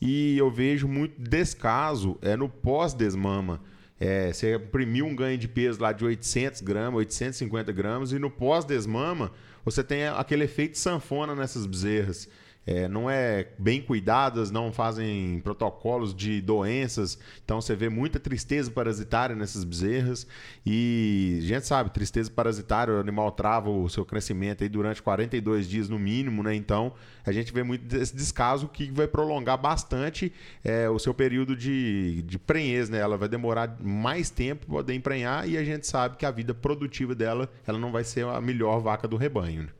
e 0.00 0.38
eu 0.38 0.48
vejo 0.48 0.86
muito 0.86 1.20
descaso 1.20 2.16
é 2.22 2.36
no 2.36 2.48
pós-desmama. 2.48 3.60
É, 3.98 4.32
você 4.32 4.54
imprimiu 4.54 5.06
um 5.06 5.16
ganho 5.16 5.36
de 5.36 5.48
peso 5.48 5.82
lá 5.82 5.90
de 5.90 6.04
800 6.04 6.60
gramas, 6.60 6.98
850 6.98 7.72
gramas, 7.72 8.12
e 8.12 8.18
no 8.20 8.30
pós-desmama 8.30 9.32
você 9.64 9.82
tem 9.82 10.06
aquele 10.06 10.44
efeito 10.44 10.78
sanfona 10.78 11.34
nessas 11.34 11.66
bezerras 11.66 12.28
é, 12.70 12.86
não 12.86 13.08
é 13.08 13.48
bem 13.58 13.80
cuidadas, 13.80 14.50
não 14.50 14.70
fazem 14.70 15.40
protocolos 15.40 16.14
de 16.14 16.38
doenças. 16.42 17.18
Então 17.42 17.62
você 17.62 17.74
vê 17.74 17.88
muita 17.88 18.20
tristeza 18.20 18.70
parasitária 18.70 19.34
nessas 19.34 19.64
bezerras. 19.64 20.26
E 20.66 21.38
a 21.40 21.46
gente 21.46 21.66
sabe, 21.66 21.88
tristeza 21.88 22.30
parasitária, 22.30 22.92
o 22.92 23.00
animal 23.00 23.32
trava 23.32 23.70
o 23.70 23.88
seu 23.88 24.04
crescimento 24.04 24.62
aí 24.62 24.68
durante 24.68 25.02
42 25.02 25.66
dias 25.66 25.88
no 25.88 25.98
mínimo, 25.98 26.42
né? 26.42 26.54
Então 26.54 26.92
a 27.24 27.32
gente 27.32 27.54
vê 27.54 27.62
muito 27.62 27.96
esse 27.96 28.14
descaso 28.14 28.68
que 28.68 28.90
vai 28.90 29.08
prolongar 29.08 29.56
bastante 29.56 30.30
é, 30.62 30.90
o 30.90 30.98
seu 30.98 31.14
período 31.14 31.56
de, 31.56 32.20
de 32.26 32.38
prenhez, 32.38 32.90
né? 32.90 32.98
Ela 32.98 33.16
vai 33.16 33.30
demorar 33.30 33.78
mais 33.80 34.28
tempo 34.28 34.66
para 34.66 34.74
poder 34.76 34.92
emprenhar 34.92 35.48
e 35.48 35.56
a 35.56 35.64
gente 35.64 35.86
sabe 35.86 36.18
que 36.18 36.26
a 36.26 36.30
vida 36.30 36.52
produtiva 36.52 37.14
dela 37.14 37.50
ela 37.66 37.78
não 37.78 37.90
vai 37.90 38.04
ser 38.04 38.26
a 38.26 38.42
melhor 38.42 38.78
vaca 38.80 39.08
do 39.08 39.16
rebanho. 39.16 39.62
Né? 39.62 39.77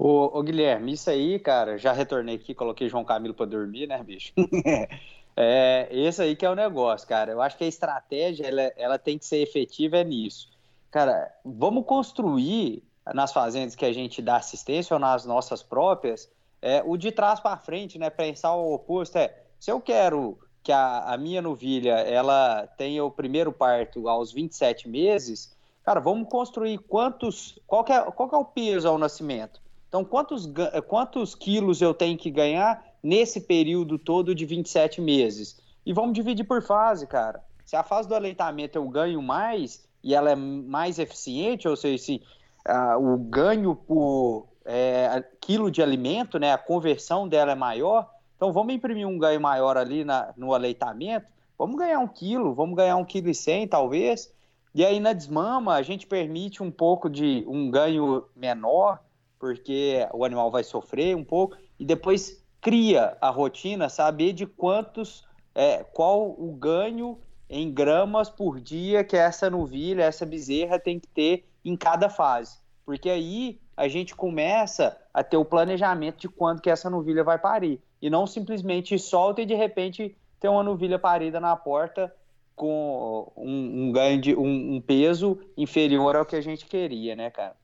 Ô, 0.00 0.38
ô, 0.38 0.42
Guilherme, 0.44 0.92
isso 0.92 1.10
aí, 1.10 1.40
cara, 1.40 1.76
já 1.76 1.92
retornei 1.92 2.36
aqui, 2.36 2.54
coloquei 2.54 2.88
João 2.88 3.04
Camilo 3.04 3.34
para 3.34 3.46
dormir, 3.46 3.88
né, 3.88 4.00
bicho? 4.00 4.32
é, 5.36 5.88
esse 5.90 6.22
aí 6.22 6.36
que 6.36 6.46
é 6.46 6.50
o 6.50 6.54
negócio, 6.54 7.08
cara. 7.08 7.32
Eu 7.32 7.42
acho 7.42 7.58
que 7.58 7.64
a 7.64 7.66
estratégia, 7.66 8.46
ela, 8.46 8.62
ela 8.76 8.96
tem 8.96 9.18
que 9.18 9.26
ser 9.26 9.38
efetiva 9.38 9.96
é 9.96 10.04
nisso. 10.04 10.48
Cara, 10.88 11.28
vamos 11.44 11.84
construir 11.84 12.84
nas 13.12 13.32
fazendas 13.32 13.74
que 13.74 13.84
a 13.84 13.92
gente 13.92 14.22
dá 14.22 14.36
assistência 14.36 14.94
ou 14.94 15.00
nas 15.00 15.24
nossas 15.24 15.64
próprias, 15.64 16.30
é, 16.62 16.80
o 16.86 16.96
de 16.96 17.10
trás 17.10 17.40
para 17.40 17.56
frente, 17.56 17.98
né? 17.98 18.08
Pensar 18.08 18.54
o 18.54 18.74
oposto 18.74 19.18
é, 19.18 19.34
se 19.58 19.72
eu 19.72 19.80
quero 19.80 20.38
que 20.62 20.70
a, 20.70 21.12
a 21.12 21.16
minha 21.16 21.42
novilha, 21.42 21.94
ela 21.94 22.68
tenha 22.78 23.04
o 23.04 23.10
primeiro 23.10 23.52
parto 23.52 24.08
aos 24.08 24.32
27 24.32 24.88
meses, 24.88 25.52
cara, 25.82 25.98
vamos 25.98 26.28
construir 26.28 26.78
quantos, 26.78 27.58
qual 27.66 27.84
é, 27.88 28.00
qual 28.12 28.30
é 28.32 28.36
o 28.36 28.44
peso 28.44 28.86
ao 28.86 28.96
nascimento? 28.96 29.60
Então, 29.88 30.04
quantos, 30.04 30.48
quantos 30.86 31.34
quilos 31.34 31.80
eu 31.80 31.94
tenho 31.94 32.16
que 32.16 32.30
ganhar 32.30 32.84
nesse 33.02 33.40
período 33.40 33.98
todo 33.98 34.34
de 34.34 34.44
27 34.44 35.00
meses? 35.00 35.60
E 35.84 35.92
vamos 35.92 36.12
dividir 36.12 36.44
por 36.44 36.62
fase, 36.62 37.06
cara. 37.06 37.42
Se 37.64 37.74
a 37.74 37.82
fase 37.82 38.08
do 38.08 38.14
aleitamento 38.14 38.78
eu 38.78 38.88
ganho 38.88 39.22
mais 39.22 39.88
e 40.02 40.14
ela 40.14 40.30
é 40.30 40.36
mais 40.36 40.98
eficiente, 40.98 41.66
ou 41.66 41.76
seja, 41.76 42.02
se 42.02 42.22
uh, 42.68 42.98
o 42.98 43.16
ganho 43.16 43.74
por 43.74 44.46
é, 44.64 45.24
quilo 45.40 45.70
de 45.70 45.82
alimento, 45.82 46.38
né, 46.38 46.52
a 46.52 46.58
conversão 46.58 47.26
dela 47.26 47.52
é 47.52 47.54
maior, 47.54 48.08
então 48.36 48.52
vamos 48.52 48.74
imprimir 48.74 49.08
um 49.08 49.18
ganho 49.18 49.40
maior 49.40 49.76
ali 49.78 50.04
na, 50.04 50.32
no 50.36 50.52
aleitamento, 50.52 51.26
vamos 51.58 51.76
ganhar 51.76 51.98
um 51.98 52.06
quilo, 52.06 52.54
vamos 52.54 52.76
ganhar 52.76 52.96
um 52.96 53.04
quilo 53.04 53.30
e 53.30 53.34
cem 53.34 53.66
talvez, 53.66 54.32
e 54.74 54.84
aí 54.84 55.00
na 55.00 55.12
desmama 55.12 55.74
a 55.74 55.82
gente 55.82 56.06
permite 56.06 56.62
um 56.62 56.70
pouco 56.70 57.08
de 57.08 57.44
um 57.48 57.70
ganho 57.70 58.24
menor, 58.36 59.00
porque 59.38 60.06
o 60.12 60.24
animal 60.24 60.50
vai 60.50 60.64
sofrer 60.64 61.16
um 61.16 61.24
pouco, 61.24 61.56
e 61.78 61.84
depois 61.84 62.44
cria 62.60 63.16
a 63.20 63.30
rotina, 63.30 63.88
saber 63.88 64.32
de 64.32 64.46
quantos, 64.46 65.24
é, 65.54 65.84
qual 65.84 66.30
o 66.30 66.52
ganho 66.52 67.18
em 67.48 67.72
gramas 67.72 68.28
por 68.28 68.60
dia 68.60 69.02
que 69.02 69.16
essa 69.16 69.48
novilha, 69.48 70.02
essa 70.02 70.26
bezerra 70.26 70.78
tem 70.78 70.98
que 70.98 71.08
ter 71.08 71.44
em 71.64 71.76
cada 71.76 72.08
fase. 72.08 72.58
Porque 72.84 73.08
aí 73.08 73.60
a 73.76 73.88
gente 73.88 74.14
começa 74.14 74.98
a 75.12 75.22
ter 75.22 75.36
o 75.36 75.44
planejamento 75.44 76.18
de 76.18 76.28
quando 76.28 76.60
que 76.60 76.70
essa 76.70 76.90
novilha 76.90 77.22
vai 77.22 77.38
parir. 77.38 77.80
E 78.00 78.10
não 78.10 78.26
simplesmente 78.26 78.98
solta 78.98 79.42
e 79.42 79.46
de 79.46 79.54
repente 79.54 80.16
ter 80.40 80.48
uma 80.48 80.62
novilha 80.62 80.98
parida 80.98 81.40
na 81.40 81.56
porta 81.56 82.12
com 82.54 83.32
um, 83.36 83.84
um 83.84 83.92
ganho 83.92 84.20
de 84.20 84.34
um, 84.34 84.76
um 84.76 84.80
peso 84.80 85.38
inferior 85.56 86.16
ao 86.16 86.26
que 86.26 86.36
a 86.36 86.40
gente 86.40 86.66
queria, 86.66 87.14
né, 87.14 87.30
cara? 87.30 87.54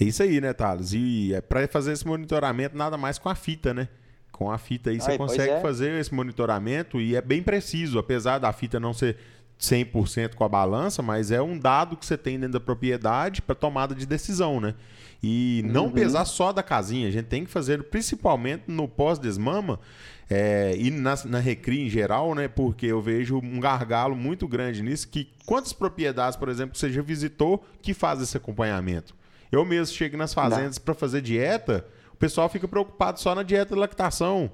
É 0.00 0.04
isso 0.04 0.22
aí, 0.22 0.40
né, 0.40 0.52
Thales? 0.52 0.92
E 0.92 1.34
é 1.34 1.40
para 1.40 1.66
fazer 1.68 1.92
esse 1.92 2.06
monitoramento, 2.06 2.76
nada 2.76 2.96
mais 2.96 3.18
com 3.18 3.28
a 3.28 3.34
fita, 3.34 3.72
né? 3.72 3.88
Com 4.32 4.50
a 4.50 4.58
fita 4.58 4.90
aí 4.90 5.00
você 5.00 5.16
consegue 5.16 5.52
é. 5.52 5.60
fazer 5.60 5.98
esse 6.00 6.12
monitoramento 6.12 7.00
e 7.00 7.14
é 7.14 7.22
bem 7.22 7.42
preciso, 7.42 7.98
apesar 7.98 8.38
da 8.38 8.52
fita 8.52 8.80
não 8.80 8.92
ser 8.92 9.16
100% 9.60 10.34
com 10.34 10.44
a 10.44 10.48
balança, 10.48 11.02
mas 11.02 11.30
é 11.30 11.40
um 11.40 11.58
dado 11.58 11.96
que 11.96 12.04
você 12.04 12.18
tem 12.18 12.38
dentro 12.38 12.54
da 12.54 12.60
propriedade 12.60 13.40
para 13.40 13.54
tomada 13.54 13.94
de 13.94 14.06
decisão, 14.06 14.60
né? 14.60 14.74
E 15.22 15.62
não 15.64 15.86
uhum. 15.86 15.92
pesar 15.92 16.24
só 16.26 16.52
da 16.52 16.62
casinha, 16.62 17.08
a 17.08 17.10
gente 17.10 17.26
tem 17.26 17.44
que 17.44 17.50
fazer 17.50 17.84
principalmente 17.84 18.64
no 18.66 18.86
pós-desmama 18.86 19.80
é, 20.28 20.74
e 20.76 20.90
na, 20.90 21.14
na 21.24 21.38
recria 21.38 21.82
em 21.82 21.88
geral, 21.88 22.34
né? 22.34 22.48
Porque 22.48 22.86
eu 22.86 23.00
vejo 23.00 23.38
um 23.38 23.58
gargalo 23.60 24.14
muito 24.14 24.46
grande 24.46 24.82
nisso, 24.82 25.08
que 25.08 25.28
quantas 25.46 25.72
propriedades, 25.72 26.36
por 26.36 26.48
exemplo, 26.48 26.76
você 26.76 26.90
já 26.90 27.00
visitou 27.00 27.64
que 27.80 27.94
faz 27.94 28.20
esse 28.20 28.36
acompanhamento? 28.36 29.14
Eu 29.54 29.64
mesmo 29.64 29.94
chego 29.94 30.16
nas 30.16 30.34
fazendas 30.34 30.78
para 30.78 30.94
fazer 30.94 31.20
dieta, 31.20 31.86
o 32.12 32.16
pessoal 32.16 32.48
fica 32.48 32.66
preocupado 32.66 33.20
só 33.20 33.34
na 33.34 33.42
dieta 33.42 33.74
de 33.74 33.80
lactação. 33.80 34.50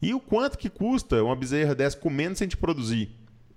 E 0.00 0.14
o 0.14 0.20
quanto 0.20 0.56
que 0.56 0.68
custa 0.68 1.22
uma 1.24 1.34
bezerra 1.34 1.74
dessa 1.74 1.96
comendo 1.96 2.38
sem 2.38 2.46
te 2.46 2.56
produzir? 2.56 3.10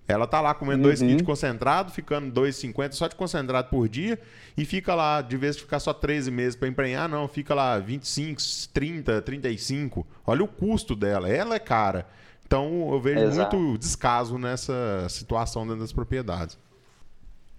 Ela 0.08 0.26
tá 0.26 0.40
lá 0.40 0.54
comendo 0.54 0.84
2 0.84 1.02
uhum. 1.02 1.08
kg 1.08 1.16
de 1.18 1.24
concentrado, 1.24 1.92
ficando 1.92 2.42
2,50 2.42 2.94
só 2.94 3.08
de 3.08 3.16
concentrado 3.16 3.70
por 3.70 3.90
dia, 3.90 4.18
e 4.58 4.64
fica 4.64 4.96
lá, 4.96 5.22
de 5.22 5.36
vez 5.36 5.58
de 5.58 5.64
ficar 5.64 5.80
só 5.80 5.94
13 5.94 6.32
meses 6.32 6.56
para 6.56 6.70
emprenhar, 6.70 7.10
não, 7.10 7.28
fica 7.28 7.54
lá 7.54 7.78
25, 7.78 8.42
30, 8.74 9.22
35. 9.22 10.08
Olha 10.26 10.44
o 10.44 10.48
custo 10.48 10.96
dela, 10.96 11.30
ela 11.30 11.56
é 11.56 11.60
cara. 11.60 12.08
Então 12.46 12.90
eu 12.92 13.02
vejo 13.02 13.20
Exato. 13.20 13.58
muito 13.58 13.78
descaso 13.78 14.38
nessa 14.38 15.06
situação 15.10 15.64
dentro 15.68 15.82
das 15.82 15.92
propriedades. 15.92 16.58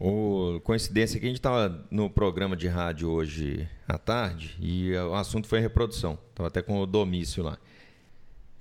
O, 0.00 0.60
coincidência 0.62 1.18
que 1.18 1.26
a 1.26 1.28
gente 1.28 1.38
estava 1.38 1.84
no 1.90 2.08
programa 2.08 2.56
de 2.56 2.68
rádio 2.68 3.10
hoje 3.10 3.68
à 3.86 3.98
tarde 3.98 4.56
e 4.60 4.94
o 4.94 5.12
assunto 5.14 5.48
foi 5.48 5.58
reprodução. 5.58 6.16
Estava 6.30 6.46
até 6.46 6.62
com 6.62 6.78
o 6.78 6.86
Domício 6.86 7.42
lá. 7.42 7.58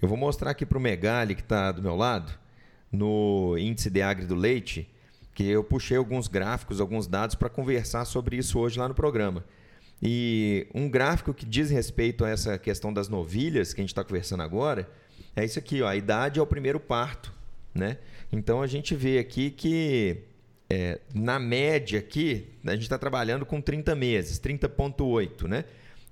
Eu 0.02 0.08
vou 0.08 0.18
mostrar 0.18 0.52
aqui 0.52 0.66
para 0.66 0.80
o 0.80 0.82
Megali, 0.82 1.36
que 1.36 1.42
está 1.42 1.72
do 1.72 1.82
meu 1.82 1.96
lado, 1.96 2.34
no 2.92 3.56
índice 3.56 3.92
de 3.92 4.02
agri 4.02 4.26
do 4.26 4.34
leite, 4.34 4.90
que 5.36 5.44
eu 5.44 5.64
puxei 5.64 5.96
alguns 5.96 6.28
gráficos, 6.28 6.82
alguns 6.82 7.06
dados 7.06 7.36
para 7.36 7.50
conversar 7.50 8.06
sobre 8.06 8.38
isso 8.38 8.58
hoje 8.58 8.80
lá 8.80 8.88
no 8.88 8.96
programa. 8.96 9.46
E 10.02 10.68
um 10.74 10.90
gráfico 10.90 11.36
que 11.36 11.46
diz 11.46 11.70
respeito 11.70 12.26
a 12.26 12.30
essa 12.30 12.58
questão 12.58 12.92
das 12.92 13.10
novilhas 13.10 13.74
que 13.74 13.82
a 13.82 13.84
gente 13.84 13.92
está 13.92 14.04
conversando 14.04 14.42
agora 14.42 14.90
é 15.36 15.46
isso 15.46 15.60
aqui, 15.60 15.84
ó, 15.84 15.88
a 15.88 15.96
idade 15.96 16.40
é 16.40 16.42
o 16.42 16.48
primeiro 16.48 16.80
parto, 16.80 17.32
né? 17.76 18.00
Então 18.32 18.60
a 18.60 18.66
gente 18.66 18.96
vê 18.96 19.20
aqui 19.20 19.52
que 19.52 20.24
é, 20.70 21.00
na 21.14 21.40
média 21.40 22.00
aqui 22.00 22.48
a 22.66 22.72
gente 22.72 22.84
está 22.84 22.98
trabalhando 22.98 23.46
com 23.46 23.62
30 23.62 23.96
meses, 23.96 24.40
30.8, 24.40 25.48
né? 25.48 25.66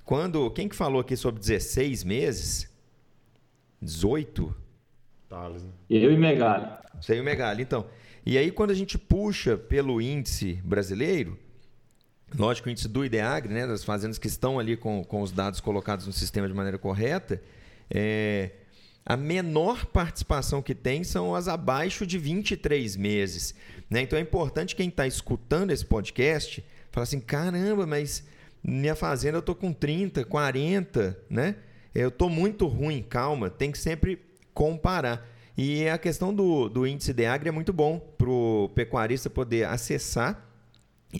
Quando 0.04 0.50
quem 0.52 0.70
que 0.70 0.76
falou 0.76 1.02
aqui 1.02 1.18
sobre 1.18 1.40
16 1.40 2.04
meses? 2.04 2.72
18? 3.82 4.56
Thales, 5.28 5.64
né? 5.64 5.72
Eu 5.90 6.12
e 6.12 6.18
Megali. 6.18 6.68
Você 7.02 7.16
e 7.16 7.20
o 7.20 7.24
Megali, 7.24 7.64
então. 7.64 7.86
E 8.26 8.38
aí 8.38 8.52
quando 8.52 8.72
a 8.72 8.76
gente 8.76 8.98
puxa 8.98 9.58
pelo 9.58 10.02
índice 10.02 10.54
brasileiro, 10.64 11.38
lógico, 12.34 12.70
o 12.70 12.72
índice 12.72 12.88
do 12.88 13.04
IDEAGRE, 13.04 13.54
né, 13.54 13.68
das 13.68 13.84
fazendas 13.84 14.18
que 14.18 14.28
estão 14.28 14.58
ali 14.58 14.78
com, 14.78 15.04
com 15.04 15.22
os 15.22 15.32
dados 15.32 15.60
colocados 15.60 16.08
no 16.08 16.14
sistema 16.14 16.48
de 16.48 16.54
maneira 16.54 16.78
correta, 16.78 17.42
é, 17.90 18.52
a 19.06 19.16
menor 19.16 19.86
participação 19.86 20.62
que 20.62 20.74
tem 20.74 21.04
são 21.04 21.36
as 21.36 21.48
abaixo 21.48 22.08
de 22.08 22.18
23 22.18 22.96
meses. 22.96 23.54
Né? 23.90 24.02
Então 24.02 24.18
é 24.18 24.22
importante 24.22 24.76
quem 24.76 24.90
está 24.90 25.06
escutando 25.06 25.72
esse 25.72 25.86
podcast 25.86 26.66
falar 26.92 27.04
assim: 27.04 27.20
caramba, 27.20 27.86
mas 27.86 28.24
minha 28.64 28.96
fazenda 28.96 29.38
eu 29.38 29.42
estou 29.42 29.54
com 29.54 29.72
30, 29.72 30.26
40, 30.26 31.18
né? 31.30 31.56
Eu 31.94 32.10
estou 32.10 32.30
muito 32.30 32.68
ruim, 32.68 33.02
calma, 33.02 33.50
tem 33.50 33.72
que 33.72 33.78
sempre 33.78 34.20
comparar. 34.54 35.30
E 35.58 35.88
a 35.88 35.98
questão 35.98 36.34
do, 36.34 36.68
do 36.68 36.86
índice 36.86 37.14
de 37.14 37.26
agri 37.26 37.48
é 37.48 37.52
muito 37.52 37.72
bom 37.72 38.00
para 38.18 38.30
o 38.30 38.70
pecuarista 38.76 39.30
poder 39.30 39.66
acessar 39.68 40.50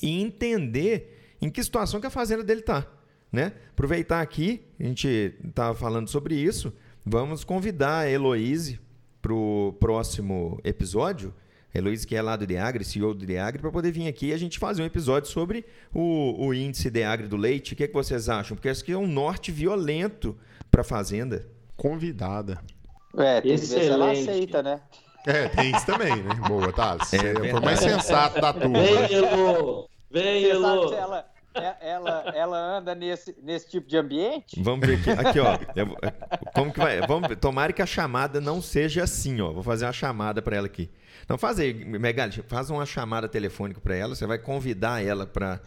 e 0.02 0.22
entender 0.22 1.36
em 1.42 1.50
que 1.50 1.64
situação 1.64 2.02
que 2.02 2.08
a 2.08 2.10
fazenda 2.10 2.44
dele 2.44 2.60
está. 2.60 2.86
Né? 3.32 3.54
Aproveitar 3.70 4.22
aqui, 4.22 4.66
a 4.80 4.84
gente 4.84 5.36
estava 5.48 5.74
falando 5.74 6.10
sobre 6.10 6.36
isso, 6.36 6.74
vamos 7.06 7.44
convidar 7.44 8.00
a 8.00 8.10
Heloíse 8.10 8.80
para 9.22 9.34
o 9.34 9.76
próximo 9.80 10.60
episódio. 10.64 11.34
Heloíse, 11.74 12.08
que 12.08 12.16
é 12.16 12.22
lá 12.22 12.38
do 12.38 12.48
Deagre, 12.48 12.86
CEO 12.86 13.14
do 13.14 13.26
Deagre, 13.26 13.62
para 13.62 13.70
poder 13.70 13.92
vir 13.92 14.08
aqui 14.08 14.28
e 14.28 14.34
a 14.34 14.38
gente 14.38 14.58
fazer 14.58 14.82
um 14.82 14.86
episódio 14.86 15.30
sobre 15.30 15.66
o, 15.94 16.48
o 16.48 16.54
índice 16.54 16.90
Deagre 16.90 17.28
do 17.28 17.36
leite. 17.36 17.74
O 17.74 17.76
que, 17.76 17.84
é 17.84 17.88
que 17.88 17.94
vocês 17.94 18.30
acham? 18.30 18.56
Porque 18.56 18.70
acho 18.70 18.84
que 18.84 18.94
é 18.94 18.98
um 18.98 19.08
norte 19.08 19.52
violento 19.52 20.38
para 20.72 20.82
a 20.82 20.86
fazenda. 20.86 21.46
Convidada. 21.76 22.62
É, 23.18 23.42
tem 23.42 23.54
Excelente. 23.54 23.68
que 23.68 23.76
ver 23.76 23.86
se 23.86 23.90
ela 23.90 24.12
aceita, 24.12 24.64
né? 24.64 24.82
É, 25.28 25.50
tem 25.50 25.72
isso 25.72 25.86
também, 25.86 26.16
né? 26.16 26.36
Boa, 26.48 26.72
tá. 26.72 26.98
É, 27.12 27.50
foi 27.52 27.60
mais 27.60 27.80
sensato 27.80 28.40
da 28.40 28.54
turma. 28.54 28.80
Vem, 28.80 29.14
Elo! 29.14 29.90
Vem, 30.10 30.46
Elo! 30.46 31.26
Ela, 31.56 31.78
é, 31.82 31.90
ela, 31.90 32.34
ela 32.36 32.78
anda 32.78 32.94
nesse, 32.94 33.36
nesse 33.42 33.70
tipo 33.70 33.88
de 33.88 33.98
ambiente? 33.98 34.62
Vamos 34.62 34.86
ver 34.86 35.00
aqui. 35.00 35.10
Aqui, 35.10 35.40
ó. 35.40 35.58
Eu, 35.76 35.96
como 36.54 36.72
que 36.72 36.80
vai? 36.80 37.00
Vamos 37.08 37.30
ver. 37.30 37.38
Tomara 37.38 37.72
que 37.72 37.82
a 37.82 37.86
chamada 37.86 38.42
não 38.42 38.62
seja 38.62 39.04
assim, 39.04 39.40
ó. 39.40 39.52
Vou 39.52 39.64
fazer 39.64 39.86
uma 39.86 39.94
chamada 39.94 40.42
para 40.42 40.58
ela 40.58 40.68
aqui. 40.68 40.90
Não, 41.28 41.38
faz 41.38 41.60
aí, 41.60 41.74
Megali, 41.74 42.44
faz 42.48 42.70
uma 42.70 42.86
chamada 42.86 43.28
telefônica 43.28 43.80
para 43.80 43.96
ela. 43.96 44.14
Você 44.14 44.28
vai 44.28 44.38
convidar 44.38 45.04
ela 45.04 45.26
para 45.26 45.62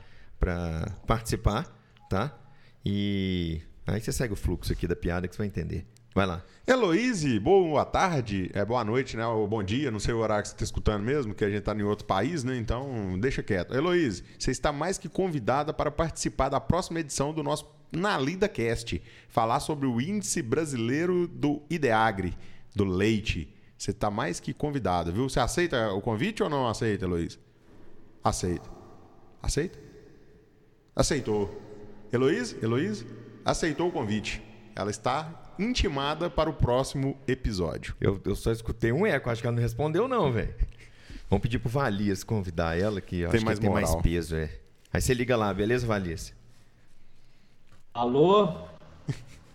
participar, 1.06 1.66
tá? 2.08 2.36
E 2.84 3.60
aí 3.86 4.00
você 4.00 4.12
segue 4.12 4.34
o 4.34 4.36
fluxo 4.36 4.72
aqui 4.72 4.86
da 4.86 4.94
piada 4.94 5.26
que 5.26 5.34
você 5.34 5.38
vai 5.38 5.46
entender. 5.46 5.86
Vai 6.18 6.26
lá. 6.26 6.42
Heloíse, 6.66 7.38
boa 7.38 7.84
tarde, 7.84 8.50
é 8.52 8.64
boa 8.64 8.82
noite, 8.82 9.16
né? 9.16 9.24
Ou 9.24 9.46
bom 9.46 9.62
dia, 9.62 9.88
não 9.88 10.00
sei 10.00 10.12
o 10.12 10.18
horário 10.18 10.42
que 10.42 10.48
você 10.48 10.54
está 10.56 10.64
escutando 10.64 11.04
mesmo, 11.04 11.32
que 11.32 11.44
a 11.44 11.48
gente 11.48 11.60
está 11.60 11.72
em 11.72 11.84
outro 11.84 12.06
país, 12.06 12.42
né? 12.42 12.56
Então, 12.56 13.16
deixa 13.20 13.40
quieto. 13.40 13.72
Heloíse, 13.72 14.24
você 14.36 14.50
está 14.50 14.72
mais 14.72 14.98
que 14.98 15.08
convidada 15.08 15.72
para 15.72 15.92
participar 15.92 16.48
da 16.48 16.58
próxima 16.58 16.98
edição 16.98 17.32
do 17.32 17.40
nosso 17.44 17.70
Nalida 17.92 18.48
Cast, 18.48 19.00
falar 19.28 19.60
sobre 19.60 19.86
o 19.86 20.00
índice 20.00 20.42
brasileiro 20.42 21.28
do 21.28 21.62
Ideagre, 21.70 22.36
do 22.74 22.84
leite. 22.84 23.56
Você 23.78 23.92
está 23.92 24.10
mais 24.10 24.40
que 24.40 24.52
convidada, 24.52 25.12
viu? 25.12 25.28
Você 25.28 25.38
aceita 25.38 25.92
o 25.92 26.00
convite 26.00 26.42
ou 26.42 26.50
não 26.50 26.66
aceita, 26.66 27.04
Heloíse? 27.04 27.38
Aceita. 28.24 28.68
Aceita? 29.40 29.78
Aceitou. 30.96 31.62
Heloíse? 32.12 32.58
Heloíse? 32.60 33.06
Aceitou 33.44 33.86
o 33.86 33.92
convite. 33.92 34.42
Ela 34.74 34.90
está 34.90 35.44
intimada 35.58 36.30
para 36.30 36.48
o 36.48 36.52
próximo 36.52 37.16
episódio. 37.26 37.94
Eu, 38.00 38.20
eu 38.24 38.36
só 38.36 38.52
escutei 38.52 38.92
um 38.92 39.06
eco, 39.06 39.28
acho 39.30 39.40
que 39.40 39.46
ela 39.46 39.56
não 39.56 39.62
respondeu, 39.62 40.06
não, 40.06 40.30
velho. 40.30 40.54
Vamos 41.28 41.42
pedir 41.42 41.58
pro 41.58 41.68
Valias 41.68 42.24
convidar 42.24 42.78
ela, 42.78 43.00
que 43.00 43.26
tem, 43.28 43.40
mais, 43.40 43.58
que 43.58 43.64
tem 43.64 43.74
mais 43.74 43.94
peso, 43.96 44.36
é. 44.36 44.50
Aí 44.92 45.00
você 45.00 45.12
liga 45.12 45.36
lá, 45.36 45.52
beleza, 45.52 45.86
Valias? 45.86 46.34
Alô? 47.92 48.54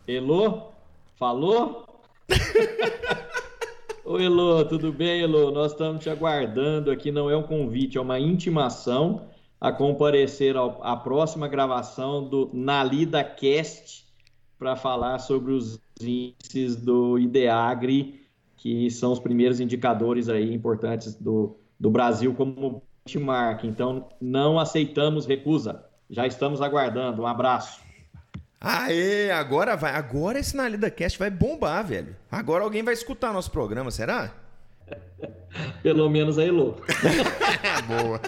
Elô? 0.08 0.72
Falou? 1.16 2.04
Oi, 4.06 4.26
Elô, 4.26 4.66
tudo 4.66 4.92
bem, 4.92 5.22
Elô? 5.22 5.50
Nós 5.50 5.72
estamos 5.72 6.04
te 6.04 6.10
aguardando 6.10 6.92
aqui, 6.92 7.12
não 7.12 7.30
é 7.30 7.38
um 7.38 7.44
convite, 7.44 7.98
é 7.98 8.02
uma 8.02 8.20
intimação 8.20 9.28
a 9.60 9.72
comparecer 9.72 10.56
à 10.58 10.98
próxima 10.98 11.48
gravação 11.48 12.28
do 12.28 12.50
Nalida 12.54 13.24
Cast 13.24 14.06
para 14.60 14.76
falar 14.76 15.20
sobre 15.20 15.54
os 15.54 15.80
índices 16.02 16.76
do 16.76 17.20
IDEAGRE, 17.20 18.22
que 18.58 18.90
são 18.90 19.12
os 19.12 19.20
primeiros 19.20 19.60
indicadores 19.60 20.30
aí 20.30 20.54
importantes 20.54 21.16
do, 21.16 21.58
do 21.80 21.92
Brasil 21.92 22.34
como 22.34 22.82
benchmark. 23.06 23.64
Então, 23.66 24.10
não 24.22 24.60
aceitamos 24.60 25.26
recusa. 25.26 25.84
Já 26.10 26.26
estamos 26.26 26.62
aguardando. 26.62 27.24
Um 27.24 27.28
abraço. 27.28 27.82
Aê, 28.60 29.30
agora 29.32 29.76
vai. 29.76 29.92
Agora 29.94 30.40
esse 30.40 30.56
Nalida 30.56 30.90
Cast 30.90 31.20
vai 31.20 31.30
bombar, 31.30 31.86
velho. 31.86 32.16
Agora 32.32 32.64
alguém 32.64 32.82
vai 32.82 32.94
escutar 32.94 33.34
nosso 33.34 33.52
programa, 33.52 33.92
será? 33.92 34.34
Pelo 35.84 36.10
menos 36.10 36.38
a 36.38 36.46
Elo. 36.46 36.78
Boa. 37.88 38.22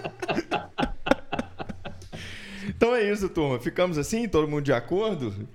Então 2.68 2.94
é 2.94 3.10
isso, 3.10 3.30
turma. 3.30 3.58
Ficamos 3.58 3.96
assim, 3.96 4.28
todo 4.28 4.46
mundo 4.46 4.62
de 4.62 4.72
acordo? 4.74 5.48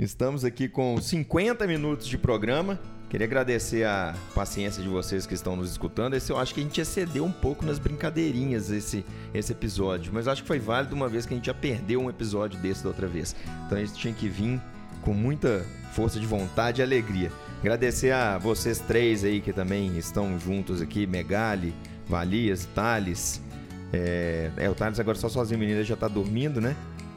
Estamos 0.00 0.46
aqui 0.46 0.66
com 0.66 0.98
50 0.98 1.66
minutos 1.66 2.06
de 2.06 2.16
programa. 2.16 2.80
Queria 3.10 3.26
agradecer 3.26 3.84
a 3.84 4.14
paciência 4.34 4.82
de 4.82 4.88
vocês 4.88 5.26
que 5.26 5.34
estão 5.34 5.54
nos 5.54 5.70
escutando. 5.70 6.14
Esse, 6.14 6.32
eu 6.32 6.38
acho 6.38 6.54
que 6.54 6.60
a 6.60 6.62
gente 6.62 6.80
excedeu 6.80 7.22
um 7.22 7.30
pouco 7.30 7.66
nas 7.66 7.78
brincadeirinhas 7.78 8.70
esse, 8.70 9.04
esse 9.34 9.52
episódio, 9.52 10.10
mas 10.10 10.26
acho 10.26 10.40
que 10.40 10.48
foi 10.48 10.58
válido 10.58 10.96
uma 10.96 11.06
vez 11.06 11.26
que 11.26 11.34
a 11.34 11.36
gente 11.36 11.44
já 11.44 11.52
perdeu 11.52 12.00
um 12.00 12.08
episódio 12.08 12.58
desse 12.60 12.82
da 12.82 12.88
outra 12.88 13.06
vez. 13.06 13.36
Então 13.66 13.76
a 13.76 13.84
gente 13.84 13.92
tinha 13.92 14.14
que 14.14 14.26
vir 14.26 14.58
com 15.02 15.12
muita 15.12 15.66
força 15.92 16.18
de 16.18 16.24
vontade 16.24 16.80
e 16.80 16.82
alegria. 16.82 17.30
Agradecer 17.60 18.12
a 18.12 18.38
vocês 18.38 18.78
três 18.78 19.22
aí 19.22 19.42
que 19.42 19.52
também 19.52 19.98
estão 19.98 20.38
juntos 20.38 20.80
aqui, 20.80 21.06
Megali, 21.06 21.74
Valias, 22.08 22.64
Thales. 22.74 23.42
É, 23.92 24.50
é 24.56 24.70
o 24.70 24.74
Thales 24.74 24.98
agora 24.98 25.18
só 25.18 25.28
sozinho, 25.28 25.58
o 25.58 25.60
menino 25.60 25.84
já 25.84 25.92
está 25.92 26.08
dormindo, 26.08 26.58
né? 26.58 26.74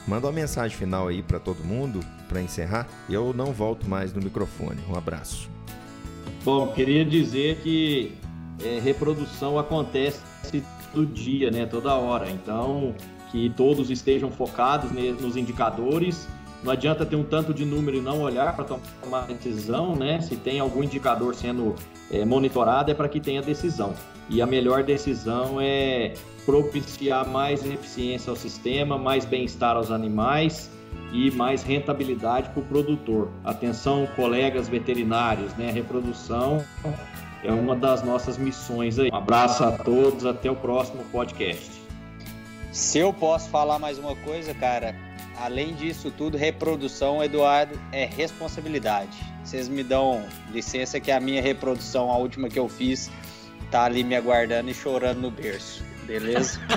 Manda 0.08 0.28
uma 0.28 0.34
mensagem 0.34 0.78
final 0.78 1.08
aí 1.08 1.24
para 1.24 1.40
todo 1.40 1.64
mundo 1.64 2.00
para 2.28 2.42
encerrar. 2.42 2.88
Eu 3.10 3.34
não 3.34 3.54
volto 3.54 3.90
mais 3.90 4.14
no 4.14 4.22
microfone. 4.22 4.80
Um 4.90 4.96
abraço. 4.96 5.50
Bom, 6.44 6.68
queria 6.74 7.06
dizer 7.06 7.58
que 7.58 8.14
é, 8.64 8.80
reprodução 8.80 9.58
acontece 9.58 10.20
todo 10.94 11.06
dia, 11.06 11.50
né? 11.50 11.66
Toda 11.66 11.94
hora. 11.96 12.30
Então, 12.30 12.94
que 13.32 13.50
todos 13.56 13.90
estejam 13.90 14.30
focados 14.30 14.92
nos 14.92 15.38
indicadores. 15.38 16.28
Não 16.64 16.72
adianta 16.72 17.06
ter 17.06 17.16
um 17.16 17.24
tanto 17.24 17.54
de 17.54 17.66
número 17.66 17.98
e 17.98 18.02
não 18.02 18.22
olhar 18.22 18.56
para 18.56 18.64
tomar 19.02 19.28
decisão, 19.28 19.96
né? 19.96 20.22
Se 20.22 20.38
tem 20.38 20.60
algum 20.60 20.84
indicador 20.84 21.36
sendo 21.36 21.76
é, 22.10 22.24
monitorado, 22.24 22.90
é 22.90 22.94
para 22.94 23.10
que 23.10 23.20
tenha 23.20 23.42
decisão. 23.42 23.94
E 24.30 24.42
a 24.42 24.46
melhor 24.46 24.84
decisão 24.84 25.60
é 25.60 26.14
propiciar 26.46 27.28
mais 27.28 27.66
eficiência 27.66 28.30
ao 28.30 28.36
sistema, 28.36 28.98
mais 28.98 29.26
bem-estar 29.26 29.76
aos 29.76 29.92
animais 29.92 30.72
e 31.12 31.30
mais 31.32 31.64
rentabilidade 31.64 32.50
para 32.50 32.62
o 32.62 32.66
produtor. 32.66 33.30
Atenção, 33.44 34.08
colegas 34.16 34.70
veterinários, 34.70 35.54
né? 35.56 35.70
Reprodução 35.70 36.64
é 37.44 37.52
uma 37.52 37.76
das 37.76 38.04
nossas 38.04 38.38
missões 38.38 38.98
aí. 38.98 39.10
Um 39.12 39.16
abraço 39.16 39.64
a 39.64 39.72
todos, 39.72 40.26
até 40.26 40.50
o 40.50 40.56
próximo 40.56 41.04
podcast. 41.12 41.72
Se 42.72 43.00
eu 43.00 43.14
posso 43.14 43.50
falar 43.50 43.78
mais 43.78 44.00
uma 44.00 44.16
coisa, 44.16 44.54
cara, 44.54 44.96
além 45.38 45.74
disso 45.74 46.12
tudo, 46.12 46.38
reprodução, 46.38 47.24
Eduardo, 47.24 47.80
é 47.92 48.06
responsabilidade. 48.06 49.18
Vocês 49.44 49.68
me 49.68 49.84
dão 49.84 50.26
licença 50.52 51.00
que 51.00 51.12
a 51.12 51.20
minha 51.20 51.42
reprodução, 51.42 52.12
a 52.12 52.18
última 52.18 52.50
que 52.50 52.60
eu 52.60 52.70
fiz, 52.70 53.12
tá 53.70 53.84
ali 53.86 54.04
me 54.04 54.16
aguardando 54.16 54.70
e 54.70 54.74
chorando 54.74 55.22
no 55.22 55.32
berço. 55.32 55.84
Beleza? 56.06 56.60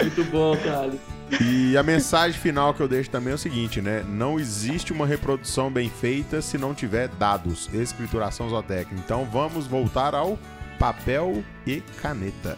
Muito 0.00 0.24
bom, 0.24 0.56
Thales. 0.56 1.00
E 1.40 1.76
a 1.76 1.82
mensagem 1.82 2.40
final 2.40 2.72
que 2.72 2.80
eu 2.80 2.88
deixo 2.88 3.10
também 3.10 3.32
é 3.32 3.34
o 3.34 3.38
seguinte, 3.38 3.82
né? 3.82 4.02
Não 4.08 4.40
existe 4.40 4.92
uma 4.92 5.06
reprodução 5.06 5.70
bem 5.70 5.90
feita 5.90 6.40
se 6.40 6.56
não 6.56 6.74
tiver 6.74 7.08
dados, 7.08 7.68
escrituração 7.72 8.48
zootécnica. 8.48 9.02
Então 9.04 9.26
vamos 9.26 9.66
voltar 9.66 10.14
ao 10.14 10.38
papel 10.78 11.42
e 11.66 11.80
caneta. 12.00 12.56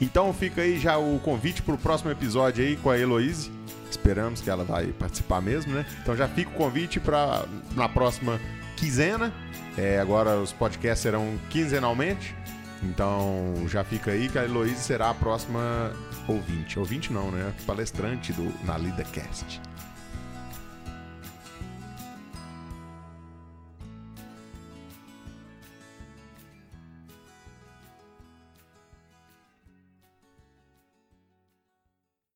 Então 0.00 0.32
fica 0.32 0.62
aí 0.62 0.78
já 0.78 0.96
o 0.96 1.18
convite 1.18 1.62
para 1.62 1.74
o 1.74 1.78
próximo 1.78 2.10
episódio 2.10 2.64
aí 2.64 2.76
com 2.76 2.90
a 2.90 2.98
Heloise. 2.98 3.50
Esperamos 3.90 4.40
que 4.40 4.48
ela 4.48 4.64
vai 4.64 4.86
participar 4.86 5.42
mesmo, 5.42 5.74
né? 5.74 5.84
Então 6.02 6.16
já 6.16 6.26
fica 6.26 6.50
o 6.50 6.54
convite 6.54 6.98
para 6.98 7.44
na 7.74 7.88
próxima 7.88 8.40
quinzena. 8.76 9.32
É, 9.76 10.00
agora 10.00 10.36
os 10.38 10.52
podcasts 10.52 11.02
serão 11.02 11.38
quinzenalmente. 11.50 12.34
Então 12.82 13.54
já 13.68 13.84
fica 13.84 14.12
aí 14.12 14.28
que 14.28 14.38
a 14.38 14.44
Heloise 14.44 14.80
será 14.80 15.10
a 15.10 15.14
próxima 15.14 15.92
ouvinte. 16.26 16.78
Ouvinte 16.78 17.12
não, 17.12 17.30
né? 17.30 17.52
Palestrante 17.66 18.32
do, 18.32 18.52
na 18.64 18.78
LidaCast. 18.78 19.60